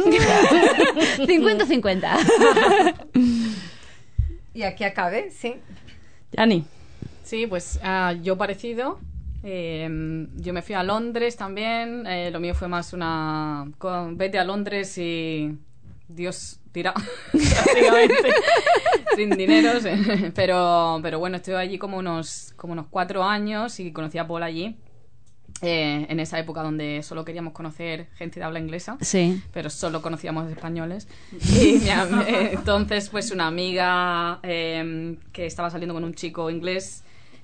50-50. 1.26 3.08
y 4.54 4.64
aquí 4.64 4.84
acabé 4.84 5.32
sí 5.32 5.56
Yani, 6.32 6.66
Sí, 7.24 7.48
pues 7.48 7.80
ah, 7.84 8.14
yo 8.22 8.38
parecido. 8.38 9.00
Eh, 9.44 10.28
yo 10.38 10.54
me 10.54 10.62
fui 10.62 10.76
a 10.76 10.84
Londres 10.84 11.38
también. 11.38 12.06
eh, 12.08 12.30
lo 12.32 12.40
mío 12.40 12.54
fue 12.54 12.68
más 12.68 12.94
una. 12.94 13.72
con- 13.78 14.18
vete 14.18 14.38
a 14.40 14.44
Londres 14.44 14.98
y. 14.98 15.58
Dios 16.08 16.60
tira. 16.72 16.94
prácticamente. 17.32 18.34
Sin 19.16 19.30
dinero. 19.32 19.80
sí. 19.80 19.90
Pero, 20.36 21.00
pero 21.02 21.20
bueno, 21.20 21.38
estuve 21.38 21.58
allí 21.58 21.78
como 21.78 21.98
unos, 21.98 22.54
como 22.58 22.74
unos 22.74 22.88
cuatro 22.90 23.24
años 23.24 23.80
y 23.80 23.92
conocí 23.94 24.18
a 24.18 24.28
Paul 24.28 24.44
allí. 24.44 24.76
Eh, 25.62 26.08
en 26.10 26.20
esa 26.20 26.40
época 26.40 26.64
donde 26.64 27.04
solo 27.04 27.24
queríamos 27.24 27.54
conocer 27.54 28.08
gente 28.16 28.40
de 28.40 28.46
habla 28.46 28.60
inglesa 28.60 28.98
Sí. 29.02 29.42
pero 29.54 29.70
solo 29.70 30.02
conocíamos 30.02 30.50
españoles. 30.50 31.08
Y 31.32 31.82
entonces, 32.52 33.10
pues 33.10 33.32
una 33.32 33.48
amiga 33.48 34.40
eh, 34.44 35.16
que 35.32 35.46
estaba 35.46 35.70
saliendo 35.70 35.94
con 35.94 36.04
un 36.04 36.14
chico 36.14 36.50
inglés 36.50 37.04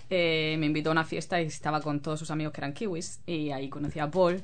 eh, 0.10 0.56
me 0.60 0.68
invitó 0.68 0.90
a 0.90 0.94
una 0.94 1.04
fiesta 1.04 1.42
y 1.42 1.46
estaba 1.46 1.82
con 1.82 2.00
todos 2.00 2.18
sus 2.20 2.32
amigos 2.32 2.54
que 2.54 2.62
eran 2.62 2.74
kiwis 2.74 3.20
y 3.28 3.52
ahí 3.52 3.70
conocí 3.70 4.00
a 4.00 4.10
Paul. 4.10 4.40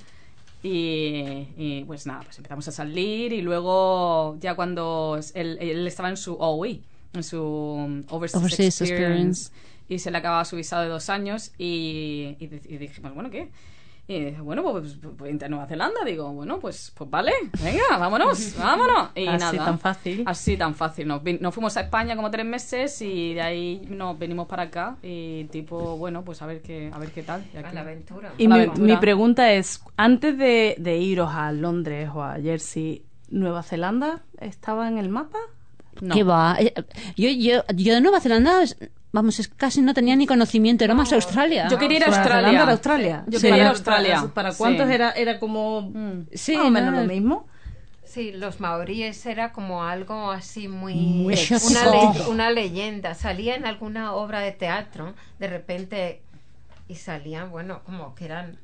Y, 0.62 1.48
y, 1.58 1.84
pues 1.86 2.06
nada, 2.06 2.22
pues 2.24 2.38
empezamos 2.38 2.66
a 2.70 2.72
salir 2.72 3.34
y 3.34 3.42
luego 3.42 4.38
ya 4.40 4.56
cuando 4.56 5.20
él, 5.34 5.58
él 5.60 5.86
estaba 5.88 6.10
en 6.10 6.16
su 6.16 6.36
OE, 6.40 6.80
en 7.14 7.24
su 7.24 7.42
um, 7.42 8.04
Overseas, 8.10 8.42
Overseas 8.42 8.82
Experience, 8.82 9.48
Experience. 9.48 9.52
Y 9.90 10.00
se 10.00 10.12
le 10.12 10.18
acababa 10.18 10.46
su 10.46 10.56
visado 10.56 10.84
de 10.84 10.90
dos 10.90 11.10
años 11.10 11.52
y, 11.58 12.36
y, 12.40 12.48
di- 12.48 12.62
y 12.74 12.78
dijimos, 12.78 13.14
bueno, 13.14 13.30
¿qué? 13.30 13.50
Y 14.06 14.20
dije, 14.22 14.42
bueno, 14.42 14.64
pues, 14.64 14.98
pues, 15.02 15.14
pues 15.18 15.32
irte 15.34 15.46
a 15.46 15.48
Nueva 15.48 15.66
Zelanda. 15.66 16.04
Digo, 16.06 16.30
bueno, 16.34 16.60
pues, 16.60 16.92
pues 16.94 17.10
vale, 17.10 17.32
venga, 17.64 17.84
vámonos, 17.98 18.54
vámonos. 18.60 19.12
Y 19.16 19.26
Así 19.28 19.56
nada. 19.56 19.66
tan 19.66 19.80
fácil. 19.80 20.24
Así 20.26 20.58
tan 20.58 20.76
fácil. 20.76 21.08
Nos, 21.08 21.22
nos 21.40 21.54
fuimos 21.54 21.78
a 21.78 21.82
España 21.82 22.14
como 22.18 22.30
tres 22.30 22.46
meses 22.46 23.02
y 23.02 23.34
de 23.34 23.42
ahí 23.42 23.88
nos 23.90 24.20
venimos 24.20 24.46
para 24.48 24.64
acá 24.64 24.98
y 25.02 25.46
tipo, 25.46 25.96
bueno, 25.96 26.22
pues 26.26 26.42
a 26.42 26.48
ver 26.48 26.62
qué, 26.62 26.92
a 26.94 27.00
ver 27.00 27.12
qué 27.12 27.24
tal. 27.24 27.46
Y 27.54 27.58
a 27.58 27.72
la 27.72 27.80
aventura 27.80 28.34
y 28.38 28.48
La 28.48 28.56
mi, 28.56 28.62
aventura. 28.64 28.88
mi 28.94 28.98
pregunta 29.00 29.54
es, 29.54 29.82
antes 29.96 30.38
de, 30.38 30.76
de 30.80 30.98
iros 30.98 31.30
a 31.34 31.54
Londres 31.54 32.10
o 32.14 32.22
a 32.24 32.34
Jersey, 32.42 33.04
¿Nueva 33.30 33.64
Zelanda 33.64 34.22
estaba 34.42 34.90
en 34.90 34.98
el 34.98 35.08
mapa? 35.08 35.40
No. 36.02 36.16
¿Qué 36.16 36.24
va? 36.24 36.58
Eh, 36.60 36.74
Yo, 37.16 37.30
yo, 37.30 37.64
yo 37.76 37.94
de 37.96 38.02
Nueva 38.02 38.20
Zelanda, 38.20 38.60
vamos, 39.12 39.40
es 39.40 39.48
casi 39.48 39.82
no 39.82 39.94
tenía 39.94 40.16
ni 40.16 40.26
conocimiento, 40.26 40.84
era 40.84 40.94
más 40.94 41.14
Australia. 41.14 41.68
Yo 41.70 41.78
quería 41.78 41.98
ir 41.98 42.04
a 42.04 42.08
Australia. 42.08 42.50
Zelanda 42.50 42.72
Australia. 42.72 43.24
Yo 43.28 43.40
Sí. 43.40 43.48
quería 43.48 43.58
ir 43.58 43.62
a 43.62 43.66
Para- 43.66 43.78
Australia. 43.78 44.16
¿Para, 44.22 44.34
para 44.34 44.52
Sí. 44.52 44.58
cuántos 44.58 44.90
era, 44.90 45.12
era 45.12 45.40
como 45.40 45.82
Mm. 45.82 46.28
Sí, 46.34 46.58
más 46.58 46.66
o 46.66 46.70
menos 46.72 46.94
no, 46.94 47.02
lo 47.02 47.08
mismo? 47.08 47.48
Sí, 48.06 48.32
los 48.32 48.60
maoríes 48.60 49.26
era 49.26 49.52
como 49.54 49.84
algo 49.84 50.30
así 50.32 50.68
muy... 50.68 50.94
Muy 50.96 51.34
una, 51.34 51.42
exótico. 51.42 52.14
le- 52.26 52.30
una 52.30 52.50
leyenda. 52.52 53.16
Salía 53.16 53.56
en 53.56 53.66
alguna 53.66 54.14
obra 54.14 54.40
de 54.42 54.52
teatro, 54.52 55.14
de 55.40 55.48
repente, 55.48 56.22
y 56.88 56.96
salían, 56.96 57.50
bueno, 57.50 57.82
como 57.86 58.14
que 58.14 58.26
eran 58.26 58.58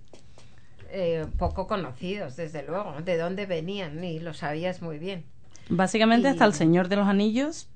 eh, 0.91 1.25
poco 1.37 1.67
conocidos, 1.67 2.35
desde 2.35 2.63
luego. 2.63 2.95
De 3.03 3.17
dónde 3.17 3.45
venían, 3.45 4.03
y 4.03 4.19
lo 4.19 4.33
sabías 4.33 4.81
muy 4.81 4.97
bien. 4.97 5.23
Básicamente 5.69 6.27
Y- 6.27 6.31
hasta 6.31 6.45
el 6.45 6.53
Señor 6.53 6.87
de 6.89 6.95
los 6.97 7.07
Anillos. 7.07 7.67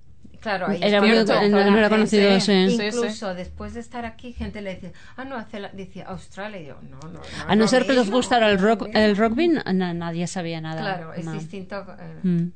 Claro, 0.41 0.67
ahí 0.67 0.77
Era 0.81 0.97
está 0.97 1.39
muy- 1.39 1.49
no- 1.49 1.71
no 1.71 1.77
era 1.77 1.87
conocido, 1.89 2.29
sí. 2.41 2.67
Sí, 2.69 2.77
sí. 2.77 2.83
Incluso 2.87 3.33
después 3.33 3.73
de 3.73 3.79
estar 3.79 4.03
aquí, 4.05 4.33
gente 4.33 4.61
le 4.61 4.75
decía, 4.75 4.91
ah, 5.15 5.23
no, 5.23 5.37
hace 5.37 5.61
la- 5.61 5.69
decía 5.69 6.05
Australia. 6.07 6.59
Y 6.59 6.65
yo, 6.65 6.75
no, 6.89 6.97
no, 7.07 7.13
no. 7.13 7.21
A 7.47 7.55
no 7.55 7.65
ser 7.69 7.85
que 7.85 7.93
les 7.93 8.11
gustara 8.11 8.49
el, 8.51 8.59
rock, 8.59 8.83
mismo". 8.83 8.99
el 8.99 9.15
rugby, 9.15 9.47
na- 9.47 9.93
nadie 9.93 10.27
sabía 10.27 10.59
nada. 10.59 10.81
Claro, 10.81 11.13
es 11.13 11.23
No. 11.23 11.31
distinto. 11.31 11.85
eh, 11.97 12.19
Mm. 12.23 12.51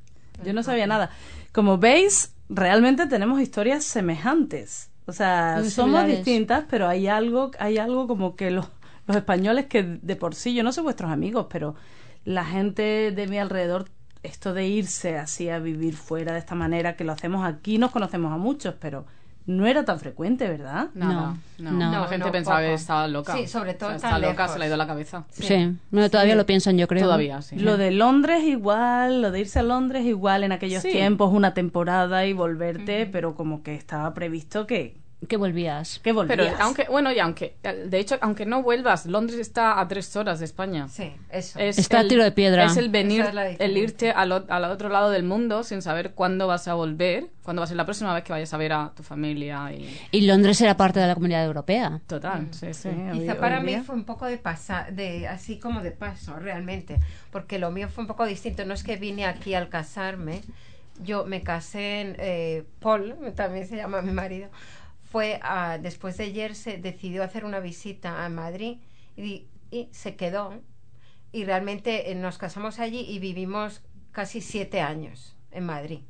Yo 0.45 0.53
no 0.53 0.64
sabía 0.64 0.86
nada. 0.86 1.12
Como 1.53 1.78
veis, 1.78 2.34
realmente 2.49 3.07
tenemos 3.07 3.39
historias 3.39 3.86
semejantes. 3.86 4.89
O 5.05 5.14
sea, 5.14 5.55
Muy 5.59 5.70
somos 5.70 6.01
similares. 6.01 6.18
distintas, 6.26 6.66
pero 6.70 6.88
hay 6.89 7.07
algo, 7.07 7.51
hay 7.59 7.78
algo 7.78 8.07
como 8.07 8.36
que 8.36 8.51
los, 8.51 8.68
los 9.07 9.16
españoles 9.16 9.68
que 9.68 9.84
de 10.01 10.16
por 10.18 10.36
sí, 10.36 10.53
yo 10.53 10.64
no 10.64 10.74
sé 10.74 10.82
vuestros 10.82 11.09
amigos, 11.09 11.47
pero 11.49 11.76
la 12.26 12.43
gente 12.43 13.12
de 13.12 13.28
mi 13.28 13.39
alrededor, 13.39 13.86
esto 14.24 14.53
de 14.53 14.68
irse 14.68 15.18
así 15.18 15.49
a 15.49 15.59
vivir 15.59 15.95
fuera 15.95 16.34
de 16.34 16.39
esta 16.39 16.55
manera, 16.55 16.95
que 16.95 17.03
lo 17.03 17.11
hacemos 17.13 17.45
aquí, 17.45 17.78
nos 17.78 17.91
conocemos 17.91 18.32
a 18.34 18.38
muchos, 18.38 18.76
pero 18.80 19.05
no 19.45 19.65
era 19.65 19.86
tan 19.86 19.97
frecuente, 19.97 20.45
¿verdad? 20.49 20.89
No, 20.93 21.38
no, 21.57 21.72
no. 21.72 22.01
La 22.01 22.07
gente 22.09 22.26
No, 22.26 22.32
pensaba 22.34 22.57
poco. 22.57 22.68
que 22.68 22.74
estaba 22.74 23.07
loca. 23.07 23.34
Sí, 23.34 23.47
sobre 23.47 23.76
todo 23.76 23.89
O 23.89 23.91
sea, 23.93 24.01
tan 24.01 24.15
está 24.15 24.20
loca, 24.20 24.41
lejos. 24.43 24.51
se 24.53 24.59
le 24.59 24.65
ha 24.65 24.68
ido 24.68 24.76
la 24.78 24.88
cabeza. 24.88 25.24
Sí, 25.32 25.74
bueno, 25.89 26.09
todavía 26.09 26.36
lo 26.36 26.45
piensan, 26.45 26.78
yo 26.78 26.86
creo. 26.88 27.03
Todavía, 27.03 27.41
sí. 27.41 27.55
Lo 27.57 27.78
de 27.78 27.91
Londres 27.91 28.43
igual, 28.43 29.22
lo 29.22 29.32
de 29.32 29.39
irse 29.39 29.59
a 29.59 29.63
Londres 29.63 30.05
igual 30.05 30.43
en 30.43 30.51
aquellos 30.51 30.82
Sí. 30.82 30.91
tiempos, 30.91 31.32
una 31.34 31.53
temporada 31.53 32.26
y 32.26 32.34
volverte, 32.34 33.05
pero 33.05 33.36
como 33.36 33.63
que 33.63 33.74
estaba 33.76 34.13
previsto 34.13 34.68
que, 34.68 34.97
Que 35.28 35.36
volvías. 35.36 35.99
que 36.03 36.11
volvías. 36.11 36.38
Pero 36.38 36.55
aunque, 36.63 36.84
bueno, 36.89 37.11
y 37.11 37.18
aunque, 37.18 37.55
de 37.63 37.97
hecho, 37.99 38.20
aunque 38.22 38.45
no 38.45 38.61
vuelvas, 38.61 39.07
Londres 39.07 39.39
está 39.39 39.80
a 39.80 39.88
tres 39.88 40.15
horas 40.15 40.38
de 40.38 40.45
España. 40.45 40.88
Sí, 40.89 41.11
eso. 41.32 41.57
Es 41.57 41.80
Está 41.80 41.97
a 41.97 42.01
el- 42.01 42.07
tiro 42.07 42.24
de 42.24 42.32
piedra. 42.32 42.65
Es 42.65 42.78
el 42.78 42.89
venir, 42.89 43.22
es 43.26 43.59
el 43.59 43.78
irte 43.78 44.11
al, 44.11 44.32
al 44.47 44.63
otro 44.65 44.89
lado 44.89 45.09
del 45.09 45.24
mundo 45.24 45.63
sin 45.63 45.82
saber 45.82 46.11
cuándo 46.13 46.45
vas 46.45 46.68
a 46.68 46.76
volver, 46.76 47.26
cuándo 47.41 47.61
va 47.61 47.63
a 47.63 47.68
ser 47.68 47.78
la 47.78 47.86
próxima 47.86 48.13
vez 48.13 48.24
que 48.24 48.32
vayas 48.32 48.53
a 48.53 48.57
ver 48.57 48.74
a 48.74 48.91
tu 48.95 49.01
familia. 49.01 49.72
Y... 49.74 49.89
Y 50.11 50.22
Londres 50.22 50.61
era 50.61 50.78
parte 50.78 50.99
de 50.99 51.07
la 51.07 51.15
comunidad 51.15 51.43
europea. 51.45 51.99
Total, 52.05 52.47
sí, 52.51 52.72
sí. 52.76 52.89
hoy- 52.89 53.22
Quizá 53.22 53.34
hoy 53.34 53.39
para 53.39 53.59
mí 53.59 53.76
fue 53.78 53.95
un 53.95 54.03
poco 54.03 54.28
de 54.28 54.38
pasar, 54.38 54.93
de 54.93 55.28
así 55.28 55.57
como 55.57 55.82
de 55.82 55.91
paso, 55.91 56.36
realmente, 56.38 56.99
porque 57.32 57.57
lo 57.57 57.72
mío 57.72 57.89
fue 57.89 58.03
un 58.03 58.07
poco 58.07 58.24
distinto. 58.28 58.65
No 58.65 58.76
es 58.76 58.84
que 58.84 58.97
vine 58.97 59.26
aquí 59.26 59.55
al 59.55 59.68
casarme, 59.70 60.41
yo 61.03 61.26
me 61.26 61.41
casé 61.43 62.01
en 62.01 62.15
eh, 62.20 62.63
Paul, 62.80 63.15
también 63.36 63.68
se 63.68 63.76
llama 63.78 64.01
mi 64.01 64.11
marido, 64.11 64.49
fue 65.12 65.39
a- 65.43 65.78
después 65.78 66.18
de 66.18 66.26
ayer 66.26 66.55
se 66.55 66.78
decidió 66.78 67.24
hacer 67.24 67.45
una 67.45 67.60
visita 67.60 68.26
a 68.26 68.30
Madrid 68.30 68.78
y, 69.16 69.47
y 69.72 69.89
se 69.91 70.16
quedó 70.16 70.62
y 71.32 71.45
realmente 71.45 72.12
eh, 72.12 72.16
nos 72.16 72.38
casamos 72.38 72.80
allí 72.80 73.01
y 73.08 73.20
vivimos 73.20 73.82
casi 74.12 74.41
siete 74.41 74.82
años 74.82 75.36
en 75.51 75.66
Madrid. 75.66 76.01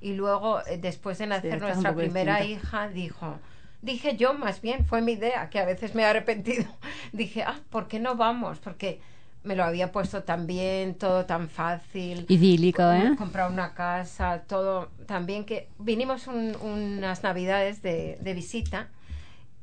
Y 0.00 0.14
luego, 0.14 0.64
eh, 0.66 0.78
después 0.78 1.18
de 1.18 1.26
nacer 1.26 1.60
nuestra 1.60 1.96
primera 1.96 2.42
distinta. 2.42 2.44
hija, 2.44 2.88
dijo, 2.88 3.38
dije 3.82 4.16
yo 4.16 4.34
más 4.34 4.60
bien, 4.60 4.84
fue 4.86 5.00
mi 5.02 5.12
idea, 5.12 5.50
que 5.50 5.58
a 5.60 5.64
veces 5.66 5.94
me 5.94 6.02
he 6.02 6.06
arrepentido. 6.06 6.64
Dije, 7.12 7.42
ah, 7.44 7.60
¿por 7.70 7.88
qué 7.88 8.00
no 8.00 8.16
vamos? 8.16 8.58
Porque 8.58 9.00
me 9.44 9.56
lo 9.56 9.64
había 9.64 9.90
puesto 9.92 10.22
tan 10.22 10.46
bien, 10.46 10.94
todo 10.94 11.24
tan 11.26 11.48
fácil. 11.48 12.26
Idílico, 12.28 12.82
¿eh? 12.92 13.14
Comprar 13.16 13.50
una 13.50 13.74
casa, 13.74 14.42
todo 14.46 14.88
también 15.06 15.44
que 15.44 15.68
vinimos 15.78 16.26
un- 16.28 16.56
unas 16.62 17.22
navidades 17.22 17.82
de, 17.82 18.18
de 18.20 18.34
visita 18.34 18.88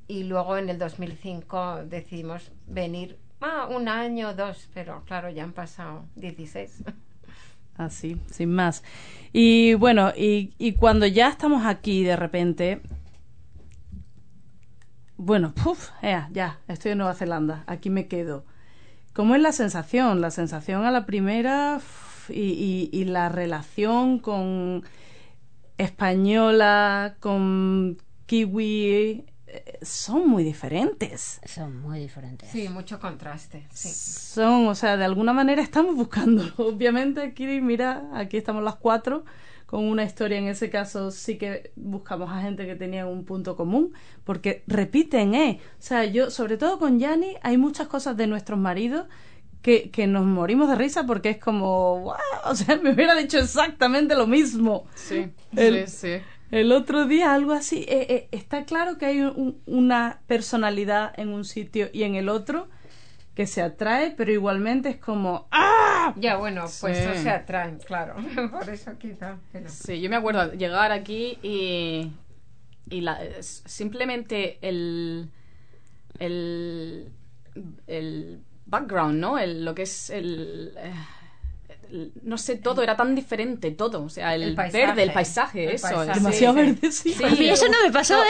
y 0.08 0.24
luego 0.24 0.58
en 0.58 0.70
el 0.70 0.78
2005 0.78 1.86
decidimos 1.86 2.52
venir 2.68 3.18
ah, 3.42 3.68
un 3.72 3.88
año, 3.88 4.34
dos, 4.34 4.68
pero 4.74 5.04
claro, 5.06 5.30
ya 5.30 5.44
han 5.44 5.54
pasado 5.54 6.06
16. 6.16 6.84
Así, 7.78 8.18
sin 8.30 8.54
más. 8.54 8.84
Y 9.32 9.76
bueno, 9.76 10.12
y, 10.18 10.54
y 10.58 10.74
cuando 10.74 11.06
ya 11.08 11.30
estamos 11.30 11.66
aquí 11.66 12.04
de 12.04 12.18
repente, 12.18 12.82
bueno, 15.18 15.54
puf, 15.54 15.90
ea, 16.02 16.30
ya, 16.32 16.60
estoy 16.68 16.92
en 16.92 16.98
Nueva 17.00 17.14
Zelanda, 17.14 17.64
aquí 17.68 17.90
me 17.90 18.08
quedo. 18.08 18.44
¿Cómo 19.20 19.36
es 19.36 19.42
la 19.42 19.52
sensación? 19.52 20.22
La 20.22 20.32
sensación 20.32 20.86
a 20.86 20.92
la 20.92 21.06
primera 21.06 21.82
y, 22.30 22.40
y- 22.40 22.90
y 22.94 23.04
la 23.04 23.28
relación 23.28 24.18
con 24.20 24.86
española, 25.78 27.18
con 27.20 27.98
kiwi, 28.28 29.26
eh, 29.48 29.80
son 29.82 30.30
muy 30.30 30.46
diferentes. 30.46 31.42
Son 31.46 31.82
muy 31.82 32.00
diferentes. 32.00 32.50
Sí, 32.50 32.70
mucho 32.70 33.02
contraste. 33.02 33.68
Sí. 33.74 33.90
Son, 33.90 34.68
o 34.68 34.74
sea, 34.76 34.96
de 34.96 35.04
alguna 35.04 35.34
manera 35.34 35.62
estamos 35.62 35.96
buscando. 35.98 36.44
Obviamente 36.58 37.22
aquí, 37.22 37.60
mira, 37.60 38.10
aquí 38.14 38.38
estamos 38.38 38.64
las 38.64 38.78
cuatro 38.78 39.26
con 39.70 39.84
una 39.88 40.04
historia. 40.04 40.40
En 40.40 40.48
ese 40.48 40.72
caso 40.72 41.12
sí 41.12 41.38
que 41.38 41.72
buscamos 41.76 42.32
a 42.32 42.42
gente 42.42 42.66
que 42.66 42.76
tenía 42.76 43.06
un 43.06 43.24
punto 43.24 43.56
común, 43.56 43.94
porque 44.24 44.64
repiten, 44.66 45.36
¿eh? 45.36 45.60
O 45.74 45.82
sea, 45.82 46.06
yo, 46.06 46.32
sobre 46.32 46.58
todo 46.58 46.80
con 46.80 46.98
Yanni, 46.98 47.36
hay 47.44 47.58
muchas 47.58 47.88
cosas 47.88 48.18
de 48.18 48.26
nuestros 48.26 48.58
maridos 48.58 49.06
que, 49.62 49.92
que 49.92 50.08
nos 50.08 50.26
morimos 50.26 50.70
de 50.70 50.76
risa 50.76 51.06
porque 51.06 51.30
es 51.30 51.38
como, 51.38 52.00
"Guau", 52.00 52.18
o 52.46 52.56
sea, 52.56 52.78
me 52.84 52.94
hubiera 52.94 53.14
dicho 53.16 53.38
exactamente 53.38 54.16
lo 54.16 54.26
mismo. 54.26 54.86
Sí, 54.96 55.28
El- 55.56 55.88
sí, 55.88 55.96
sí. 56.18 56.24
El 56.50 56.72
otro 56.72 57.06
día 57.06 57.36
algo 57.36 57.52
así, 57.52 57.86
eh, 57.88 58.08
eh, 58.10 58.28
está 58.32 58.66
claro 58.66 58.98
que 58.98 59.06
hay 59.06 59.22
un- 59.22 59.62
una 59.68 60.22
personalidad 60.26 61.14
en 61.20 61.30
un 61.30 61.46
sitio 61.46 61.90
y 61.94 62.02
en 62.04 62.16
el 62.16 62.28
otro 62.28 62.70
que 63.36 63.48
se 63.48 63.62
atrae, 63.62 64.14
pero 64.18 64.32
igualmente 64.32 64.90
es 64.90 64.98
como 64.98 65.48
¡ah! 65.52 66.14
Ya, 66.18 66.38
bueno, 66.38 66.62
pues 66.82 66.98
Sí. 66.98 67.04
eso 67.04 67.14
se 67.22 67.30
atraen, 67.30 67.78
claro. 67.80 68.16
Por 68.52 68.70
eso 68.70 68.98
quizá. 68.98 69.38
pero- 69.52 69.70
Sí, 69.70 70.02
yo 70.02 70.10
me 70.10 70.16
acuerdo 70.18 70.54
llegar 70.54 70.92
aquí 70.92 71.38
y, 71.42 72.12
y 72.90 73.02
la- 73.02 73.20
simplemente 73.42 74.58
el, 74.62 75.30
el, 76.20 77.12
el 77.88 78.42
background, 78.66 79.20
¿no? 79.20 79.38
El, 79.40 79.64
lo 79.66 79.74
que 79.76 79.84
es 79.84 80.10
el, 80.10 80.74
eh, 80.78 80.92
el- 80.92 81.19
No 82.24 82.38
sé, 82.38 82.56
todo 82.56 82.82
era 82.84 82.96
tan 82.96 83.16
diferente, 83.16 83.72
todo. 83.72 84.04
O 84.04 84.10
sea, 84.10 84.36
el, 84.36 84.44
El 84.44 84.56
paisaje. 84.56 84.86
verde, 84.86 85.04
el 85.04 85.12
paisaje, 85.14 85.64
El 85.70 85.76
eso. 85.76 85.88
paisaje. 85.88 86.20
Demasiado 86.20 86.54
sí. 86.56 86.60
verde, 86.62 86.92
sí. 86.92 87.14
Sí. 87.14 87.24
A 87.24 87.30
mí 87.30 87.50
eso 87.50 87.66
no 87.68 87.78
me 87.84 87.92
pasó, 87.92 88.22
¿eh? 88.24 88.28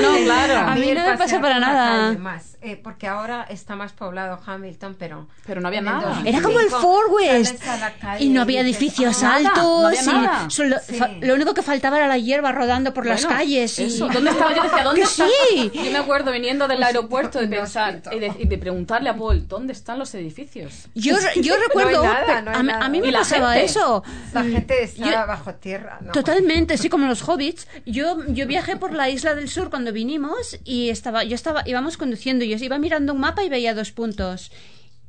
No, 0.00 0.24
claro. 0.24 0.58
A 0.70 0.74
mí 0.74 0.86
no 0.88 1.00
me 1.00 1.06
pasa 1.12 1.16
pasear 1.18 1.40
para 1.40 1.58
nada. 1.58 2.12
más, 2.18 2.56
eh, 2.62 2.76
porque 2.82 3.06
ahora 3.06 3.46
está 3.48 3.76
más 3.76 3.92
poblado 3.92 4.38
Hamilton, 4.44 4.96
pero... 4.98 5.26
Pero 5.46 5.60
no 5.60 5.68
había 5.68 5.80
nada. 5.80 6.08
2005 6.24 6.28
Era 6.28 6.42
como 6.42 6.60
el 6.60 6.70
Far 6.70 7.06
West. 7.10 7.62
calle 8.00 8.24
Y 8.24 8.28
no 8.28 8.42
había 8.42 8.60
edificios 8.60 9.22
"Ah, 9.22 9.38
nada, 9.40 9.48
altos. 9.50 10.06
no 10.06 10.18
había 10.18 10.46
y 10.46 10.50
solo- 10.50 10.76
lo 11.20 11.34
único 11.34 11.54
que 11.54 11.62
faltaba 11.62 11.96
era 11.98 12.06
la 12.08 12.18
hierba 12.18 12.52
rodando 12.52 12.92
por 12.94 13.06
las 13.06 13.22
Bueno, 13.24 13.38
calles. 13.38 13.78
Y... 13.78 13.84
eso. 13.84 14.08
¿Dónde 14.08 14.30
estaba? 14.30 14.54
Yo 14.54 14.62
decía, 14.62 14.82
¿dónde 14.84 15.00
Que 15.04 15.06
está? 15.06 15.24
sí. 15.50 15.70
Yo 15.74 15.90
me 15.90 15.98
acuerdo 15.98 16.32
viniendo 16.32 16.68
del 16.68 16.82
aeropuerto 16.82 17.38
de 17.38 17.48
pensar 17.48 18.02
y 18.12 18.18
de, 18.18 18.30
de 18.30 18.58
preguntarle 18.58 19.08
a 19.10 19.16
Paul, 19.16 19.46
¿dónde 19.48 19.72
están 19.72 19.98
los 19.98 20.14
edificios? 20.14 20.86
Yo, 20.94 21.16
yo 21.40 21.54
recuerdo, 21.68 22.02
nada, 22.42 22.52
pero 22.52 22.62
no 22.62 22.70
hay 22.70 22.74
a, 22.74 22.78
nada. 22.78 22.86
a 22.86 22.88
mí 22.88 23.00
me 23.00 23.12
pasaba 23.12 23.52
gente. 23.54 23.66
eso. 23.66 24.02
La 24.32 24.42
gente 24.44 24.82
estaba 24.82 25.10
Yo- 25.10 25.26
bajo 25.26 25.54
tierra, 25.54 25.98
¿no? 26.00 26.12
Totalmente, 26.12 26.76
sí, 26.78 26.88
como 26.88 27.06
los 27.06 27.22
hobbits. 27.28 27.66
Yo, 27.86 28.24
yo 28.28 28.46
viajé 28.46 28.76
por 28.76 28.92
la 28.92 29.08
isla 29.10 29.34
del 29.34 29.48
sur 29.48 29.70
cuando 29.70 29.92
vinimos 29.92 30.58
y 30.64 30.90
estaba, 30.90 31.24
yo 31.24 31.34
estaba, 31.34 31.62
íbamos 31.66 31.96
conduciendo 31.96 32.44
y 32.44 32.48
yo 32.56 32.64
iba 32.64 32.78
mirando 32.78 33.12
un 33.12 33.20
mapa 33.20 33.42
y 33.44 33.48
veía 33.48 33.74
dos 33.74 33.92
puntos. 33.92 34.50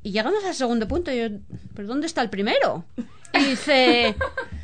Y 0.03 0.11
llegamos 0.11 0.43
al 0.45 0.53
segundo 0.53 0.87
punto 0.87 1.11
y 1.11 1.17
yo, 1.17 1.27
¿pero 1.75 1.87
dónde 1.87 2.05
está 2.07 2.21
el 2.21 2.29
primero? 2.29 2.85
Y 3.33 3.43
dice, 3.43 4.15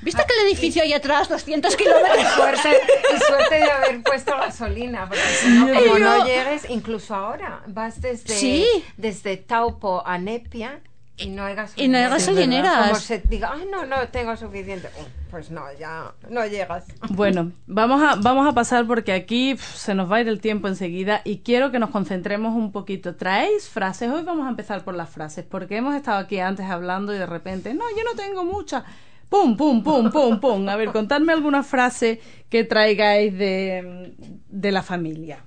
¿viste 0.01 0.21
aquel 0.21 0.37
edificio 0.45 0.81
ahí 0.83 0.93
atrás, 0.93 1.27
200 1.27 1.73
Y 1.73 1.77
kilómetros? 1.77 2.33
suerte, 2.35 2.69
y 3.13 3.17
suerte 3.19 3.55
de 3.55 3.63
haber 3.69 4.01
puesto 4.03 4.31
gasolina, 4.37 5.07
porque 5.09 5.23
si 5.41 5.49
no, 5.49 5.67
como 5.67 5.79
Pero- 5.95 5.99
no 5.99 6.25
llegues, 6.25 6.69
incluso 6.69 7.13
ahora, 7.15 7.63
vas 7.67 7.99
desde, 8.01 8.33
Sí. 8.33 8.65
desde 8.95 9.35
Taupo 9.35 10.03
a 10.05 10.17
Nepia 10.19 10.79
y 11.21 11.29
no 11.29 11.43
hay. 11.45 11.55
Y 11.75 11.87
no 11.87 11.97
hay 11.97 12.09
gasolineras. 12.09 12.87
Como 12.89 12.99
se 12.99 13.19
diga, 13.19 13.51
ay, 13.53 13.67
no, 13.71 13.85
no 13.85 14.07
tengo 14.09 14.35
suficiente. 14.35 14.89
Oh, 14.99 15.05
Pues 15.29 15.51
no, 15.51 15.63
ya 15.79 16.13
no 16.29 16.45
llegas. 16.45 16.85
Bueno, 17.09 17.51
vamos 17.67 18.01
a, 18.01 18.15
vamos 18.15 18.47
a 18.47 18.53
pasar 18.53 18.85
porque 18.87 19.13
aquí 19.13 19.55
se 19.57 19.93
nos 19.93 20.11
va 20.11 20.17
a 20.17 20.21
ir 20.21 20.27
el 20.27 20.41
tiempo 20.41 20.67
enseguida 20.67 21.21
y 21.23 21.39
quiero 21.39 21.71
que 21.71 21.79
nos 21.79 21.89
concentremos 21.91 22.55
un 22.55 22.71
poquito. 22.71 23.15
¿Traéis 23.15 23.69
frases? 23.69 24.09
Hoy 24.11 24.23
vamos 24.23 24.45
a 24.47 24.49
empezar 24.49 24.83
por 24.83 24.95
las 24.95 25.09
frases 25.09 25.45
porque 25.45 25.77
hemos 25.77 25.95
estado 25.95 26.17
aquí 26.17 26.39
antes 26.39 26.65
hablando 26.65 27.13
y 27.13 27.17
de 27.17 27.25
repente, 27.25 27.73
no, 27.73 27.83
yo 27.97 28.03
no 28.03 28.15
tengo 28.15 28.43
muchas. 28.43 28.83
Pum, 29.29 29.55
pum, 29.55 29.81
pum, 29.81 30.11
pum, 30.11 30.39
pum. 30.39 30.67
A 30.67 30.75
ver, 30.75 30.91
contadme 30.91 31.31
alguna 31.31 31.63
frase 31.63 32.19
que 32.49 32.65
traigáis 32.65 33.37
de, 33.37 34.13
de 34.49 34.71
la 34.71 34.83
familia. 34.83 35.39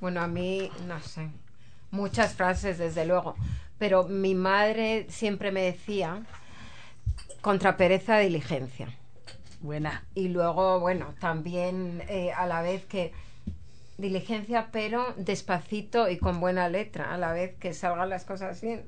Bueno, 0.00 0.20
a 0.22 0.26
mí, 0.26 0.70
no 0.86 1.00
sé, 1.00 1.28
muchas 1.96 2.34
frases, 2.34 2.78
desde 2.78 3.04
luego, 3.06 3.34
pero 3.78 4.04
mi 4.04 4.34
madre 4.34 5.06
siempre 5.08 5.50
me 5.50 5.62
decía, 5.62 6.22
contra 7.40 7.76
pereza, 7.76 8.18
diligencia. 8.18 8.88
Buena. 9.60 10.04
Y 10.14 10.28
luego, 10.28 10.78
bueno, 10.80 11.14
también 11.18 12.02
eh, 12.08 12.32
a 12.32 12.46
la 12.46 12.62
vez 12.62 12.84
que 12.84 13.12
diligencia, 13.98 14.68
pero 14.70 15.14
despacito 15.16 16.08
y 16.10 16.18
con 16.18 16.38
buena 16.40 16.68
letra, 16.68 17.14
a 17.14 17.18
la 17.18 17.32
vez 17.32 17.54
que 17.58 17.72
salgan 17.72 18.10
las 18.10 18.24
cosas 18.24 18.60
bien. 18.60 18.86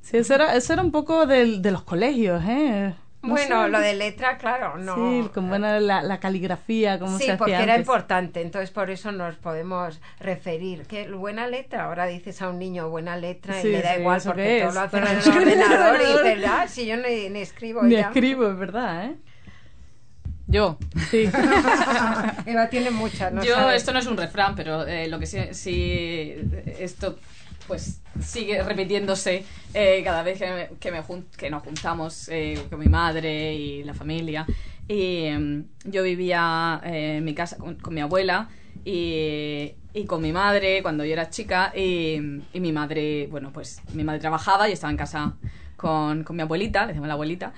Sí, 0.00 0.16
eso 0.16 0.34
era, 0.34 0.56
eso 0.56 0.72
era 0.72 0.82
un 0.82 0.90
poco 0.90 1.26
del- 1.26 1.60
de 1.62 1.70
los 1.70 1.82
colegios, 1.82 2.42
¿eh? 2.48 2.94
No 3.22 3.28
bueno, 3.30 3.64
sé. 3.64 3.68
lo 3.70 3.78
de 3.80 3.94
letra, 3.94 4.36
claro, 4.36 4.78
no. 4.78 4.96
Sí, 4.96 5.28
con 5.32 5.48
buena 5.48 5.78
la, 5.78 6.02
la 6.02 6.18
caligrafía, 6.18 6.98
como 6.98 7.18
Sí, 7.18 7.24
se 7.24 7.32
hacía 7.32 7.38
porque 7.38 7.54
era 7.62 7.76
importante, 7.76 8.40
entonces 8.42 8.70
por 8.70 8.90
eso 8.90 9.12
nos 9.12 9.36
podemos 9.36 10.00
referir. 10.18 10.86
Que 10.86 11.08
buena 11.10 11.46
letra, 11.46 11.84
ahora 11.84 12.06
dices 12.06 12.42
a 12.42 12.48
un 12.48 12.58
niño 12.58 12.88
buena 12.90 13.16
letra 13.16 13.58
y 13.60 13.62
Sí, 13.62 13.68
le 13.68 13.80
da 13.82 13.94
sí, 13.94 14.00
igual 14.00 14.16
¿eso 14.18 14.30
porque 14.30 14.58
todo 14.60 14.68
es? 14.70 14.74
lo 14.74 14.90
Pero 14.90 15.06
en 15.06 15.16
el 15.18 15.28
ordenador 15.28 16.00
y 16.00 16.28
dices, 16.34 16.50
ah, 16.50 16.66
si 16.68 16.86
yo 16.86 16.96
ni, 16.96 17.28
ni 17.30 17.40
escribo 17.40 17.82
Ni 17.84 17.92
ya. 17.92 18.00
escribo, 18.00 18.48
es 18.50 18.58
verdad, 18.58 19.04
¿eh? 19.06 19.16
Yo. 20.48 20.76
Sí. 21.10 21.30
Eva 22.46 22.68
tiene 22.68 22.90
muchas, 22.90 23.32
¿no? 23.32 23.42
Yo, 23.42 23.54
sabe. 23.54 23.76
esto 23.76 23.92
no 23.92 24.00
es 24.00 24.06
un 24.06 24.16
refrán, 24.16 24.54
pero 24.56 24.86
eh, 24.86 25.06
lo 25.08 25.18
que 25.18 25.26
sí, 25.26 25.38
sí, 25.52 26.34
esto 26.78 27.18
pues 27.66 28.00
sigue 28.20 28.62
repitiéndose 28.62 29.44
eh, 29.74 30.02
cada 30.04 30.22
vez 30.22 30.38
que, 30.38 30.70
que, 31.36 31.50
nos 31.50 31.62
juntamos 31.62 32.28
eh, 32.28 32.66
con 32.68 32.78
mi 32.78 32.86
madre 32.86 33.54
y 33.54 33.84
la 33.84 33.94
familia. 33.94 34.46
Y 34.88 35.24
em, 35.24 35.66
yo 35.84 36.02
vivía 36.02 36.80
eh, 36.84 37.16
en 37.18 37.24
mi 37.24 37.34
casa 37.34 37.56
con, 37.56 37.78
mi 37.90 38.00
abuela 38.00 38.48
y, 38.84 39.72
y 39.94 40.04
con 40.06 40.20
mi 40.20 40.32
madre 40.32 40.82
cuando 40.82 41.04
yo 41.04 41.12
era 41.12 41.30
chica 41.30 41.72
y, 41.74 42.16
y 42.52 42.60
mi 42.60 42.72
madre, 42.72 43.28
bueno, 43.30 43.52
pues 43.52 43.80
mi 43.94 44.04
madre 44.04 44.20
trabajaba 44.20 44.68
y 44.68 44.72
estaba 44.72 44.90
en 44.90 44.96
casa 44.96 45.36
con, 45.76 46.24
con 46.24 46.36
mi 46.36 46.42
abuelita, 46.42 46.82
le 46.82 46.88
decimos 46.88 47.08
la 47.08 47.14
abuelita, 47.14 47.52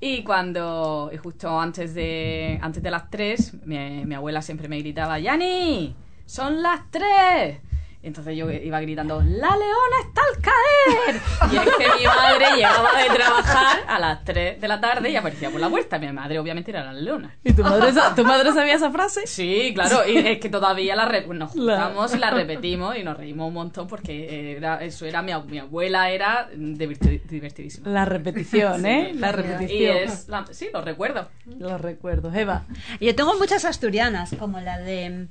y 0.00 0.22
cuando, 0.22 1.10
y 1.12 1.18
justo 1.18 1.60
antes 1.60 1.94
de, 1.94 2.58
antes 2.62 2.82
de 2.82 2.90
las 2.90 3.10
3, 3.10 3.66
mi, 3.66 4.04
mi 4.06 4.14
abuela 4.14 4.40
siempre 4.40 4.66
me 4.66 4.78
gritaba, 4.78 5.18
¡Yani! 5.18 5.94
¡Son 6.24 6.62
las 6.62 6.90
3! 6.90 7.60
Y 8.02 8.06
entonces 8.06 8.34
yo 8.34 8.50
iba 8.50 8.80
gritando, 8.80 9.20
¡La 9.20 9.50
leona 9.56 9.96
está 10.08 10.22
al 10.22 10.42
caer! 10.42 11.20
Y 11.52 11.56
es 11.56 11.76
que 11.76 11.98
mi 12.00 12.06
madre 12.06 12.46
llegaba 12.56 12.88
de 13.02 13.14
trabajar 13.14 13.78
a 13.86 13.98
las 13.98 14.24
3 14.24 14.58
de 14.58 14.68
la 14.68 14.80
tarde 14.80 15.10
y 15.10 15.16
aparecía 15.16 15.50
por 15.50 15.60
la 15.60 15.68
puerta. 15.68 15.98
Mi 15.98 16.10
madre 16.10 16.38
obviamente 16.38 16.70
era 16.70 16.82
la 16.82 16.94
leona. 16.94 17.36
¿Y 17.44 17.52
tu 17.52 17.62
madre, 17.62 17.92
tu 18.16 18.24
madre 18.24 18.52
sabía 18.54 18.74
esa 18.76 18.90
frase? 18.90 19.26
Sí, 19.26 19.72
claro, 19.74 20.08
y 20.08 20.16
es 20.16 20.38
que 20.38 20.48
todavía 20.48 20.96
la 20.96 21.04
re- 21.04 21.26
nos 21.26 21.54
La- 21.54 21.74
juntamos 21.82 22.14
y 22.14 22.18
la 22.18 22.30
repetimos 22.30 22.96
y 22.96 23.02
nos 23.04 23.18
reímos 23.18 23.48
un 23.48 23.54
montón 23.54 23.86
porque 23.86 24.56
era, 24.56 24.82
eso 24.82 25.04
era 25.04 25.20
mi, 25.20 25.32
mi 25.48 25.58
abuela 25.58 26.10
era 26.10 26.48
diverti- 26.52 27.20
divertidísima. 27.24 27.86
La 27.90 28.06
repetición, 28.06 28.86
¿eh? 28.86 29.12
La 29.14 29.28
Y 29.28 29.32
repetición. 29.32 29.96
es, 29.98 30.26
la- 30.28 30.46
sí, 30.50 30.68
lo 30.72 30.80
recuerdo. 30.80 31.28
Los 31.58 31.78
recuerdos. 31.78 32.34
Eva. 32.34 32.62
Yo 32.98 33.14
tengo 33.14 33.34
muchas 33.36 33.66
asturianas, 33.66 34.34
como 34.38 34.58
la 34.60 34.78
de 34.78 35.26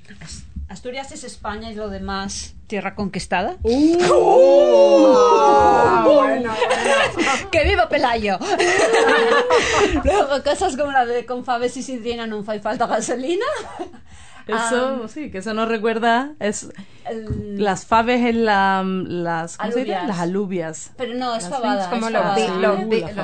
Asturias 0.70 1.11
es 1.11 1.24
España 1.24 1.72
y 1.72 1.76
lo 1.76 1.89
demás 1.89 2.55
tierra 2.67 2.93
conquistada. 2.95 3.55
Ah, 3.65 3.70
bueno, 6.05 6.53
¡Que 7.51 7.63
viva 7.63 7.89
Pelayo! 7.89 8.38
Luego 10.03 10.43
cosas 10.43 10.78
como 10.78 10.91
la 10.91 11.05
de 11.05 11.26
con 11.26 11.43
faves 11.43 11.76
y 11.78 11.84
sidrina 11.84 12.28
no 12.28 12.43
fai 12.43 12.59
falta 12.59 12.86
gasolina. 12.88 13.45
Eso, 14.49 15.07
sí, 15.09 15.30
que 15.30 15.38
eso 15.38 15.53
nos 15.53 15.67
recuerda. 15.70 16.32
Es, 16.39 16.70
El- 17.05 17.63
las 17.63 17.86
faves 17.86 18.26
en 18.26 18.45
la, 18.45 18.84
las, 18.84 19.57
¿cómo 19.57 19.72
se 19.72 19.80
dice? 19.82 19.93
Alubias. 19.93 20.07
Las 20.07 20.20
alubias. 20.20 20.91
Pero 20.97 21.13
no, 21.13 21.36
es 21.36 21.43
Las 21.43 21.53
fabada. 21.53 21.84
Es 21.84 21.88
como 21.89 22.07
es 22.07 22.13
los, 22.13 22.22
fabada. 22.24 22.39
los, 22.39 22.49
uh, 22.49 22.59
la 22.59 22.67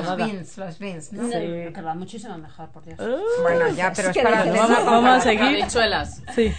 los 0.02 0.16
beans, 0.16 0.56
los 0.56 0.78
beans, 0.78 1.12
¿no? 1.12 1.22
No, 1.24 1.28
Sí. 1.32 1.72
Que 1.74 1.82
va 1.84 1.94
muchísimo 1.96 2.38
mejor, 2.38 2.68
por 2.68 2.84
Dios. 2.84 2.96
Bueno, 3.42 3.68
ya, 3.70 3.92
pero 3.92 4.10
es 4.10 4.16
que 4.16 4.22
para 4.22 4.44
Vamos, 4.44 4.84
vamos 4.86 5.10
a 5.10 5.20
seguir. 5.20 5.42
Habichuelas. 5.62 6.22
Sí. 6.32 6.54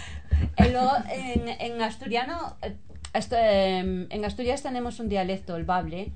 Y 0.58 0.68
luego, 0.70 0.92
en, 1.10 1.48
en 1.48 1.82
asturiano, 1.82 2.56
eh, 2.62 2.74
esto, 3.14 3.36
eh, 3.38 4.06
en 4.10 4.24
Asturias 4.24 4.62
tenemos 4.62 5.00
un 5.00 5.08
dialecto, 5.08 5.56
el 5.56 5.64
bable, 5.64 6.10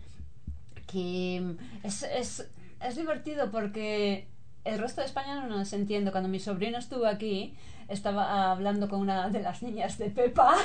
que 0.87 1.43
es, 1.83 2.03
es, 2.03 2.47
es 2.81 2.97
divertido 2.97 3.51
porque 3.51 4.27
el 4.65 4.79
resto 4.79 5.01
de 5.01 5.07
España 5.07 5.35
no 5.37 5.47
nos 5.57 5.73
entiende. 5.73 6.11
Cuando 6.11 6.29
mi 6.29 6.39
sobrino 6.39 6.79
estuvo 6.79 7.07
aquí, 7.07 7.55
estaba 7.89 8.51
hablando 8.53 8.89
con 8.89 9.01
una 9.01 9.29
de 9.31 9.41
las 9.43 9.63
niñas 9.63 9.99
de 9.99 10.11
Pepa. 10.11 10.55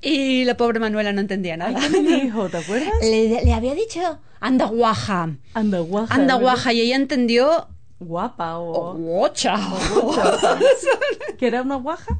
Y 0.00 0.44
la 0.44 0.56
pobre 0.56 0.80
Manuela 0.80 1.12
no 1.12 1.20
entendía 1.20 1.56
nada. 1.56 1.78
¿Qué 1.78 1.88
me 2.00 2.22
dijo? 2.22 2.48
¿Te 2.48 2.56
acuerdas? 2.64 2.92
Le, 3.02 3.44
le 3.44 3.52
había 3.52 3.74
dicho, 3.74 4.18
anda 4.40 4.66
guaja, 4.66 5.30
Anda 5.54 5.78
guaja. 5.80 6.14
anda 6.14 6.34
guaja, 6.34 6.72
y 6.72 6.80
ella 6.80 6.96
entendió, 6.96 7.68
Guapa 8.02 8.58
oh, 8.58 8.90
o... 8.90 8.94
guacha. 8.94 9.56
¿Que 11.38 11.46
era 11.46 11.62
una 11.62 11.76
guaja? 11.76 12.18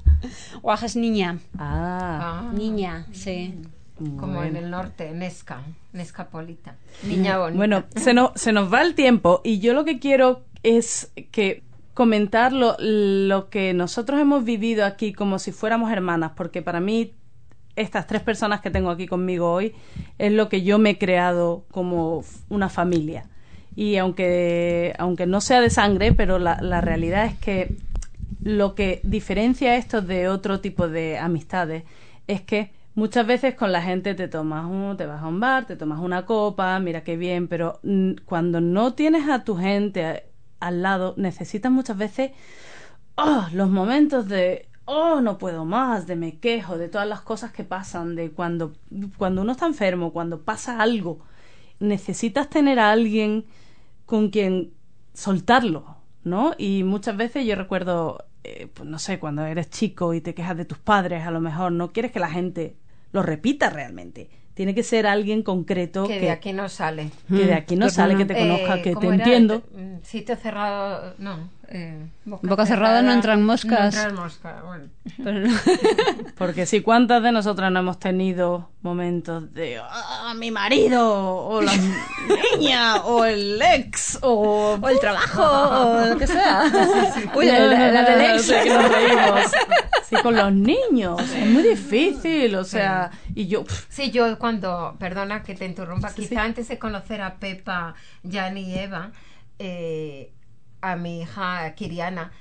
Guaja 0.63 0.87
es 0.87 0.97
niña, 0.97 1.39
Ah. 1.59 2.19
Ah, 2.49 2.53
niña, 2.53 3.07
sí. 3.13 3.55
como 4.19 4.43
en 4.43 4.57
el 4.57 4.71
norte, 4.71 5.13
Nesca, 5.13 5.63
Nescapolita. 5.93 6.77
Niña 7.03 7.39
bonita. 7.39 7.57
Bueno, 7.57 7.85
se 7.97 8.15
nos, 8.15 8.31
se 8.35 8.53
nos 8.53 8.73
va 8.73 8.83
el 8.83 8.95
tiempo 8.95 9.41
y 9.45 9.59
yo 9.61 9.75
lo 9.75 9.85
que 9.85 9.99
quiero 9.99 10.43
es 10.63 11.13
que 11.31 11.63
comentar 11.95 12.53
lo, 12.53 12.77
lo 12.79 13.51
que 13.51 13.75
nosotros 13.75 14.21
hemos 14.21 14.45
vivido 14.45 14.85
aquí 14.85 15.13
como 15.13 15.39
si 15.39 15.53
fuéramos 15.53 15.93
hermanas, 15.93 16.33
porque 16.37 16.63
para 16.63 16.81
mí 16.81 17.13
estas 17.77 18.07
tres 18.07 18.23
personas 18.23 18.61
que 18.61 18.71
tengo 18.71 18.91
aquí 18.91 19.07
conmigo 19.07 19.53
hoy 19.53 19.75
es 20.19 20.33
lo 20.33 20.49
que 20.49 20.63
yo 20.63 20.79
me 20.79 20.91
he 20.91 20.99
creado 20.99 21.65
como 21.71 22.25
una 22.49 22.69
familia. 22.69 23.25
Y 23.75 23.97
aunque, 23.97 24.95
aunque 24.99 25.27
no 25.27 25.41
sea 25.41 25.61
de 25.61 25.71
sangre, 25.71 26.13
pero 26.13 26.39
la, 26.39 26.59
la 26.61 26.81
realidad 26.81 27.27
es 27.27 27.39
que 27.39 27.77
lo 28.43 28.75
que 28.75 29.01
diferencia 29.03 29.77
esto 29.77 30.03
de 30.03 30.29
otro 30.29 30.61
tipo 30.61 30.89
de 30.89 31.19
amistades 31.19 31.85
es 32.27 32.43
que 32.43 32.73
muchas 32.95 33.27
veces 33.27 33.55
con 33.55 33.73
la 33.73 33.83
gente 33.83 34.15
te 34.15 34.29
tomas 34.29 34.67
un, 34.67 34.97
te 34.97 35.07
vas 35.07 35.23
a 35.23 35.29
un 35.29 35.41
bar, 35.41 35.67
te 35.67 35.77
tomas 35.77 36.01
una 36.01 36.27
copa, 36.27 36.79
mira 36.81 37.03
qué 37.05 37.17
bien, 37.17 37.49
pero 37.49 37.81
cuando 38.27 38.61
no 38.61 38.95
tienes 38.95 39.29
a 39.29 39.45
tu 39.45 39.57
gente 39.57 40.25
al 40.61 40.83
lado, 40.83 41.15
necesitas 41.17 41.73
muchas 41.73 41.97
veces 41.97 42.33
oh, 43.17 43.47
los 43.53 43.71
momentos 43.71 44.29
de 44.29 44.69
oh, 44.85 45.21
no 45.21 45.39
puedo 45.39 45.65
más, 45.65 46.07
de 46.07 46.17
me 46.17 46.39
quejo, 46.39 46.77
de 46.77 46.89
todas 46.89 47.09
las 47.09 47.21
cosas 47.21 47.53
que 47.53 47.65
pasan, 47.65 48.15
de 48.17 48.31
cuando, 48.31 48.73
cuando 49.17 49.43
uno 49.43 49.53
está 49.53 49.67
enfermo, 49.67 50.13
cuando 50.13 50.43
pasa 50.43 50.81
algo, 50.81 51.21
necesitas 51.79 52.51
tener 52.51 52.79
a 52.79 52.91
alguien 52.91 53.45
con 54.13 54.29
quien 54.29 54.75
soltarlo, 55.15 55.97
¿no? 56.23 56.53
Y 56.59 56.83
muchas 56.85 57.17
veces 57.17 57.47
yo 57.47 57.55
recuerdo, 57.55 58.27
eh, 58.45 58.69
pues 58.75 58.87
no 58.87 58.99
sé, 58.99 59.19
cuando 59.19 59.47
eres 59.47 59.71
chico 59.71 60.13
y 60.13 60.21
te 60.21 60.35
quejas 60.35 60.59
de 60.59 60.67
tus 60.67 60.77
padres, 60.77 61.27
a 61.27 61.31
lo 61.31 61.41
mejor 61.41 61.73
no 61.73 61.93
quieres 61.93 62.13
que 62.13 62.21
la 62.21 62.29
gente 62.29 62.77
lo 63.11 63.23
repita 63.23 63.71
realmente. 63.71 64.29
Tiene 64.53 64.75
que 64.75 64.83
ser 64.83 65.07
alguien 65.07 65.43
concreto 65.43 66.07
que 66.07 66.17
que, 66.19 66.21
de 66.21 66.31
aquí 66.31 66.53
no 66.53 66.69
sale. 66.69 67.09
que 67.27 67.47
de 67.47 67.55
aquí 67.55 67.75
no 67.75 67.89
sale, 67.89 68.15
que 68.19 68.27
te 68.27 68.35
conozca, 68.37 68.77
Eh, 68.77 68.83
que 68.83 68.95
te 68.97 69.07
entiendo. 69.07 69.63
Mm, 69.75 70.03
Sitio 70.03 70.37
cerrado, 70.37 71.15
no. 71.17 71.49
Eh, 71.75 72.07
Boca 72.27 72.67
cerrada 72.67 73.01
no 73.01 73.13
entran 73.13 73.43
moscas. 73.45 73.95
No 73.95 74.01
entran 74.03 74.15
moscas, 74.15 74.63
bueno. 74.63 74.85
Pero 75.25 75.41
no. 75.41 75.55
Porque 76.37 76.67
sí, 76.67 76.83
¿cuántas 76.83 77.23
de 77.23 77.33
nosotras 77.33 77.73
no 77.73 77.81
hemos 77.81 77.99
tenido 77.99 78.69
momentos 78.83 79.53
de 79.55 79.81
"Ah, 79.83 80.35
mi 80.37 80.51
marido, 80.51 81.47
o 81.47 81.63
la 81.63 81.73
niña, 82.59 82.97
o 83.05 83.25
el 83.25 83.61
ex, 83.63 84.19
o, 84.21 84.79
O 84.83 84.89
el 84.89 85.01
trabajo, 85.01 85.43
o 85.43 86.07
lo 86.07 86.17
que 86.19 86.27
sea. 86.27 86.63
Uy, 87.35 87.47
la, 87.47 87.59
la- 87.61 87.91
la 87.91 88.03
del 88.03 88.31
ex. 88.37 88.43
Sí, 88.43 88.55
que 88.63 88.69
nos 88.69 88.93
reímos. 88.93 89.41
Sí, 90.05 90.17
con 90.23 90.37
los 90.37 90.53
niños. 90.53 91.21
Es 91.23 91.47
muy 91.47 91.63
difícil, 91.63 92.55
o 92.57 92.65
sea, 92.65 93.11
y 93.35 93.47
yo... 93.47 93.65
pff, 93.65 93.87
Sí, 93.89 94.11
yo 94.11 94.39
cuando, 94.39 94.95
perdona 94.99 95.43
que 95.43 95.55
te 95.55 95.65
interrumpa, 95.65 96.11
Sí, 96.11 96.17
quizá 96.23 96.29
sí. 96.29 96.37
antes 96.37 96.69
de 96.69 96.79
conocer 96.79 97.23
a 97.23 97.37
Pepa, 97.37 97.95
Jan 98.31 98.59
y 98.59 98.75
Eva, 98.79 99.13
eh, 99.59 100.33
a 100.83 100.97
mi 100.97 101.23
hija 101.23 101.75
Kiriana, 101.75 102.33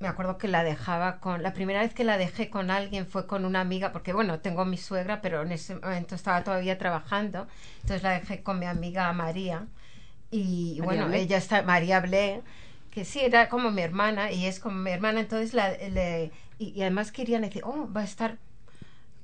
me 0.00 0.08
acuerdo 0.08 0.38
que 0.38 0.48
la 0.48 0.64
dejaba 0.64 1.20
con, 1.20 1.42
la 1.42 1.52
primera 1.52 1.80
vez 1.80 1.94
que 1.94 2.04
la 2.04 2.16
dejé 2.16 2.48
con 2.50 2.70
alguien 2.70 3.06
fue 3.06 3.26
con 3.26 3.44
una 3.44 3.60
amiga, 3.60 3.92
porque 3.92 4.12
bueno, 4.12 4.40
tengo 4.40 4.64
mi 4.64 4.78
suegra, 4.78 5.20
pero 5.20 5.42
en 5.42 5.52
ese 5.52 5.76
momento 5.76 6.14
estaba 6.14 6.42
todavía 6.42 6.78
trabajando, 6.78 7.46
entonces 7.82 8.02
la 8.02 8.12
dejé 8.12 8.42
con 8.42 8.58
mi 8.58 8.66
amiga 8.66 9.12
María, 9.12 9.66
y 10.30 10.78
María 10.80 10.84
bueno, 10.84 11.08
Blé. 11.08 11.20
ella 11.20 11.36
está, 11.36 11.62
María 11.62 12.00
Blé, 12.00 12.42
que 12.90 13.04
sí, 13.04 13.20
era 13.20 13.48
como 13.50 13.70
mi 13.70 13.82
hermana, 13.82 14.32
y 14.32 14.46
es 14.46 14.58
como 14.58 14.76
mi 14.76 14.90
hermana, 14.90 15.20
entonces 15.20 15.52
la, 15.52 15.70
le, 15.72 16.32
y, 16.58 16.70
y 16.70 16.80
además 16.80 17.12
Kiriana 17.12 17.48
decía, 17.48 17.62
oh, 17.64 17.88
va 17.92 18.00
a 18.00 18.04
estar 18.04 18.38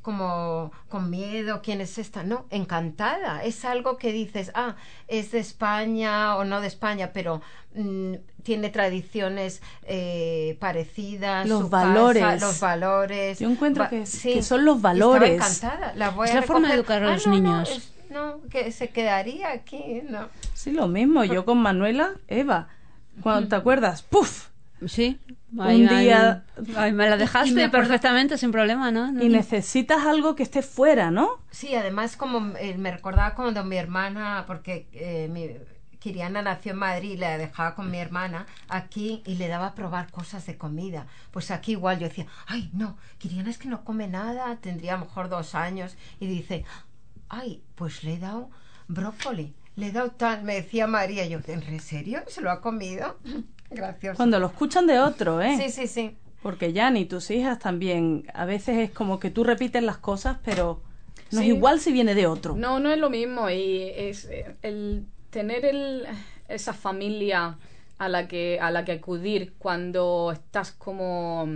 como 0.06 0.70
con 0.88 1.10
miedo, 1.10 1.62
¿quién 1.64 1.80
es 1.80 1.98
esta? 1.98 2.22
No, 2.22 2.46
encantada. 2.50 3.42
Es 3.42 3.64
algo 3.64 3.96
que 3.96 4.12
dices, 4.12 4.52
ah, 4.54 4.76
es 5.08 5.32
de 5.32 5.40
España 5.40 6.36
o 6.36 6.44
no 6.44 6.60
de 6.60 6.68
España, 6.68 7.10
pero 7.12 7.42
mm, 7.74 8.12
tiene 8.44 8.70
tradiciones 8.70 9.62
eh, 9.82 10.56
parecidas. 10.60 11.48
Los 11.48 11.64
casa, 11.64 11.86
valores. 11.88 12.40
los 12.40 12.60
valores. 12.60 13.40
Yo 13.40 13.50
encuentro 13.50 13.82
Va- 13.82 13.88
que 13.90 14.06
sí, 14.06 14.34
que 14.34 14.42
son 14.44 14.64
los 14.64 14.80
valores. 14.80 15.32
encantada. 15.32 15.92
La 15.96 16.10
voy 16.10 16.28
Es 16.28 16.34
a 16.36 16.40
la 16.40 16.42
forma 16.46 16.68
de 16.68 16.74
educar 16.74 17.02
a 17.02 17.12
los 17.14 17.26
no, 17.26 17.32
no, 17.32 17.40
niños. 17.40 17.70
es- 17.70 17.92
No, 18.08 18.40
que 18.48 18.70
se 18.70 18.90
quedaría 18.90 19.50
aquí, 19.50 20.02
no. 20.08 20.28
Sí, 20.54 20.70
lo 20.70 20.86
mismo, 20.86 21.24
yo 21.24 21.44
con 21.44 21.58
Manuela, 21.58 22.12
Eva, 22.28 22.68
cuando 23.22 23.48
te 23.48 23.56
acuerdas, 23.56 24.02
¡puf! 24.02 24.50
Sí. 24.84 25.18
Un 25.56 25.88
día- 25.88 26.44
ay, 26.76 26.92
me 26.92 27.08
la 27.08 27.16
dejaste 27.16 27.54
me 27.54 27.68
perfectamente, 27.70 28.36
sin 28.36 28.52
problema, 28.52 28.90
¿no? 28.90 29.10
No, 29.10 29.22
Y 29.22 29.28
necesitas 29.28 30.04
algo 30.04 30.34
que 30.34 30.42
esté 30.42 30.60
fuera, 30.62 31.10
¿no? 31.10 31.40
Sí, 31.50 31.74
además 31.74 32.16
como 32.16 32.56
eh, 32.58 32.76
me 32.76 32.90
recordaba 32.90 33.34
cuando 33.34 33.64
mi 33.64 33.76
hermana, 33.76 34.44
porque 34.46 34.86
eh, 34.92 35.28
mi 35.30 35.48
Kiriana 35.98 36.42
nació 36.42 36.72
en 36.72 36.78
Madrid 36.78 37.12
y 37.12 37.16
la 37.16 37.38
dejaba 37.38 37.74
con 37.74 37.90
mi 37.90 37.98
hermana 37.98 38.46
aquí 38.68 39.22
y 39.24 39.36
le 39.36 39.48
daba 39.48 39.68
a 39.68 39.74
probar 39.74 40.10
cosas 40.10 40.44
de 40.46 40.56
comida. 40.58 41.06
Pues 41.30 41.50
aquí 41.50 41.72
igual 41.72 41.98
yo 41.98 42.08
decía, 42.08 42.26
ay 42.46 42.70
no, 42.74 42.98
Kiriana 43.18 43.50
es 43.50 43.58
que 43.58 43.68
no 43.68 43.82
come 43.82 44.06
nada, 44.08 44.56
tendría 44.60 44.94
a 44.94 44.98
lo 44.98 45.06
mejor 45.06 45.28
dos 45.30 45.54
años 45.54 45.96
y 46.20 46.26
dice, 46.26 46.64
ay, 47.28 47.62
pues 47.76 48.04
le 48.04 48.14
he 48.14 48.18
dado 48.18 48.50
brócoli, 48.88 49.54
le 49.74 49.86
he 49.88 49.92
dado 49.92 50.10
tal, 50.10 50.42
me 50.44 50.54
decía 50.54 50.86
María, 50.86 51.26
yo, 51.26 51.40
¿en 51.46 51.80
serio? 51.80 52.22
¿Se 52.28 52.40
lo 52.40 52.50
ha 52.50 52.60
comido? 52.60 53.18
Gracioso. 53.70 54.16
Cuando 54.16 54.38
lo 54.38 54.46
escuchan 54.46 54.86
de 54.86 54.98
otro, 55.00 55.40
¿eh? 55.42 55.56
Sí, 55.56 55.70
sí, 55.70 55.86
sí. 55.86 56.16
Porque 56.42 56.72
ya 56.72 56.90
ni 56.90 57.04
tus 57.04 57.30
hijas 57.30 57.58
también, 57.58 58.24
a 58.34 58.44
veces 58.44 58.78
es 58.78 58.90
como 58.90 59.18
que 59.18 59.30
tú 59.30 59.42
repites 59.42 59.82
las 59.82 59.96
cosas, 59.98 60.38
pero 60.44 60.80
no 61.32 61.40
Sí. 61.40 61.50
es 61.50 61.56
igual 61.56 61.80
si 61.80 61.92
viene 61.92 62.14
de 62.14 62.26
otro. 62.26 62.54
No, 62.54 62.78
no 62.78 62.90
es 62.92 62.98
lo 62.98 63.10
mismo 63.10 63.50
y 63.50 63.90
es 63.96 64.26
eh, 64.26 64.54
el 64.62 65.06
tener 65.30 65.64
el, 65.64 66.06
esa 66.48 66.72
familia 66.72 67.58
a 67.98 68.08
la 68.08 68.28
que 68.28 68.60
a 68.60 68.70
la 68.70 68.84
que 68.84 68.92
acudir 68.92 69.54
cuando 69.58 70.30
estás 70.32 70.70
como 70.72 71.48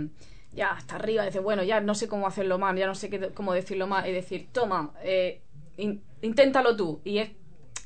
ya 0.53 0.71
hasta 0.71 0.95
arriba, 0.95 1.23
dices, 1.25 1.41
bueno, 1.41 1.63
ya 1.63 1.79
no 1.79 1.95
sé 1.95 2.09
cómo 2.09 2.27
hacerlo 2.27 2.57
más, 2.59 2.75
ya 2.77 2.87
no 2.87 2.95
sé 2.95 3.09
qué, 3.09 3.29
cómo 3.29 3.53
decirlo 3.53 3.87
más 3.87 4.05
y 4.07 4.11
decir, 4.11 4.49
toma, 4.51 4.91
eh, 5.03 5.39
in- 5.77 6.01
inténtalo 6.21 6.75
tú 6.75 6.99
y 7.05 7.19
es 7.19 7.29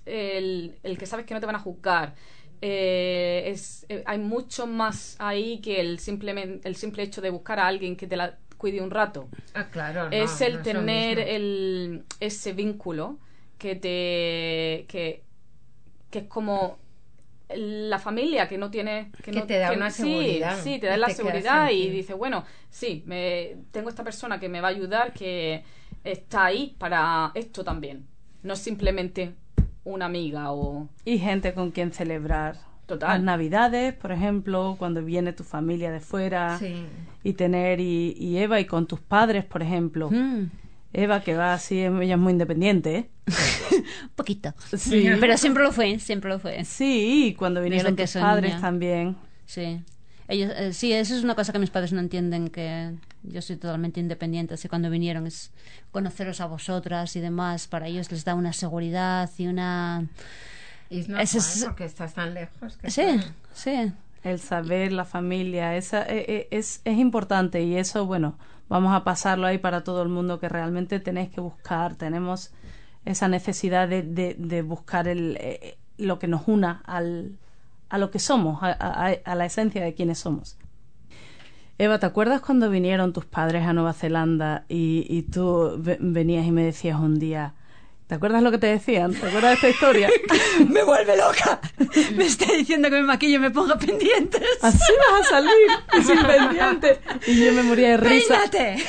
el, 0.06 0.76
el 0.84 0.98
que 0.98 1.06
sabes 1.06 1.26
que 1.28 1.34
no 1.36 1.40
te 1.40 1.46
van 1.46 1.56
a 1.56 1.60
juzgar. 1.60 2.16
Eh, 2.62 3.44
es, 3.48 3.86
eh, 3.90 4.04
hay 4.06 4.18
mucho 4.18 4.66
más 4.68 5.16
ahí 5.20 5.60
que 5.60 5.80
el, 5.80 6.00
simplemente, 6.00 6.68
el 6.68 6.76
simple 6.76 7.04
hecho 7.04 7.22
de 7.22 7.30
buscar 7.30 7.60
a 7.60 7.68
alguien 7.68 7.96
que 7.96 8.08
te 8.08 8.16
la 8.18 8.38
cuide 8.58 8.82
un 8.82 8.90
rato 8.92 9.28
Ah, 9.54 9.66
claro. 9.72 10.10
no, 10.10 10.16
es 10.16 10.42
no 10.42 10.48
el 10.48 10.62
tener 10.62 11.20
el, 11.20 12.04
ese 12.20 12.54
vínculo 12.54 13.18
que 13.58 13.76
te 13.76 14.86
que, 14.88 15.22
que 16.10 16.20
es 16.20 16.26
como 16.28 16.78
la 17.56 18.00
familia 18.00 18.48
que 18.48 18.58
no 18.58 18.72
tiene 18.72 19.12
que, 19.24 19.32
Que 19.32 19.40
no- 19.40 19.46
te 19.46 19.60
da 19.60 19.70
que- 19.72 19.78
una 19.78 19.92
sí, 19.92 20.04
seguridad, 20.04 20.64
sí, 20.64 20.80
te 20.80 20.88
da 20.88 20.98
la 20.98 21.08
te 21.08 21.14
queda 21.14 21.16
seguridad 21.16 21.70
y 21.72 21.90
dice 21.90 22.14
bueno 22.14 22.44
sí 22.70 23.04
me 23.06 23.58
tengo 23.72 23.90
esta 23.90 24.04
persona 24.04 24.40
que 24.40 24.50
me 24.50 24.62
va 24.62 24.70
a 24.70 24.72
ayudar 24.72 25.14
que 25.14 25.64
está 26.04 26.46
ahí 26.46 26.76
para 26.80 27.32
esto 27.36 27.64
también 27.64 28.06
no 28.44 28.56
simplemente 28.56 29.36
una 29.86 30.06
amiga 30.06 30.52
o 30.52 30.90
Y 31.06 31.18
gente 31.20 31.54
con 31.54 31.72
quien 31.72 31.94
celebrar. 31.94 32.58
Total. 32.86 33.10
Las 33.10 33.24
navidades, 33.24 33.94
por 33.94 34.12
ejemplo, 34.12 34.76
cuando 34.78 35.04
viene 35.04 35.34
tu 35.34 35.44
familia 35.44 35.92
de 35.92 36.02
fuera. 36.02 36.60
Sí. 36.60 36.86
Y 37.24 37.34
tener, 37.34 37.80
y, 37.80 38.16
y 38.20 38.38
Eva, 38.38 38.60
y 38.60 38.66
con 38.66 38.86
tus 38.86 39.00
padres, 39.00 39.44
por 39.46 39.64
ejemplo. 39.64 40.10
Mm, 40.12 40.50
Eva, 40.94 41.22
que 41.22 41.36
va 41.36 41.54
así, 41.54 41.80
ella 41.80 42.14
es 42.14 42.20
muy 42.20 42.32
independiente, 42.34 42.96
¿eh? 42.96 43.10
un 44.04 44.10
poquito. 44.16 44.54
Sí. 44.78 45.08
Pero 45.20 45.38
siempre 45.38 45.64
lo 45.64 45.72
fue, 45.72 45.98
siempre 46.00 46.30
lo 46.30 46.40
fue. 46.40 46.64
Sí, 46.64 47.28
y 47.28 47.34
cuando 47.34 47.62
vinieron 47.62 47.96
tus 47.96 48.14
padres 48.14 48.52
niña. 48.52 48.62
también. 48.62 49.16
Sí. 49.46 49.82
Ellos, 50.28 50.52
eh, 50.56 50.74
sí, 50.74 50.92
eso 50.92 51.16
es 51.16 51.24
una 51.24 51.36
cosa 51.36 51.54
que 51.54 51.60
mis 51.60 51.70
padres 51.70 51.94
no 51.94 52.00
entienden, 52.00 52.50
que 52.50 52.94
yo 53.24 53.42
soy 53.42 53.58
totalmente 53.58 54.00
independiente. 54.00 54.56
Así 54.56 54.68
cuando 54.68 54.90
vinieron 54.90 55.28
es 55.28 55.52
conoceros 55.92 56.42
a 56.42 56.48
vosotras 56.48 57.16
y 57.16 57.20
demás, 57.20 57.68
para 57.68 57.88
ellos 57.88 58.12
les 58.12 58.26
da 58.26 58.34
una 58.36 58.54
seguridad 58.54 59.30
y 59.38 59.48
una... 59.48 60.06
Y 60.90 61.00
es 61.00 61.10
normal 61.10 61.24
es- 61.24 61.64
porque 61.66 61.86
estás 61.86 62.14
tan 62.14 62.34
lejos. 62.34 62.78
Que 62.78 62.90
Sí, 62.90 63.04
sí. 63.54 63.92
El 64.24 64.40
saber, 64.40 64.92
la 64.92 65.06
familia, 65.06 65.76
esa, 65.76 66.02
eh, 66.04 66.26
eh, 66.28 66.48
es, 66.52 66.82
es 66.84 66.98
importante 66.98 67.62
y 67.62 67.76
eso, 67.78 68.08
bueno, 68.08 68.38
vamos 68.70 68.96
a 68.96 69.04
pasarlo 69.04 69.46
ahí 69.46 69.60
para 69.60 69.84
todo 69.84 70.02
el 70.02 70.10
mundo 70.10 70.40
que 70.40 70.50
realmente 70.50 71.00
tenéis 71.00 71.30
que 71.30 71.42
buscar. 71.42 71.96
Tenemos 71.96 72.52
esa 73.06 73.28
necesidad 73.28 73.88
de, 73.88 74.02
de, 74.02 74.36
de 74.40 74.62
buscar 74.64 75.08
el, 75.08 75.38
eh, 75.40 75.78
lo 76.00 76.18
que 76.18 76.28
nos 76.28 76.48
una 76.48 76.82
al, 76.86 77.38
a 77.90 77.98
lo 77.98 78.12
que 78.12 78.20
somos, 78.20 78.60
a, 78.62 79.36
la 79.36 79.46
esencia 79.46 79.84
de 79.84 79.94
quienes 79.94 80.20
somos. 80.20 80.58
Eva, 81.78 82.00
¿te 82.00 82.06
acuerdas 82.06 82.42
cuando 82.42 82.70
vinieron 82.70 83.12
tus 83.12 83.26
padres 83.26 83.66
a 83.68 83.74
Nueva 83.74 83.94
Zelanda 83.94 84.66
y, 84.70 85.06
y 85.10 85.24
tú 85.24 85.76
ve- 85.78 85.98
venías 86.00 86.46
y 86.46 86.52
me 86.52 86.64
decías 86.64 87.00
un 87.00 87.20
día, 87.20 87.54
¿te 88.08 88.16
acuerdas 88.16 88.42
lo 88.44 88.52
que 88.52 88.58
te 88.58 88.68
decían? 88.68 89.14
¿Te 89.14 89.26
acuerdas 89.28 89.52
de 89.52 89.54
esta 89.56 89.70
historia? 89.70 90.10
me 90.70 90.84
vuelve 90.84 91.18
loca. 91.18 91.60
Me 92.16 92.26
está 92.26 92.46
diciendo 92.54 92.90
que 92.90 92.96
me 92.98 93.04
maquille 93.04 93.36
y 93.36 93.40
me 93.40 93.52
ponga 93.52 93.78
pendientes. 93.78 94.42
Así 94.62 94.94
vas 95.12 95.22
a 95.22 95.30
salir, 95.30 96.06
sin 96.06 96.24
pendiente. 96.28 97.00
Y 97.28 97.46
yo 97.46 97.54
me 97.54 97.64
moría 97.64 97.90
de 97.92 97.98
risa. 97.98 98.40
¡Peínate! 98.52 98.84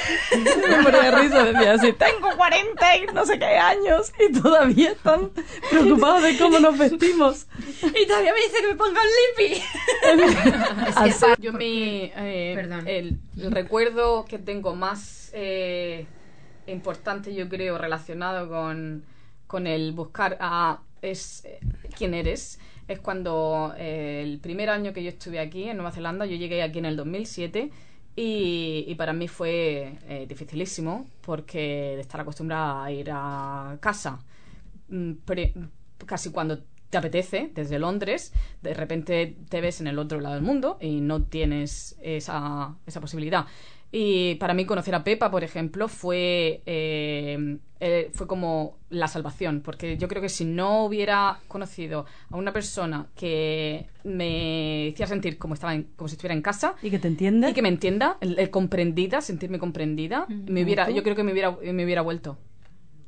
Me 0.69 0.83
moría 0.83 1.03
de 1.03 1.11
risa. 1.13 1.45
Decía 1.45 1.73
así, 1.75 1.93
tengo 1.93 2.37
40 2.37 2.97
y 2.97 3.07
no 3.15 3.25
sé 3.27 3.39
qué 3.39 3.45
años. 3.47 4.13
Y 4.29 4.33
todavía 4.33 4.91
están 4.93 5.31
preocupados 5.71 6.23
de 6.23 6.37
cómo 6.39 6.59
nos 6.59 6.77
vestimos. 6.79 7.47
Y 7.83 8.07
todavía 8.07 8.33
me 8.33 8.41
dice 8.41 8.61
que 8.61 8.69
me 8.69 8.75
ponga 8.75 9.01
un 9.01 9.45
lipi. 9.47 9.63
Es 11.07 11.17
que 11.21 11.43
Yo 11.43 11.53
mi 11.53 12.11
eh, 12.17 12.53
Perdón. 12.57 12.89
el, 12.89 13.19
el 13.41 13.53
recuerdo 13.53 14.25
que 14.25 14.39
tengo 14.39 14.75
más 14.75 15.31
eh, 15.33 16.07
importante, 16.67 17.35
yo 17.35 17.49
creo, 17.49 17.79
relacionado 17.79 18.49
con, 18.49 19.05
con 19.47 19.67
el 19.67 19.93
buscar 19.93 20.37
a 20.41 20.81
es 21.03 21.47
quién 21.97 22.15
eres, 22.15 22.59
es 22.89 23.01
cuando 23.01 23.75
eh, 23.77 24.23
el 24.25 24.39
primer 24.39 24.71
año 24.71 24.93
que 24.93 25.03
yo 25.03 25.09
estuve 25.09 25.41
aquí 25.41 25.69
en 25.69 25.77
Nueva 25.77 25.93
Zelanda, 25.93 26.27
yo 26.27 26.37
llegué 26.37 26.63
aquí 26.63 26.79
en 26.79 26.87
el 26.87 26.97
2007 26.97 27.71
y, 28.15 28.85
y 28.87 28.95
para 28.95 29.13
mí 29.13 29.29
fue 29.29 29.99
eh, 30.09 30.27
dificilísimo 30.29 31.07
porque 31.21 31.95
de 31.97 32.01
estar 32.01 32.21
acostumbrada 32.21 32.85
a 32.85 32.93
ir 32.93 33.11
a 33.13 33.77
casa 33.81 34.21
mm, 34.89 35.13
casi 36.07 36.31
cuando 36.31 36.63
te 36.89 36.99
apetece, 36.99 37.51
desde 37.53 37.81
Londres, 37.81 38.33
de 38.63 38.73
repente 38.73 39.37
te 39.49 39.61
ves 39.61 39.81
en 39.81 39.89
el 39.89 39.99
otro 39.99 40.21
lado 40.21 40.37
del 40.37 40.45
mundo 40.45 40.79
y 40.81 41.01
no 41.01 41.25
tienes 41.25 41.97
esa, 42.01 42.77
esa 42.87 43.01
posibilidad. 43.01 43.47
Y 43.93 44.35
para 44.37 44.53
mí 44.53 44.65
conocer 44.67 44.95
a 44.95 45.05
Pepa, 45.05 45.31
por 45.31 45.45
ejemplo, 45.45 45.89
fue, 45.89 46.61
eh, 46.67 47.59
eh, 47.81 48.11
fue 48.13 48.27
como 48.27 48.79
la 48.91 49.07
salvación, 49.09 49.61
porque 49.65 49.97
yo 49.97 50.09
creo 50.09 50.21
que 50.21 50.29
si 50.29 50.45
no 50.45 50.85
hubiera 50.85 51.39
conocido 51.49 52.05
a 52.31 52.37
una 52.37 52.53
persona 52.53 53.07
que 53.15 53.87
me 54.05 54.89
hiciera 54.89 55.09
sentir 55.09 55.39
como, 55.39 55.55
estaba 55.55 55.75
en- 55.75 55.85
como 55.97 56.09
si 56.09 56.15
estuviera 56.15 56.35
en 56.35 56.43
casa, 56.43 56.75
¿Y 56.83 56.91
que 56.91 56.99
te 56.99 57.09
entiendes? 57.09 57.51
y 57.51 57.55
que 57.55 57.63
me 57.63 57.69
entienda, 57.69 58.19
el, 58.21 58.39
el 58.39 58.51
comprendida, 58.51 59.21
sentirme 59.21 59.59
comprendida, 59.59 60.27
me 60.29 60.65
hubiera, 60.65 60.91
yo 60.91 61.03
creo 61.03 61.15
que 61.17 61.23
me 61.25 61.33
hubiera, 61.33 61.53
me 61.53 61.85
hubiera 61.85 62.03
vuelto. 62.03 62.37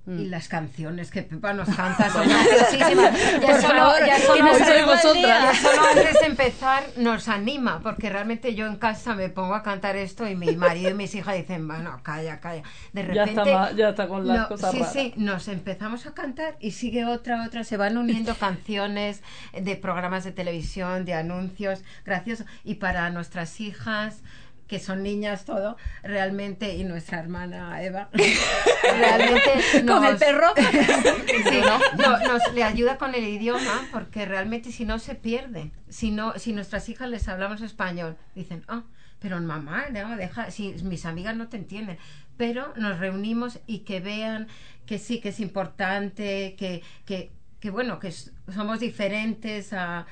Y 0.09 0.24
las 0.26 0.48
canciones 0.48 1.11
que 1.11 1.22
Pepa 1.22 1.52
nos 1.52 1.68
canta 1.68 2.09
son 2.12 2.26
graciosísimas. 2.28 3.12
Ya 3.40 3.40
Por 3.40 3.61
solo, 3.61 3.74
favor, 3.80 4.06
ya 4.06 4.18
solo 4.18 5.12
día. 5.14 5.52
ya 5.52 5.54
solo 5.54 5.82
antes 5.94 6.20
de 6.20 6.26
empezar 6.26 6.82
nos 6.96 7.28
anima, 7.28 7.80
porque 7.82 8.09
realmente 8.09 8.54
yo 8.54 8.66
en 8.66 8.76
casa 8.76 9.14
me 9.14 9.28
pongo 9.28 9.54
a 9.54 9.62
cantar 9.62 9.96
esto 9.96 10.26
y 10.26 10.34
mi 10.34 10.56
marido 10.56 10.90
y 10.90 10.94
mis 10.94 11.14
hijas 11.14 11.36
dicen, 11.36 11.66
bueno, 11.68 12.00
calla, 12.02 12.40
calla. 12.40 12.62
De 12.92 13.02
Ya 13.02 13.24
repente... 13.26 13.30
está 13.30 13.44
ma- 13.59 13.72
ya 13.72 13.88
está 13.90 14.09
con 14.09 14.26
las 14.26 14.38
no, 14.38 14.48
cosas 14.48 14.70
sí, 14.70 14.78
raras. 14.78 14.92
sí, 14.92 15.12
nos 15.16 15.48
empezamos 15.48 16.06
a 16.06 16.14
cantar 16.14 16.56
y 16.61 16.70
sigue 16.70 17.04
otra, 17.04 17.44
otra, 17.46 17.64
se 17.64 17.76
van 17.76 17.98
uniendo 17.98 18.34
canciones 18.38 19.22
de 19.52 19.76
programas 19.76 20.24
de 20.24 20.32
televisión, 20.32 21.04
de 21.04 21.14
anuncios, 21.14 21.82
gracioso. 22.04 22.44
Y 22.64 22.74
para 22.76 23.11
nuestras 23.11 23.61
hijas 23.61 24.22
que 24.68 24.78
son 24.78 25.02
niñas 25.02 25.44
todo, 25.44 25.76
realmente, 26.02 26.76
y 26.76 26.84
nuestra 26.84 27.18
hermana 27.20 27.82
Eva, 27.82 28.10
realmente 28.82 29.50
Con 29.86 30.04
el 30.04 30.12
nos- 30.12 30.20
perro. 30.20 30.46
Sí, 30.56 31.60
no, 31.96 32.18
nos 32.18 32.52
le 32.54 32.62
ayuda 32.62 32.98
con 32.98 33.14
el 33.14 33.24
idioma 33.26 33.88
porque 33.92 34.24
realmente 34.26 34.70
si 34.70 34.84
no 34.84 34.98
se 34.98 35.14
pierde. 35.14 35.70
Si 35.88 36.10
no, 36.10 36.38
si 36.38 36.52
nuestras 36.52 36.88
hijas 36.88 37.08
les 37.08 37.28
hablamos 37.28 37.60
español, 37.62 38.16
dicen, 38.34 38.64
ah, 38.68 38.82
pero 39.20 39.40
mamá, 39.40 39.86
no, 39.90 40.16
deja, 40.16 40.50
si 40.50 40.74
mis 40.84 41.04
amigas 41.06 41.34
no 41.34 41.48
te 41.48 41.56
entienden. 41.56 41.98
Pero 42.36 42.72
nos 42.76 42.98
reunimos 43.00 43.58
y 43.66 43.80
que 43.80 44.00
vean 44.00 44.46
que 44.86 44.98
sí, 44.98 45.20
que 45.20 45.30
es 45.30 45.40
importante, 45.40 46.54
que, 46.58 46.82
que, 47.04 47.30
que 47.58 47.70
bueno, 47.70 47.98
que 47.98 48.12
somos 48.12 48.80
diferentes 48.80 49.72
a... 49.72 50.06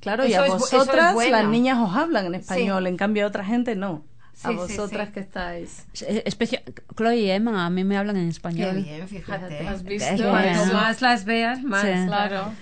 Claro, 0.00 0.26
y 0.26 0.34
a 0.34 0.46
es 0.46 0.52
vosotras 0.52 1.14
bueno. 1.14 1.30
las 1.36 1.48
niñas 1.48 1.78
os 1.78 1.94
hablan 1.94 2.26
en 2.26 2.34
español, 2.36 2.86
en 2.86 2.96
cambio 2.96 3.24
a 3.24 3.28
otra 3.28 3.44
gente 3.44 3.76
no. 3.76 4.04
a 4.42 4.48
Sí, 4.50 4.54
vosotras 4.54 5.08
sí. 5.08 5.14
que 5.14 5.20
estáis. 5.20 5.86
Especia- 6.24 6.62
Chloe 6.96 7.16
y 7.18 7.30
Emma 7.30 7.64
a 7.66 7.70
mí 7.70 7.84
me 7.84 7.96
hablan 7.96 8.16
en 8.16 8.24
Qué 8.24 8.30
español. 8.30 8.82
bien, 8.82 9.06
fíjate. 9.08 9.66
¿Has 9.68 9.82
Qué 9.82 9.88
visto? 9.90 10.14
bien. 10.16 10.28
Cuanto 10.30 10.74
más 10.74 11.00
las 11.02 11.24
veas, 11.24 11.62
más... 11.62 11.82
Sí. 11.82 12.06
Claro. 12.06 12.52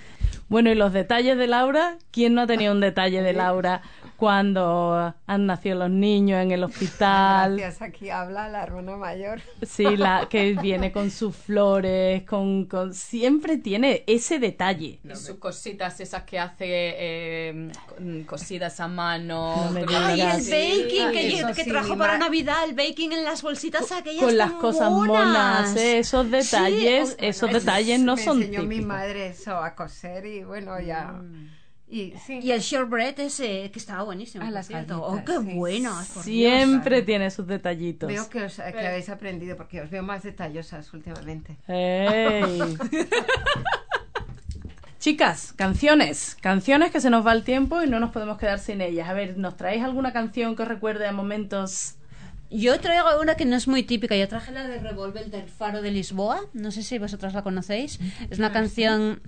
Bueno, 0.49 0.71
y 0.71 0.75
los 0.75 0.93
detalles 0.93 1.39
de 1.39 1.47
Laura, 1.47 1.97
¿quién 2.11 2.35
no 2.35 2.43
ha 2.43 2.47
tenido 2.47 2.73
un 2.75 2.81
detalle 2.81 3.23
de 3.23 3.33
Laura 3.33 3.81
cuando 4.23 5.13
han 5.27 5.47
nacido 5.47 5.79
los 5.81 5.91
niños 5.91 6.41
en 6.41 6.53
el 6.53 6.63
hospital? 6.63 7.57
Gracias, 7.59 7.83
aquí 7.83 8.09
habla 8.09 8.49
la 8.49 8.63
hermana 8.63 8.97
mayor. 8.97 9.41
Sí, 9.63 9.97
la 9.97 10.27
que 10.31 10.53
viene 10.53 10.93
con 10.93 11.11
sus 11.11 11.35
flores, 11.35 12.23
con, 12.23 12.67
con 12.67 12.95
siempre 12.95 13.57
tiene 13.57 14.05
ese 14.07 14.39
detalle. 14.39 15.01
Y 15.03 15.17
sus 15.17 15.39
cositas 15.39 15.99
esas 15.99 16.23
que 16.23 16.39
hace 16.39 16.67
eh, 16.69 17.73
cosidas 18.27 18.79
a 18.79 18.87
mano. 18.87 19.71
No 19.73 19.81
Ay, 19.89 20.21
el 20.21 20.41
Sí, 20.41 20.51
baking 20.53 21.11
que, 21.13 21.29
eso 21.39 21.49
que 21.49 21.65
sí, 21.65 21.71
trajo 21.71 21.95
mi 21.95 21.99
para 21.99 22.19
Navidad, 22.19 22.63
el 22.69 22.75
baking 22.77 23.13
en 23.13 23.25
las 23.25 23.43
bolsitas 23.43 23.91
aquellas 23.91 24.25
Con 24.25 24.37
las 24.37 24.53
cosas 24.53 24.91
monas, 24.93 25.75
¿eh? 25.77 25.99
esos 25.99 26.31
detalles, 26.31 27.11
Sí, 27.11 27.17
esos 27.27 27.51
Eso 27.51 27.59
detalles 27.59 28.01
no 28.01 28.15
me 28.15 28.23
son 28.23 28.39
enseñó 28.39 28.61
mi 28.63 28.77
típicos. 28.77 28.87
madre 28.87 29.27
eso 29.27 29.57
a 29.57 29.75
coser 29.75 30.27
y 30.27 30.45
bueno 30.45 30.79
ya 30.81 31.25
y 31.93 32.15
sí 32.25 32.41
Y 32.43 32.53
el 32.53 32.61
shortbread 32.61 33.21
ese 33.21 33.71
que 33.71 33.79
estaba 33.79 34.03
buenísimo. 34.03 34.45
Ah, 34.47 34.51
las 34.51 34.67
cierto. 34.67 35.05
Oh, 35.05 35.17
galletas, 35.17 35.39
qué 35.39 35.51
sí. 35.51 35.57
buenas. 35.57 36.09
Siempre 36.09 37.03
tiene 37.03 37.31
sus 37.31 37.47
detallitos. 37.47 38.09
veo 38.09 38.31
que 38.31 38.45
os 38.45 38.57
que 38.57 38.87
habéis 38.87 39.11
aprendido 39.11 39.57
porque 39.57 39.83
os 39.83 39.91
veo 39.91 40.03
más 40.03 40.23
detallosas 40.23 40.93
últimamente 40.95 41.57
Ey. 41.69 42.61
Chicas, 44.99 45.53
canciones, 45.55 46.37
canciones 46.41 46.93
que 46.93 47.01
se 47.01 47.11
nos 47.11 47.27
va 47.27 47.33
el 47.33 47.43
tiempo 47.43 47.83
y 47.83 47.89
no 47.89 47.99
nos 47.99 48.11
podemos 48.13 48.39
quedar 48.39 48.61
sin 48.61 48.81
ellas. 48.81 49.09
A 49.09 49.13
ver, 49.13 49.37
¿nos 49.37 49.57
traéis 49.57 49.83
alguna 49.83 50.13
canción 50.13 50.55
que 50.55 50.63
os 50.63 50.69
recuerde 50.69 51.09
a 51.09 51.13
momentos 51.13 51.97
Yo 52.49 52.79
traigo 52.81 53.21
una 53.21 53.35
que 53.35 53.45
no 53.45 53.57
es 53.57 53.67
muy 53.67 53.83
típica. 53.83 54.17
Yo 54.17 54.29
traje 54.29 54.53
la 54.53 54.67
de 54.67 54.79
Revolver 54.79 55.29
del 55.29 55.49
Faro 55.49 55.83
de 55.83 55.91
Lisboa. 55.91 56.41
No 56.53 56.71
sé 56.71 56.85
si 56.85 56.99
vosotras 57.01 57.35
la 57.35 57.43
conocéis. 57.43 57.99
Es 58.31 58.39
una 58.39 58.53
canción 58.53 59.21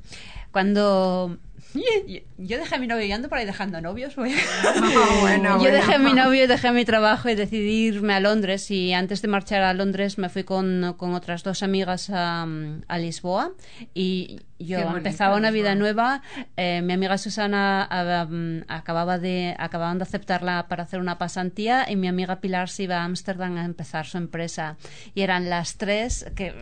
cuando... 0.53 1.37
Yo, 2.39 2.59
dejé 2.59 2.75
a 2.75 2.79
mi 2.79 2.87
novio 2.87 3.05
y 3.05 3.13
ando 3.13 3.29
por 3.29 3.39
ahí 3.39 3.47
dejando 3.47 3.81
novios. 3.81 4.17
a- 4.17 4.23
Ah, 4.77 5.19
bueno, 5.21 5.63
yo 5.63 5.71
dejé 5.71 5.95
a 5.95 5.99
mi 5.99 6.05
bueno. 6.13 6.25
novio, 6.25 6.47
dejé 6.47 6.71
mi 6.73 6.85
trabajo 6.85 7.29
y 7.29 7.35
decidí 7.35 7.87
irme 7.89 8.15
a 8.15 8.21
Londres. 8.21 8.71
Y 8.71 8.93
antes 8.93 9.23
de 9.23 9.29
marchar 9.29 9.63
a 9.63 9.75
Londres 9.75 10.19
me 10.19 10.29
fui 10.29 10.45
con, 10.45 10.95
con 10.97 11.15
otras 11.15 11.43
dos 11.43 11.63
amigas 11.63 12.11
a, 12.11 12.47
a 12.89 12.99
Lisboa. 12.99 13.53
Y 13.93 14.41
yo 14.59 14.79
bonito, 14.79 14.97
empezaba 14.99 15.37
una 15.37 15.51
vida 15.51 15.75
nueva. 15.75 16.23
Eh, 16.57 16.81
mi 16.83 16.93
amiga 16.93 17.19
Susana 17.19 17.87
ah, 17.91 18.27
mm, 18.29 18.63
acababa 18.69 19.19
de, 19.19 19.55
acababan 19.59 19.99
de 19.99 20.05
aceptarla 20.05 20.67
para 20.69 20.85
hacer 20.85 21.01
una 21.01 21.19
pasantía 21.19 21.91
y 21.91 21.97
mi 21.97 22.09
amiga 22.09 22.41
Pilar 22.41 22.69
se 22.69 22.85
iba 22.85 22.99
a 22.99 23.05
Ámsterdam 23.05 23.57
a 23.57 23.65
empezar 23.65 24.07
su 24.07 24.17
empresa. 24.19 24.77
Y 25.15 25.23
eran 25.23 25.51
las 25.51 25.77
tres 25.77 26.27
que 26.37 26.55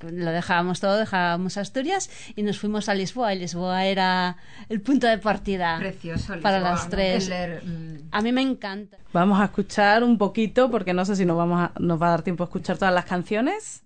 lo 0.00 0.30
dejábamos 0.30 0.80
todo, 0.80 0.96
dejábamos 0.96 1.56
Asturias 1.56 2.10
y 2.36 2.42
nos 2.42 2.58
fuimos 2.58 2.88
a 2.88 2.94
Lisboa. 2.94 3.34
Y 3.34 3.38
Lisboa 3.38 3.84
era 3.86 4.36
el 4.68 4.80
punto 4.80 5.06
de 5.06 5.18
partida 5.18 5.78
Precioso. 5.78 6.34
para 6.40 6.60
las 6.60 6.84
¿no? 6.84 6.90
tres. 6.90 7.28
El 7.28 7.62
mm, 7.62 8.08
A 8.12 8.20
mí 8.22 8.32
me 8.32 8.42
encanta. 8.42 8.98
Vamos 9.12 9.40
a 9.40 9.44
escuchar 9.46 10.04
un 10.04 10.18
poquito, 10.18 10.70
porque 10.70 10.94
no 10.94 11.04
sé 11.04 11.16
si 11.16 11.24
nos, 11.24 11.36
vamos 11.36 11.60
a- 11.60 11.72
nos 11.78 12.00
va 12.00 12.08
a 12.08 12.10
dar 12.10 12.22
tiempo 12.22 12.44
a 12.44 12.46
escuchar 12.46 12.76
todas 12.78 12.94
las 12.94 13.04
canciones. 13.04 13.82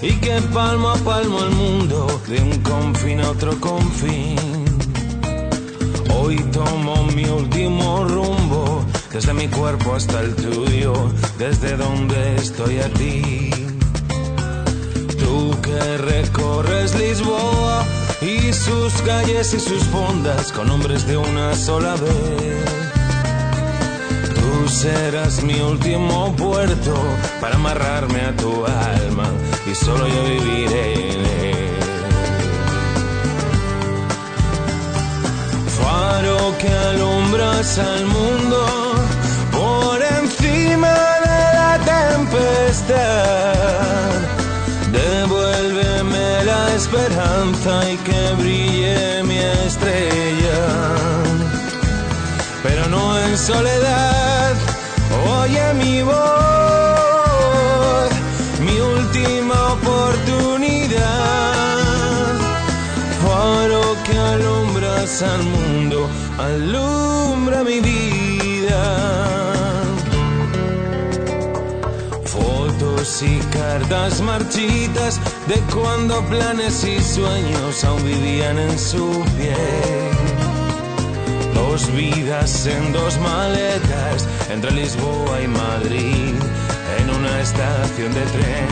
Y 0.00 0.14
que 0.14 0.40
palmo 0.52 0.90
a 0.90 0.96
palmo 0.96 1.38
el 1.44 1.50
mundo 1.50 2.20
de 2.26 2.40
un 2.42 2.62
confín 2.62 3.20
a 3.20 3.30
otro 3.30 3.52
confín. 3.60 4.36
Hoy 6.16 6.36
tomo 6.50 7.04
mi 7.14 7.24
último 7.26 8.04
rumbo, 8.04 8.84
desde 9.12 9.32
mi 9.32 9.46
cuerpo 9.46 9.94
hasta 9.94 10.20
el 10.20 10.34
tuyo, 10.34 10.92
desde 11.38 11.76
donde 11.76 12.34
estoy 12.36 12.80
a 12.80 12.88
ti. 12.92 13.50
Tú 15.20 15.56
que 15.62 15.96
recorres 15.96 16.98
Lisboa 16.98 17.84
y 18.20 18.52
sus 18.52 18.92
calles 19.02 19.54
y 19.54 19.60
sus 19.60 19.84
fondas 19.84 20.50
con 20.50 20.68
hombres 20.70 21.06
de 21.06 21.16
una 21.16 21.54
sola 21.54 21.94
vez. 21.94 22.81
Tú 24.42 24.68
serás 24.68 25.42
mi 25.44 25.60
último 25.60 26.34
puerto 26.36 26.94
para 27.40 27.54
amarrarme 27.54 28.20
a 28.22 28.36
tu 28.36 28.66
alma 28.66 29.28
y 29.70 29.74
solo 29.74 30.08
yo 30.08 30.22
viviré 30.24 30.86
en 31.12 31.20
él. 31.46 31.70
Faro 35.78 36.38
que 36.60 36.70
alumbras 36.90 37.78
al 37.78 38.04
mundo 38.06 38.60
por 39.52 40.02
encima 40.18 40.94
de 41.28 41.40
la 41.60 41.72
tempestad. 41.94 42.94
Devuélveme 44.98 46.44
la 46.44 46.74
esperanza 46.74 47.72
y 47.92 47.96
que 47.98 48.20
brille 48.40 49.22
mi 49.22 49.38
estrella 49.66 50.60
pero 52.62 52.88
no 52.88 53.18
en 53.18 53.36
soledad. 53.36 54.01
Oye 55.42 55.74
mi 55.74 56.02
voz, 56.02 56.14
mi 58.60 58.78
última 58.80 59.72
oportunidad. 59.72 61.02
Faro 63.22 63.82
que 64.04 64.16
alumbras 64.16 65.22
al 65.22 65.42
mundo, 65.42 66.08
alumbra 66.38 67.64
mi 67.64 67.80
vida. 67.80 68.84
Fotos 72.24 73.22
y 73.22 73.40
cartas 73.50 74.20
marchitas 74.20 75.18
de 75.48 75.56
cuando 75.74 76.24
planes 76.26 76.84
y 76.84 77.02
sueños 77.02 77.82
aún 77.82 78.04
vivían 78.04 78.58
en 78.58 78.78
su 78.78 79.24
piel. 79.36 80.41
Dos 81.72 81.90
vidas 81.96 82.66
en 82.66 82.92
dos 82.92 83.18
maletas 83.20 84.28
entre 84.52 84.72
Lisboa 84.72 85.40
y 85.42 85.48
Madrid 85.48 86.34
en 87.00 87.08
una 87.10 87.40
estación 87.40 88.12
de 88.12 88.20
tren. 88.20 88.68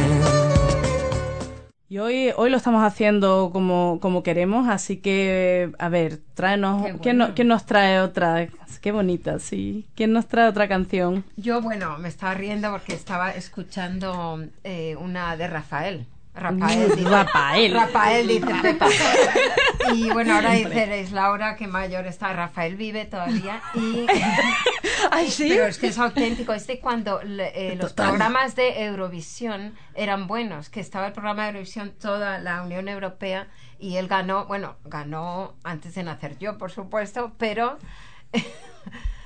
Y 1.88 1.96
hoy, 1.96 2.30
hoy 2.36 2.50
lo 2.50 2.58
estamos 2.58 2.84
haciendo 2.84 3.48
como, 3.54 4.00
como 4.02 4.22
queremos, 4.22 4.68
así 4.68 4.98
que, 4.98 5.72
a 5.78 5.88
ver, 5.88 6.18
tráenos. 6.34 6.84
Qué 6.84 6.98
¿quién, 6.98 7.16
no- 7.16 7.24
bueno. 7.24 7.34
quién 7.34 7.48
nos 7.48 7.64
trae 7.64 8.00
otra? 8.00 8.48
Qué 8.82 8.92
bonita, 8.92 9.38
sí. 9.38 9.86
¿Quién 9.96 10.12
nos 10.12 10.26
trae 10.26 10.46
otra 10.48 10.68
canción? 10.68 11.24
Yo, 11.38 11.62
bueno, 11.62 11.96
me 11.96 12.08
estaba 12.10 12.34
riendo 12.34 12.70
porque 12.70 12.92
estaba 12.92 13.30
escuchando 13.30 14.44
eh, 14.62 14.94
una 15.00 15.38
de 15.38 15.46
Rafael. 15.46 16.06
Rafael, 16.34 16.96
dice, 16.96 17.08
Rafael. 17.08 17.74
Rafael 17.74 18.28
dice. 18.28 18.46
Y 19.92 20.08
bueno, 20.10 20.34
ahora 20.34 20.52
diceréis, 20.52 21.10
Laura, 21.10 21.56
que 21.56 21.66
mayor 21.66 22.06
está. 22.06 22.32
Rafael 22.32 22.76
vive 22.76 23.06
todavía 23.06 23.60
y... 23.74 24.06
Ay, 25.10 25.28
sí. 25.30 25.48
Pero 25.48 25.66
es 25.66 25.78
que 25.78 25.88
es 25.88 25.98
auténtico. 25.98 26.52
Es 26.52 26.66
de 26.66 26.78
cuando 26.78 27.20
eh, 27.22 27.76
los 27.80 27.92
programas 27.92 28.54
de 28.54 28.84
Eurovisión 28.84 29.74
eran 29.94 30.26
buenos, 30.26 30.68
que 30.68 30.80
estaba 30.80 31.08
el 31.08 31.12
programa 31.12 31.42
de 31.42 31.48
Eurovisión 31.48 31.92
toda 31.98 32.38
la 32.38 32.62
Unión 32.62 32.88
Europea 32.88 33.48
y 33.80 33.96
él 33.96 34.06
ganó, 34.06 34.46
bueno, 34.46 34.76
ganó 34.84 35.54
antes 35.64 35.94
de 35.94 36.04
nacer 36.04 36.38
yo, 36.38 36.58
por 36.58 36.70
supuesto, 36.70 37.32
pero 37.38 37.78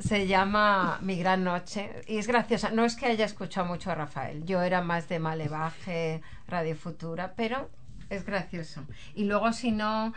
se 0.00 0.26
llama 0.26 0.98
Mi 1.02 1.16
Gran 1.16 1.44
Noche 1.44 1.90
y 2.06 2.18
es 2.18 2.26
graciosa. 2.26 2.70
No 2.70 2.84
es 2.84 2.96
que 2.96 3.06
haya 3.06 3.24
escuchado 3.24 3.66
mucho 3.66 3.90
a 3.90 3.94
Rafael, 3.94 4.44
yo 4.44 4.62
era 4.62 4.80
más 4.82 5.08
de 5.08 5.18
Malevaje, 5.18 6.22
Radio 6.48 6.74
Futura, 6.76 7.34
pero 7.36 7.70
es 8.08 8.24
gracioso. 8.24 8.82
Y 9.14 9.24
luego 9.24 9.52
si 9.52 9.70
no... 9.72 10.12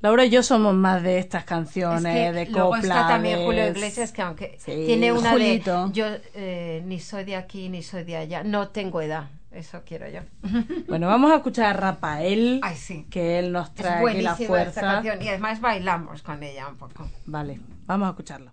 Laura 0.00 0.24
y 0.24 0.30
yo 0.30 0.44
somos 0.44 0.74
más 0.74 1.02
de 1.02 1.18
estas 1.18 1.42
Es 1.42 1.48
canciones, 1.48 2.14
que 2.14 2.32
de 2.32 2.46
luego 2.46 2.70
copla. 2.70 2.80
está 2.80 3.08
también 3.08 3.40
de- 3.40 3.44
Julio 3.46 3.68
Iglesias 3.68 4.12
que 4.12 4.22
aunque 4.22 4.56
Sí, 4.60 4.84
tiene 4.86 5.12
una 5.12 5.32
Julito. 5.32 5.88
de 5.88 5.92
yo 5.92 6.06
eh, 6.34 6.82
ni 6.86 7.00
soy 7.00 7.24
de 7.24 7.34
aquí 7.34 7.68
ni 7.68 7.82
soy 7.82 8.04
de 8.04 8.16
allá, 8.16 8.44
no 8.44 8.68
tengo 8.68 9.00
edad, 9.02 9.28
eso 9.50 9.82
quiero 9.84 10.08
yo. 10.08 10.20
Bueno, 10.88 11.08
vamos 11.08 11.32
a 11.32 11.36
escuchar 11.38 11.66
a 11.66 11.72
Rafael, 11.72 12.60
Ay, 12.62 12.76
sí. 12.76 13.08
que 13.10 13.40
él 13.40 13.50
nos 13.50 13.70
Es 13.70 13.74
trae 13.74 13.92
aquí 13.94 14.02
buenísima 14.02 14.28
la 14.30 14.34
esta 14.36 14.46
fuerza. 14.46 14.80
canción 14.80 15.20
y 15.22 15.28
además 15.30 15.60
bailamos 15.60 16.22
con 16.22 16.44
ella 16.44 16.68
un 16.68 16.76
poco. 16.76 17.10
Vale, 17.26 17.58
vamos 17.86 18.06
a 18.06 18.10
escucharlo. 18.10 18.52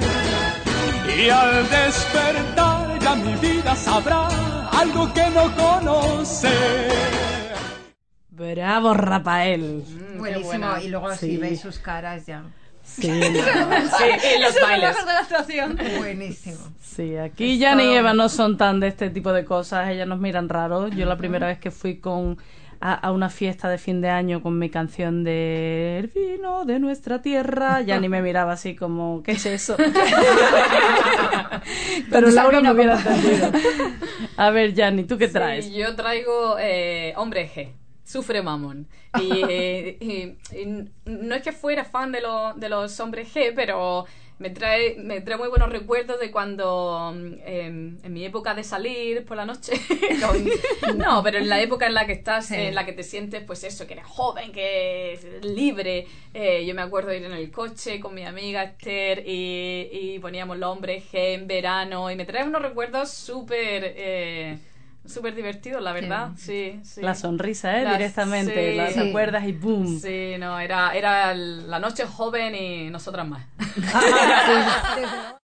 Y 1.07 1.29
al 1.29 1.69
despertar 1.69 2.99
ya 2.99 3.15
mi 3.15 3.33
vida 3.35 3.75
sabrá 3.75 4.27
algo 4.71 5.11
que 5.13 5.29
no 5.29 5.53
conoce. 5.55 6.49
Bravo, 8.29 8.93
Rafael. 8.93 9.83
Buenísimo. 10.17 10.77
Y 10.83 10.87
luego 10.89 11.11
Sí. 11.13 11.17
si 11.31 11.37
veis 11.37 11.61
sus 11.61 11.77
caras 11.79 12.25
ya. 12.25 12.43
Sí, 12.83 13.01
Sí, 13.03 13.09
en 13.13 14.41
los 14.41 14.55
bailes. 14.61 14.97
de 14.97 15.05
la 15.13 15.19
actuación. 15.19 15.79
Buenísimo. 15.99 16.57
sí, 16.81 17.15
aquí 17.17 17.59
Jan 17.61 17.79
y 17.79 17.93
Eva 17.95 18.13
no 18.13 18.27
son 18.29 18.57
tan 18.57 18.79
de 18.79 18.87
este 18.87 19.09
tipo 19.09 19.31
de 19.31 19.45
cosas, 19.45 19.89
ellas 19.89 20.07
nos 20.07 20.19
miran 20.19 20.49
raro. 20.49 20.87
Yo 20.87 21.05
la 21.05 21.15
primera 21.17 21.47
vez 21.47 21.59
que 21.59 21.71
fui 21.71 21.99
con 21.99 22.37
a, 22.81 22.93
a 22.95 23.11
una 23.11 23.29
fiesta 23.29 23.69
de 23.69 23.77
fin 23.77 24.01
de 24.01 24.09
año 24.09 24.41
con 24.41 24.57
mi 24.59 24.69
canción 24.69 25.23
de 25.23 25.99
El 25.99 26.07
vino 26.07 26.65
de 26.65 26.79
nuestra 26.79 27.21
tierra, 27.21 27.81
Jan 27.85 28.03
y 28.03 28.09
me 28.09 28.21
miraba 28.21 28.53
así 28.53 28.75
como, 28.75 29.21
¿qué 29.23 29.33
es 29.33 29.45
eso? 29.45 29.77
Pero 32.09 32.29
Laura 32.31 32.61
me 32.61 32.71
hubiera 32.71 32.97
entendido. 32.97 33.51
A 34.37 34.49
ver, 34.51 34.75
Jani, 34.75 35.03
¿tú 35.05 35.17
qué 35.17 35.27
traes? 35.27 35.65
Sí, 35.65 35.73
yo 35.73 35.95
traigo 35.95 36.57
eh, 36.59 37.13
Hombre 37.17 37.49
G. 37.53 37.69
Sufre 38.03 38.41
Mamón. 38.41 38.87
Y, 39.21 39.31
eh, 39.47 39.97
y- 40.01 40.57
y 40.59 40.85
no 41.05 41.35
es 41.35 41.41
que 41.43 41.51
fuera 41.53 41.85
fan 41.85 42.11
de, 42.11 42.19
lo- 42.21 42.53
de 42.55 42.67
los 42.67 42.99
hombres 42.99 43.33
G, 43.33 43.53
pero 43.55 44.05
me 44.41 44.49
trae, 44.49 44.95
me 44.97 45.21
trae 45.21 45.37
muy 45.37 45.47
buenos 45.47 45.69
recuerdos 45.69 46.19
de 46.19 46.31
cuando 46.31 47.13
em, 47.45 47.97
en 48.03 48.13
mi 48.13 48.25
época 48.25 48.53
de 48.53 48.63
salir 48.63 49.23
por 49.25 49.37
la 49.37 49.45
noche. 49.45 49.73
no, 50.97 51.21
pero 51.23 51.37
en 51.37 51.47
la 51.47 51.61
época 51.61 51.85
en 51.87 51.93
la 51.93 52.05
que 52.05 52.13
estás, 52.13 52.47
Sí. 52.47 52.55
en 52.55 52.75
la 52.75 52.85
que 52.85 52.93
te 52.93 53.03
sientes, 53.03 53.43
pues 53.43 53.63
eso, 53.63 53.87
que 53.87 53.93
eres 53.93 54.05
joven, 54.05 54.51
que 54.51 55.13
eres 55.13 55.45
libre. 55.45 56.07
Eh, 56.33 56.65
yo 56.65 56.73
me 56.75 56.81
acuerdo 56.81 57.09
de 57.09 57.17
ir 57.19 57.25
en 57.25 57.33
el 57.33 57.51
coche 57.51 57.99
con 57.99 58.13
mi 58.15 58.23
amiga 58.25 58.63
Esther 58.63 59.23
y, 59.27 59.89
y 59.91 60.19
poníamos 60.19 60.57
los 60.57 60.69
hombres 60.69 61.03
G 61.11 61.35
en 61.35 61.47
verano 61.47 62.09
y 62.11 62.15
me 62.15 62.25
trae 62.25 62.43
unos 62.43 62.61
recuerdos 62.61 63.11
súper. 63.11 63.93
eh, 63.95 64.57
Súper 65.05 65.33
divertidos, 65.35 65.81
la 65.81 65.93
verdad. 65.93 66.29
Sí, 66.37 66.79
sí. 66.83 67.01
La 67.01 67.15
sonrisa, 67.15 67.77
¿eh? 67.79 67.83
La- 67.83 67.93
Directamente, 67.93 68.71
sí. 68.71 68.77
la 68.77 68.89
Sí. 68.91 68.99
y 69.47 69.51
¡boom! 69.51 69.99
Sí, 69.99 70.35
no, 70.39 70.59
era, 70.59 70.93
era 70.93 71.33
la 71.33 71.79
noche 71.79 72.05
joven 72.05 72.53
y 72.55 72.89
nosotras 72.89 73.27
más. 73.27 73.45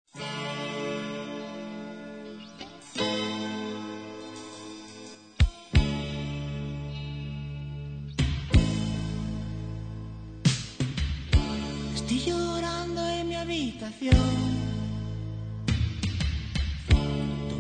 Estoy 11.96 12.20
llorando 12.20 13.08
en 13.10 13.28
mi 13.30 13.36
habitación. 13.36 14.55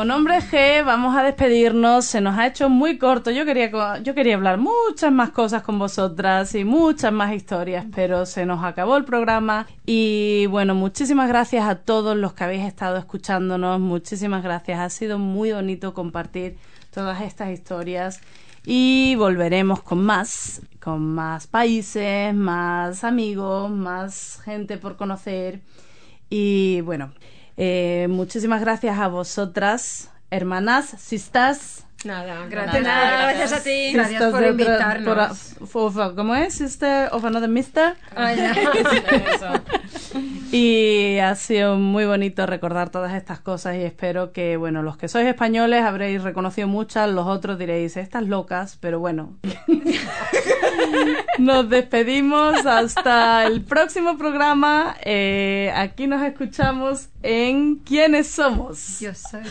Con 0.00 0.10
Hombre 0.12 0.38
G 0.38 0.82
vamos 0.82 1.14
a 1.14 1.22
despedirnos. 1.22 2.06
Se 2.06 2.22
nos 2.22 2.38
ha 2.38 2.46
hecho 2.46 2.70
muy 2.70 2.96
corto. 2.96 3.30
Yo 3.30 3.44
quería, 3.44 3.98
yo 4.02 4.14
quería 4.14 4.34
hablar 4.34 4.56
muchas 4.56 5.12
más 5.12 5.28
cosas 5.28 5.62
con 5.62 5.78
vosotras 5.78 6.54
y 6.54 6.64
muchas 6.64 7.12
más 7.12 7.34
historias, 7.34 7.84
pero 7.94 8.24
se 8.24 8.46
nos 8.46 8.64
acabó 8.64 8.96
el 8.96 9.04
programa. 9.04 9.66
Y 9.84 10.46
bueno, 10.46 10.74
muchísimas 10.74 11.28
gracias 11.28 11.68
a 11.68 11.74
todos 11.74 12.16
los 12.16 12.32
que 12.32 12.44
habéis 12.44 12.64
estado 12.64 12.96
escuchándonos. 12.96 13.78
Muchísimas 13.78 14.42
gracias. 14.42 14.80
Ha 14.80 14.88
sido 14.88 15.18
muy 15.18 15.52
bonito 15.52 15.92
compartir 15.92 16.56
todas 16.90 17.20
estas 17.20 17.50
historias. 17.50 18.22
Y 18.64 19.16
volveremos 19.16 19.82
con 19.82 20.02
más, 20.02 20.62
con 20.82 21.14
más 21.14 21.46
países, 21.46 22.34
más 22.34 23.04
amigos, 23.04 23.70
más 23.70 24.40
gente 24.46 24.78
por 24.78 24.96
conocer. 24.96 25.60
Y 26.30 26.80
bueno, 26.80 27.12
eh, 27.56 28.06
muchísimas 28.10 28.60
gracias 28.60 28.98
a 28.98 29.08
vosotras, 29.08 30.10
hermanas, 30.30 30.86
sisters. 30.98 31.84
Nada, 32.04 32.46
Gracias. 32.48 32.82
nada, 32.82 33.32
Gracias 33.32 33.52
a 33.52 33.62
ti. 33.62 33.92
Gracias 33.92 34.24
por 34.32 34.42
invitarnos. 34.42 35.54
por- 35.70 36.14
¿Cómo 36.14 36.34
es? 36.34 36.54
Sister 36.54 37.08
of 37.12 37.24
another 37.26 37.48
mister. 37.48 37.94
Ah, 38.16 38.32
ya. 38.32 38.52
Eso. 38.52 39.52
Y 40.50 41.18
ha 41.18 41.34
sido 41.34 41.76
muy 41.76 42.06
bonito 42.06 42.46
recordar 42.46 42.88
todas 42.90 43.12
estas 43.14 43.38
cosas 43.40 43.76
y 43.76 43.82
espero 43.82 44.32
que, 44.32 44.56
bueno, 44.56 44.82
los 44.82 44.96
que 44.96 45.08
sois 45.08 45.26
españoles 45.26 45.82
habréis 45.82 46.22
reconocido 46.22 46.66
muchas, 46.66 47.08
los 47.10 47.26
otros 47.26 47.58
diréis, 47.58 47.96
estas 47.98 48.24
locas, 48.24 48.78
pero 48.80 48.98
bueno. 48.98 49.36
Nos 51.38 51.68
despedimos 51.70 52.66
hasta 52.66 53.46
el 53.46 53.62
próximo 53.62 54.18
programa. 54.18 54.96
Eh, 55.04 55.72
aquí 55.74 56.06
nos 56.06 56.22
escuchamos 56.22 57.08
en 57.22 57.76
¿Quiénes 57.76 58.28
somos? 58.28 58.98
Yo 59.00 59.14
soy 59.14 59.40